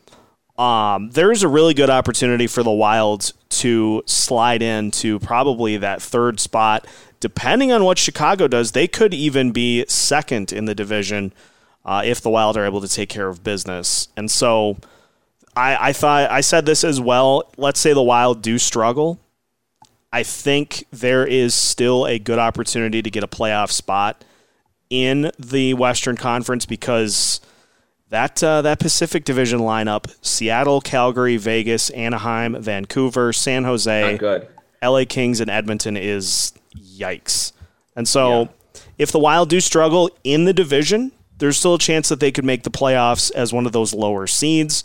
Um, 0.57 1.09
there's 1.09 1.43
a 1.43 1.49
really 1.49 1.73
good 1.73 1.89
opportunity 1.89 2.47
for 2.47 2.63
the 2.63 2.71
wilds 2.71 3.33
to 3.49 4.03
slide 4.05 4.61
into 4.61 5.19
probably 5.19 5.75
that 5.75 6.01
third 6.01 6.39
spot 6.39 6.87
depending 7.19 7.71
on 7.71 7.83
what 7.83 7.97
chicago 7.97 8.47
does 8.47 8.71
they 8.71 8.87
could 8.87 9.13
even 9.13 9.51
be 9.51 9.85
second 9.87 10.51
in 10.51 10.65
the 10.65 10.75
division 10.75 11.33
uh, 11.85 12.01
if 12.03 12.19
the 12.21 12.29
wild 12.29 12.57
are 12.57 12.65
able 12.65 12.81
to 12.81 12.87
take 12.87 13.09
care 13.09 13.27
of 13.27 13.43
business 13.43 14.07
and 14.17 14.29
so 14.29 14.77
I, 15.55 15.89
I 15.89 15.93
thought 15.93 16.29
I 16.29 16.41
said 16.41 16.65
this 16.65 16.83
as 16.83 16.99
well. 16.99 17.49
Let's 17.57 17.79
say 17.79 17.93
the 17.93 18.03
Wild 18.03 18.41
do 18.41 18.57
struggle. 18.57 19.19
I 20.11 20.23
think 20.23 20.85
there 20.91 21.25
is 21.25 21.53
still 21.53 22.05
a 22.05 22.19
good 22.19 22.39
opportunity 22.39 23.01
to 23.01 23.09
get 23.09 23.23
a 23.23 23.27
playoff 23.27 23.71
spot 23.71 24.23
in 24.89 25.31
the 25.39 25.73
Western 25.73 26.15
Conference 26.15 26.65
because 26.65 27.41
that 28.09 28.41
uh, 28.43 28.61
that 28.61 28.79
Pacific 28.79 29.25
Division 29.25 29.59
lineup: 29.59 30.13
Seattle, 30.21 30.81
Calgary, 30.81 31.37
Vegas, 31.37 31.89
Anaheim, 31.91 32.61
Vancouver, 32.61 33.33
San 33.33 33.63
Jose, 33.63 34.17
LA 34.83 35.03
Kings, 35.07 35.39
and 35.39 35.49
Edmonton 35.49 35.97
is 35.97 36.53
yikes. 36.75 37.51
And 37.95 38.07
so, 38.07 38.41
yeah. 38.41 38.81
if 38.97 39.11
the 39.11 39.19
Wild 39.19 39.49
do 39.49 39.59
struggle 39.59 40.09
in 40.23 40.45
the 40.45 40.53
division, 40.53 41.11
there's 41.37 41.57
still 41.57 41.75
a 41.75 41.79
chance 41.79 42.09
that 42.09 42.19
they 42.19 42.31
could 42.31 42.45
make 42.45 42.63
the 42.63 42.71
playoffs 42.71 43.31
as 43.31 43.53
one 43.53 43.65
of 43.65 43.71
those 43.71 43.93
lower 43.93 44.27
seeds. 44.27 44.83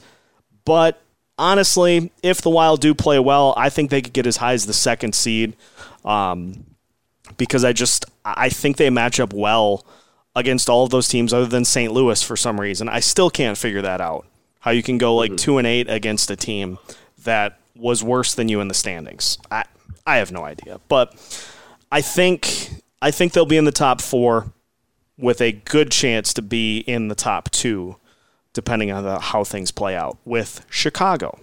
But 0.65 1.01
honestly, 1.39 2.13
if 2.23 2.41
the 2.41 2.51
Wild 2.51 2.81
do 2.81 2.95
play 2.95 3.19
well, 3.19 3.55
I 3.57 3.71
think 3.71 3.91
they 3.91 4.03
could 4.03 4.13
get 4.13 4.27
as 4.27 4.37
high 4.37 4.53
as 4.53 4.67
the 4.67 4.73
second 4.73 5.15
seed. 5.15 5.57
Um, 6.05 6.65
because 7.37 7.65
I 7.65 7.73
just 7.73 8.05
I 8.25 8.49
think 8.49 8.77
they 8.77 8.91
match 8.91 9.21
up 9.21 9.33
well 9.33 9.85
against 10.37 10.69
all 10.69 10.85
of 10.85 10.91
those 10.91 11.09
teams 11.09 11.33
other 11.33 11.47
than 11.47 11.65
St. 11.65 11.93
Louis 11.93 12.23
for 12.23 12.37
some 12.37 12.61
reason. 12.61 12.89
I 12.89 13.01
still 13.01 13.31
can't 13.31 13.59
figure 13.59 13.83
that 13.83 14.01
out. 14.01 14.27
How 14.61 14.71
you 14.71 14.83
can 14.83 14.99
go 14.99 15.15
like 15.17 15.31
mm-hmm. 15.31 15.37
two 15.37 15.59
and 15.59 15.67
eight 15.67 15.89
against 15.89 16.31
a 16.31 16.37
team 16.37 16.79
that 17.25 17.59
was 17.75 18.05
worse 18.05 18.35
than 18.35 18.49
you 18.49 18.61
in 18.61 18.69
the 18.69 18.75
standings. 18.75 19.39
I 19.51 19.65
I 20.07 20.17
have 20.17 20.33
no 20.33 20.45
idea. 20.45 20.81
But 20.89 21.15
I 21.93 22.03
think 22.03 22.71
I 23.03 23.11
think 23.11 23.33
they'll 23.33 23.47
be 23.47 23.57
in 23.57 23.65
the 23.65 23.73
top 23.73 24.01
four 24.01 24.53
with 25.19 25.41
a 25.41 25.53
good 25.53 25.91
chance 25.91 26.33
to 26.35 26.43
be 26.43 26.79
in 26.79 27.09
the 27.09 27.15
top 27.15 27.51
two 27.51 27.97
depending 28.53 28.91
on 28.91 29.05
the, 29.05 29.19
how 29.19 29.45
things 29.45 29.71
play 29.71 29.95
out 29.95 30.19
with 30.25 30.67
Chicago. 30.69 31.39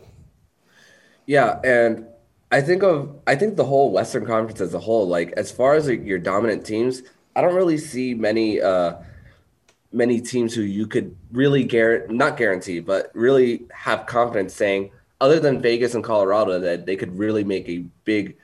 Yeah, 1.26 1.60
and 1.64 2.06
I 2.52 2.62
think 2.62 2.84
of 2.84 3.20
I 3.28 3.36
think 3.36 3.56
the 3.56 3.66
whole 3.66 3.92
Western 3.92 4.26
Conference 4.26 4.62
as 4.62 4.74
a 4.74 4.80
whole, 4.80 5.08
like 5.08 5.32
as 5.34 5.52
far 5.52 5.76
as 5.76 5.88
your 5.88 6.20
dominant 6.20 6.66
teams, 6.66 7.04
I 7.36 7.42
don't 7.42 7.56
really 7.56 7.78
see 7.78 8.14
many 8.14 8.62
uh, 8.62 8.96
many 9.92 10.22
teams 10.22 10.54
who 10.54 10.62
you 10.62 10.88
could 10.88 11.16
really 11.32 11.64
guarantee 11.64 12.14
not 12.14 12.38
guarantee, 12.38 12.80
but 12.80 13.12
really 13.14 13.64
have 13.74 14.06
confidence 14.06 14.54
saying, 14.54 14.92
other 15.20 15.40
than 15.40 15.62
Vegas 15.62 15.96
and 15.96 16.04
Colorado, 16.04 16.60
that 16.60 16.86
they 16.86 16.96
could 16.96 17.18
really 17.18 17.44
make 17.44 17.68
a 17.68 17.80
big, 18.06 18.38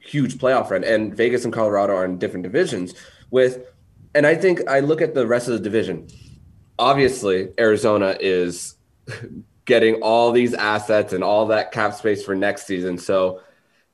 huge 0.00 0.38
playoff 0.38 0.70
run. 0.70 0.84
And 0.84 1.14
Vegas 1.14 1.44
and 1.44 1.52
Colorado 1.52 1.94
are 1.94 2.04
in 2.04 2.18
different 2.18 2.42
divisions 2.42 2.94
with, 3.30 3.60
and 4.14 4.26
I 4.26 4.34
think 4.34 4.68
I 4.68 4.80
look 4.80 5.00
at 5.00 5.14
the 5.14 5.26
rest 5.26 5.48
of 5.48 5.54
the 5.54 5.60
division 5.60 6.08
obviously 6.80 7.50
Arizona 7.58 8.16
is 8.18 8.74
getting 9.66 9.96
all 9.96 10.32
these 10.32 10.54
assets 10.54 11.12
and 11.12 11.22
all 11.22 11.46
that 11.48 11.70
cap 11.70 11.94
space 11.94 12.24
for 12.24 12.34
next 12.34 12.66
season. 12.66 12.98
So 12.98 13.42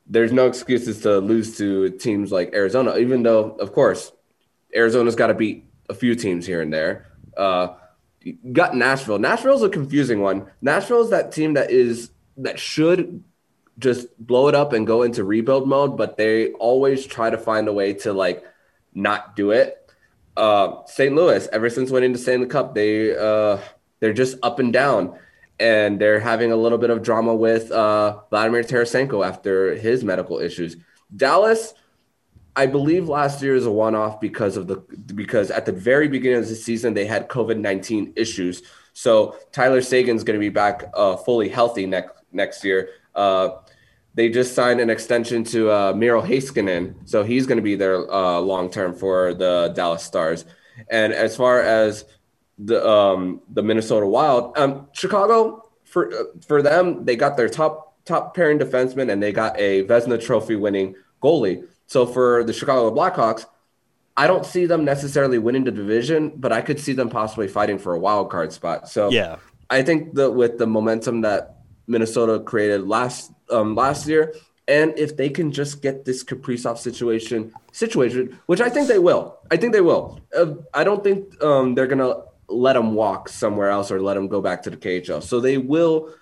there's 0.07 0.31
no 0.31 0.47
excuses 0.47 1.01
to 1.01 1.19
lose 1.19 1.57
to 1.57 1.89
teams 1.89 2.31
like 2.31 2.53
Arizona, 2.53 2.97
even 2.97 3.21
though, 3.21 3.51
of 3.59 3.73
course, 3.73 4.11
Arizona's 4.73 5.15
got 5.15 5.27
to 5.27 5.33
beat 5.33 5.65
a 5.89 5.93
few 5.93 6.15
teams 6.15 6.45
here 6.45 6.61
and 6.61 6.73
there. 6.73 7.11
Uh, 7.35 7.75
got 8.53 8.75
Nashville. 8.75 9.19
Nashville's 9.19 9.63
a 9.63 9.69
confusing 9.69 10.21
one. 10.21 10.49
Nashville 10.61 11.01
is 11.01 11.09
that 11.09 11.31
team 11.31 11.53
that 11.53 11.69
is 11.69 12.09
that 12.37 12.57
should 12.59 13.23
just 13.79 14.07
blow 14.17 14.47
it 14.47 14.55
up 14.55 14.73
and 14.73 14.87
go 14.87 15.03
into 15.03 15.23
rebuild 15.23 15.67
mode, 15.67 15.97
but 15.97 16.17
they 16.17 16.51
always 16.53 17.05
try 17.05 17.29
to 17.29 17.37
find 17.37 17.67
a 17.67 17.73
way 17.73 17.93
to 17.93 18.13
like 18.13 18.43
not 18.93 19.35
do 19.35 19.51
it 19.51 19.87
uh, 20.37 20.85
St. 20.85 21.13
Louis, 21.13 21.47
ever 21.51 21.69
since 21.69 21.89
winning 21.89 22.13
the 22.13 22.19
Stanley 22.19 22.47
Cup, 22.47 22.75
they 22.75 23.17
uh, 23.17 23.57
they're 23.99 24.13
just 24.13 24.37
up 24.43 24.59
and 24.59 24.71
down, 24.71 25.17
and 25.59 25.99
they're 25.99 26.19
having 26.19 26.51
a 26.51 26.55
little 26.55 26.77
bit 26.77 26.91
of 26.91 27.01
drama 27.01 27.35
with 27.35 27.71
uh, 27.71 28.19
Vladimir 28.29 28.63
Tarasenko 28.63 29.27
after 29.27 29.75
his 29.75 30.03
medical 30.03 30.39
issues. 30.39 30.77
Dallas, 31.15 31.73
I 32.55 32.67
believe 32.67 33.09
last 33.09 33.41
year 33.41 33.55
is 33.55 33.65
a 33.65 33.71
one-off 33.71 34.21
because 34.21 34.57
of 34.57 34.67
the 34.67 34.77
because 35.15 35.49
at 35.49 35.65
the 35.65 35.71
very 35.71 36.07
beginning 36.07 36.39
of 36.39 36.47
the 36.47 36.55
season 36.55 36.93
they 36.93 37.05
had 37.05 37.27
COVID 37.27 37.57
nineteen 37.57 38.13
issues. 38.15 38.61
So 38.93 39.35
Tyler 39.51 39.81
Seguin's 39.81 40.23
going 40.23 40.39
to 40.39 40.43
be 40.43 40.49
back 40.49 40.83
uh, 40.93 41.17
fully 41.17 41.49
healthy 41.49 41.87
next 41.87 42.13
next 42.31 42.63
year. 42.63 42.89
Uh, 43.15 43.49
they 44.17 44.29
just 44.29 44.55
signed 44.55 44.79
an 44.79 44.89
extension 44.89 45.43
to 45.43 45.69
uh, 45.69 45.93
Miro 45.93 46.23
Heiskanen, 46.23 46.95
so 47.05 47.23
he's 47.23 47.45
going 47.45 47.59
to 47.59 47.61
be 47.61 47.75
there 47.75 48.11
uh, 48.11 48.39
long 48.39 48.71
term 48.71 48.95
for 48.95 49.35
the 49.35 49.71
Dallas 49.75 50.01
Stars. 50.01 50.43
And 50.89 51.13
as 51.13 51.37
far 51.37 51.61
as 51.61 52.03
the 52.57 52.83
um, 52.85 53.41
the 53.47 53.61
Minnesota 53.61 54.07
Wild, 54.07 54.57
um, 54.57 54.87
Chicago 54.91 55.69
for 55.83 56.11
uh, 56.11 56.23
for 56.47 56.63
them, 56.63 57.05
they 57.05 57.15
got 57.15 57.37
their 57.37 57.47
top 57.47 58.03
top 58.05 58.35
pairing 58.35 58.57
defenseman, 58.57 59.11
and 59.11 59.21
they 59.21 59.31
got 59.31 59.55
a 59.59 59.83
Vezina 59.83 60.19
Trophy 60.19 60.55
winning 60.55 60.95
goalie. 61.21 61.67
So 61.85 62.07
for 62.07 62.43
the 62.43 62.53
Chicago 62.53 62.89
Blackhawks, 62.89 63.45
I 64.17 64.25
don't 64.25 64.47
see 64.47 64.65
them 64.65 64.83
necessarily 64.83 65.37
winning 65.37 65.63
the 65.63 65.71
division, 65.71 66.33
but 66.35 66.51
I 66.51 66.61
could 66.61 66.79
see 66.79 66.93
them 66.93 67.09
possibly 67.09 67.47
fighting 67.47 67.77
for 67.77 67.93
a 67.93 67.99
wild 67.99 68.31
card 68.31 68.51
spot. 68.51 68.89
So 68.89 69.11
yeah, 69.11 69.35
I 69.69 69.83
think 69.83 70.15
that 70.15 70.31
with 70.31 70.57
the 70.57 70.65
momentum 70.65 71.21
that 71.21 71.57
Minnesota 71.85 72.39
created 72.39 72.87
last 72.87 73.31
um, 73.49 73.75
last 73.75 74.07
year. 74.07 74.33
And 74.67 74.97
if 74.97 75.15
they 75.15 75.29
can 75.29 75.51
just 75.51 75.81
get 75.81 76.03
this 76.03 76.23
Kaprizov 76.23 76.77
situation 76.77 77.53
situation, 77.71 78.37
which 78.47 78.59
I 78.59 78.69
think 78.69 78.89
they 78.89 78.99
will, 78.99 79.37
I 79.49 79.55
think 79.55 79.71
they 79.71 79.81
will. 79.81 80.19
Uh, 80.35 80.55
I 80.73 80.83
don't 80.83 81.03
think 81.03 81.41
um, 81.41 81.73
they're 81.73 81.87
gonna 81.87 82.23
let 82.49 82.75
him 82.75 82.93
walk 82.93 83.29
somewhere 83.29 83.69
else 83.69 83.91
or 83.91 84.01
let 84.01 84.17
him 84.17 84.27
go 84.27 84.41
back 84.41 84.63
to 84.63 84.69
the 84.69 84.77
KHL. 84.77 85.23
So 85.23 85.39
they 85.39 85.57
will 85.57 86.13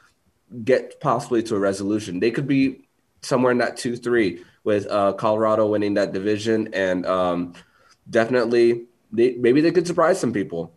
get 0.63 0.99
possibly 0.99 1.41
to 1.43 1.55
a 1.55 1.59
resolution. 1.59 2.19
They 2.19 2.31
could 2.31 2.47
be 2.47 2.87
somewhere 3.21 3.51
in 3.51 3.57
that 3.59 3.77
two 3.77 3.95
three 3.95 4.43
with 4.63 4.85
uh, 4.91 5.13
Colorado 5.13 5.67
winning 5.67 5.95
that 5.95 6.13
division, 6.13 6.69
and 6.73 7.05
um, 7.05 7.53
definitely 8.09 8.85
they, 9.11 9.35
maybe 9.35 9.61
they 9.61 9.71
could 9.71 9.87
surprise 9.87 10.19
some 10.19 10.33
people. 10.33 10.73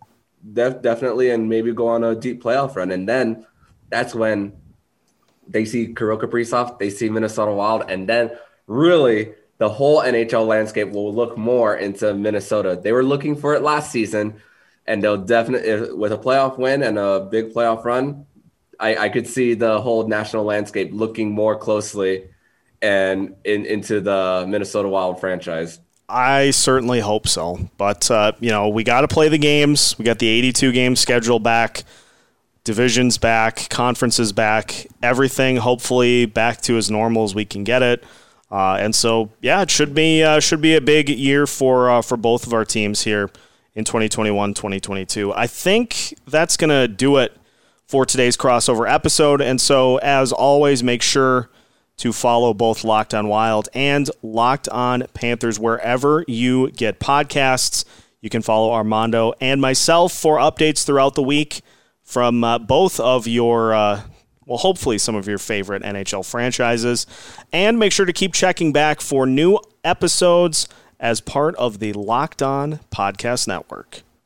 Def, 0.52 0.80
definitely, 0.80 1.30
and 1.30 1.48
maybe 1.48 1.72
go 1.72 1.88
on 1.88 2.04
a 2.04 2.14
deep 2.14 2.42
playoff 2.42 2.76
run, 2.76 2.92
and 2.92 3.08
then 3.08 3.46
that's 3.90 4.14
when 4.14 4.52
they 5.48 5.64
see 5.64 5.94
Kirill 5.94 6.18
Kaprizov, 6.18 6.78
they 6.78 6.90
see 6.90 7.08
Minnesota 7.08 7.52
Wild, 7.52 7.84
and 7.88 8.08
then 8.08 8.30
really 8.66 9.32
the 9.58 9.68
whole 9.68 10.00
NHL 10.00 10.46
landscape 10.46 10.90
will 10.90 11.12
look 11.12 11.36
more 11.36 11.76
into 11.76 12.14
Minnesota. 12.14 12.78
They 12.80 12.92
were 12.92 13.02
looking 13.02 13.36
for 13.36 13.54
it 13.54 13.62
last 13.62 13.90
season, 13.90 14.40
and 14.86 15.02
they'll 15.02 15.16
definitely 15.16 15.92
with 15.94 16.12
a 16.12 16.18
playoff 16.18 16.58
win 16.58 16.82
and 16.82 16.98
a 16.98 17.20
big 17.20 17.52
playoff 17.52 17.84
run. 17.84 18.26
I, 18.80 18.96
I 18.96 19.08
could 19.08 19.26
see 19.26 19.54
the 19.54 19.80
whole 19.80 20.06
national 20.06 20.44
landscape 20.44 20.90
looking 20.92 21.32
more 21.32 21.56
closely 21.56 22.28
and 22.80 23.34
in, 23.44 23.66
into 23.66 24.00
the 24.00 24.46
Minnesota 24.48 24.88
Wild 24.88 25.18
franchise. 25.18 25.80
I 26.08 26.52
certainly 26.52 27.00
hope 27.00 27.28
so, 27.28 27.58
but 27.76 28.10
uh, 28.10 28.32
you 28.40 28.50
know 28.50 28.68
we 28.68 28.84
got 28.84 29.02
to 29.02 29.08
play 29.08 29.28
the 29.28 29.38
games. 29.38 29.98
We 29.98 30.04
got 30.04 30.20
the 30.20 30.28
82 30.28 30.72
game 30.72 30.96
schedule 30.96 31.38
back 31.40 31.82
divisions 32.68 33.16
back, 33.16 33.66
conferences 33.70 34.30
back, 34.30 34.86
everything 35.02 35.56
hopefully 35.56 36.26
back 36.26 36.60
to 36.60 36.76
as 36.76 36.90
normal 36.90 37.24
as 37.24 37.34
we 37.34 37.46
can 37.46 37.64
get 37.64 37.82
it. 37.82 38.04
Uh, 38.50 38.74
and 38.74 38.94
so, 38.94 39.30
yeah, 39.40 39.62
it 39.62 39.70
should 39.70 39.94
be 39.94 40.22
uh, 40.22 40.38
should 40.38 40.60
be 40.60 40.76
a 40.76 40.80
big 40.82 41.08
year 41.08 41.46
for 41.46 41.88
uh, 41.88 42.02
for 42.02 42.18
both 42.18 42.46
of 42.46 42.52
our 42.52 42.66
teams 42.66 43.00
here 43.04 43.30
in 43.74 43.86
2021, 43.86 44.52
2022. 44.52 45.32
I 45.32 45.46
think 45.46 46.12
that's 46.26 46.58
going 46.58 46.68
to 46.68 46.86
do 46.86 47.16
it 47.16 47.34
for 47.86 48.04
today's 48.04 48.36
crossover 48.36 48.86
episode. 48.86 49.40
And 49.40 49.58
so, 49.58 49.96
as 50.00 50.30
always, 50.30 50.82
make 50.82 51.00
sure 51.00 51.48
to 51.96 52.12
follow 52.12 52.52
both 52.52 52.84
Locked 52.84 53.14
On 53.14 53.28
Wild 53.28 53.70
and 53.72 54.10
Locked 54.22 54.68
On 54.68 55.04
Panthers 55.14 55.58
wherever 55.58 56.22
you 56.28 56.70
get 56.72 57.00
podcasts. 57.00 57.86
You 58.20 58.28
can 58.28 58.42
follow 58.42 58.72
Armando 58.72 59.32
and 59.40 59.58
myself 59.58 60.12
for 60.12 60.36
updates 60.36 60.84
throughout 60.84 61.14
the 61.14 61.22
week 61.22 61.62
from 62.08 62.42
uh, 62.42 62.58
both 62.58 62.98
of 62.98 63.26
your, 63.26 63.74
uh, 63.74 64.00
well, 64.46 64.56
hopefully 64.56 64.96
some 64.96 65.14
of 65.14 65.28
your 65.28 65.36
favorite 65.36 65.82
NHL 65.82 66.24
franchises. 66.24 67.06
And 67.52 67.78
make 67.78 67.92
sure 67.92 68.06
to 68.06 68.14
keep 68.14 68.32
checking 68.32 68.72
back 68.72 69.02
for 69.02 69.26
new 69.26 69.60
episodes 69.84 70.66
as 70.98 71.20
part 71.20 71.54
of 71.56 71.80
the 71.80 71.92
Locked 71.92 72.40
On 72.40 72.80
Podcast 72.90 73.46
Network. 73.46 74.00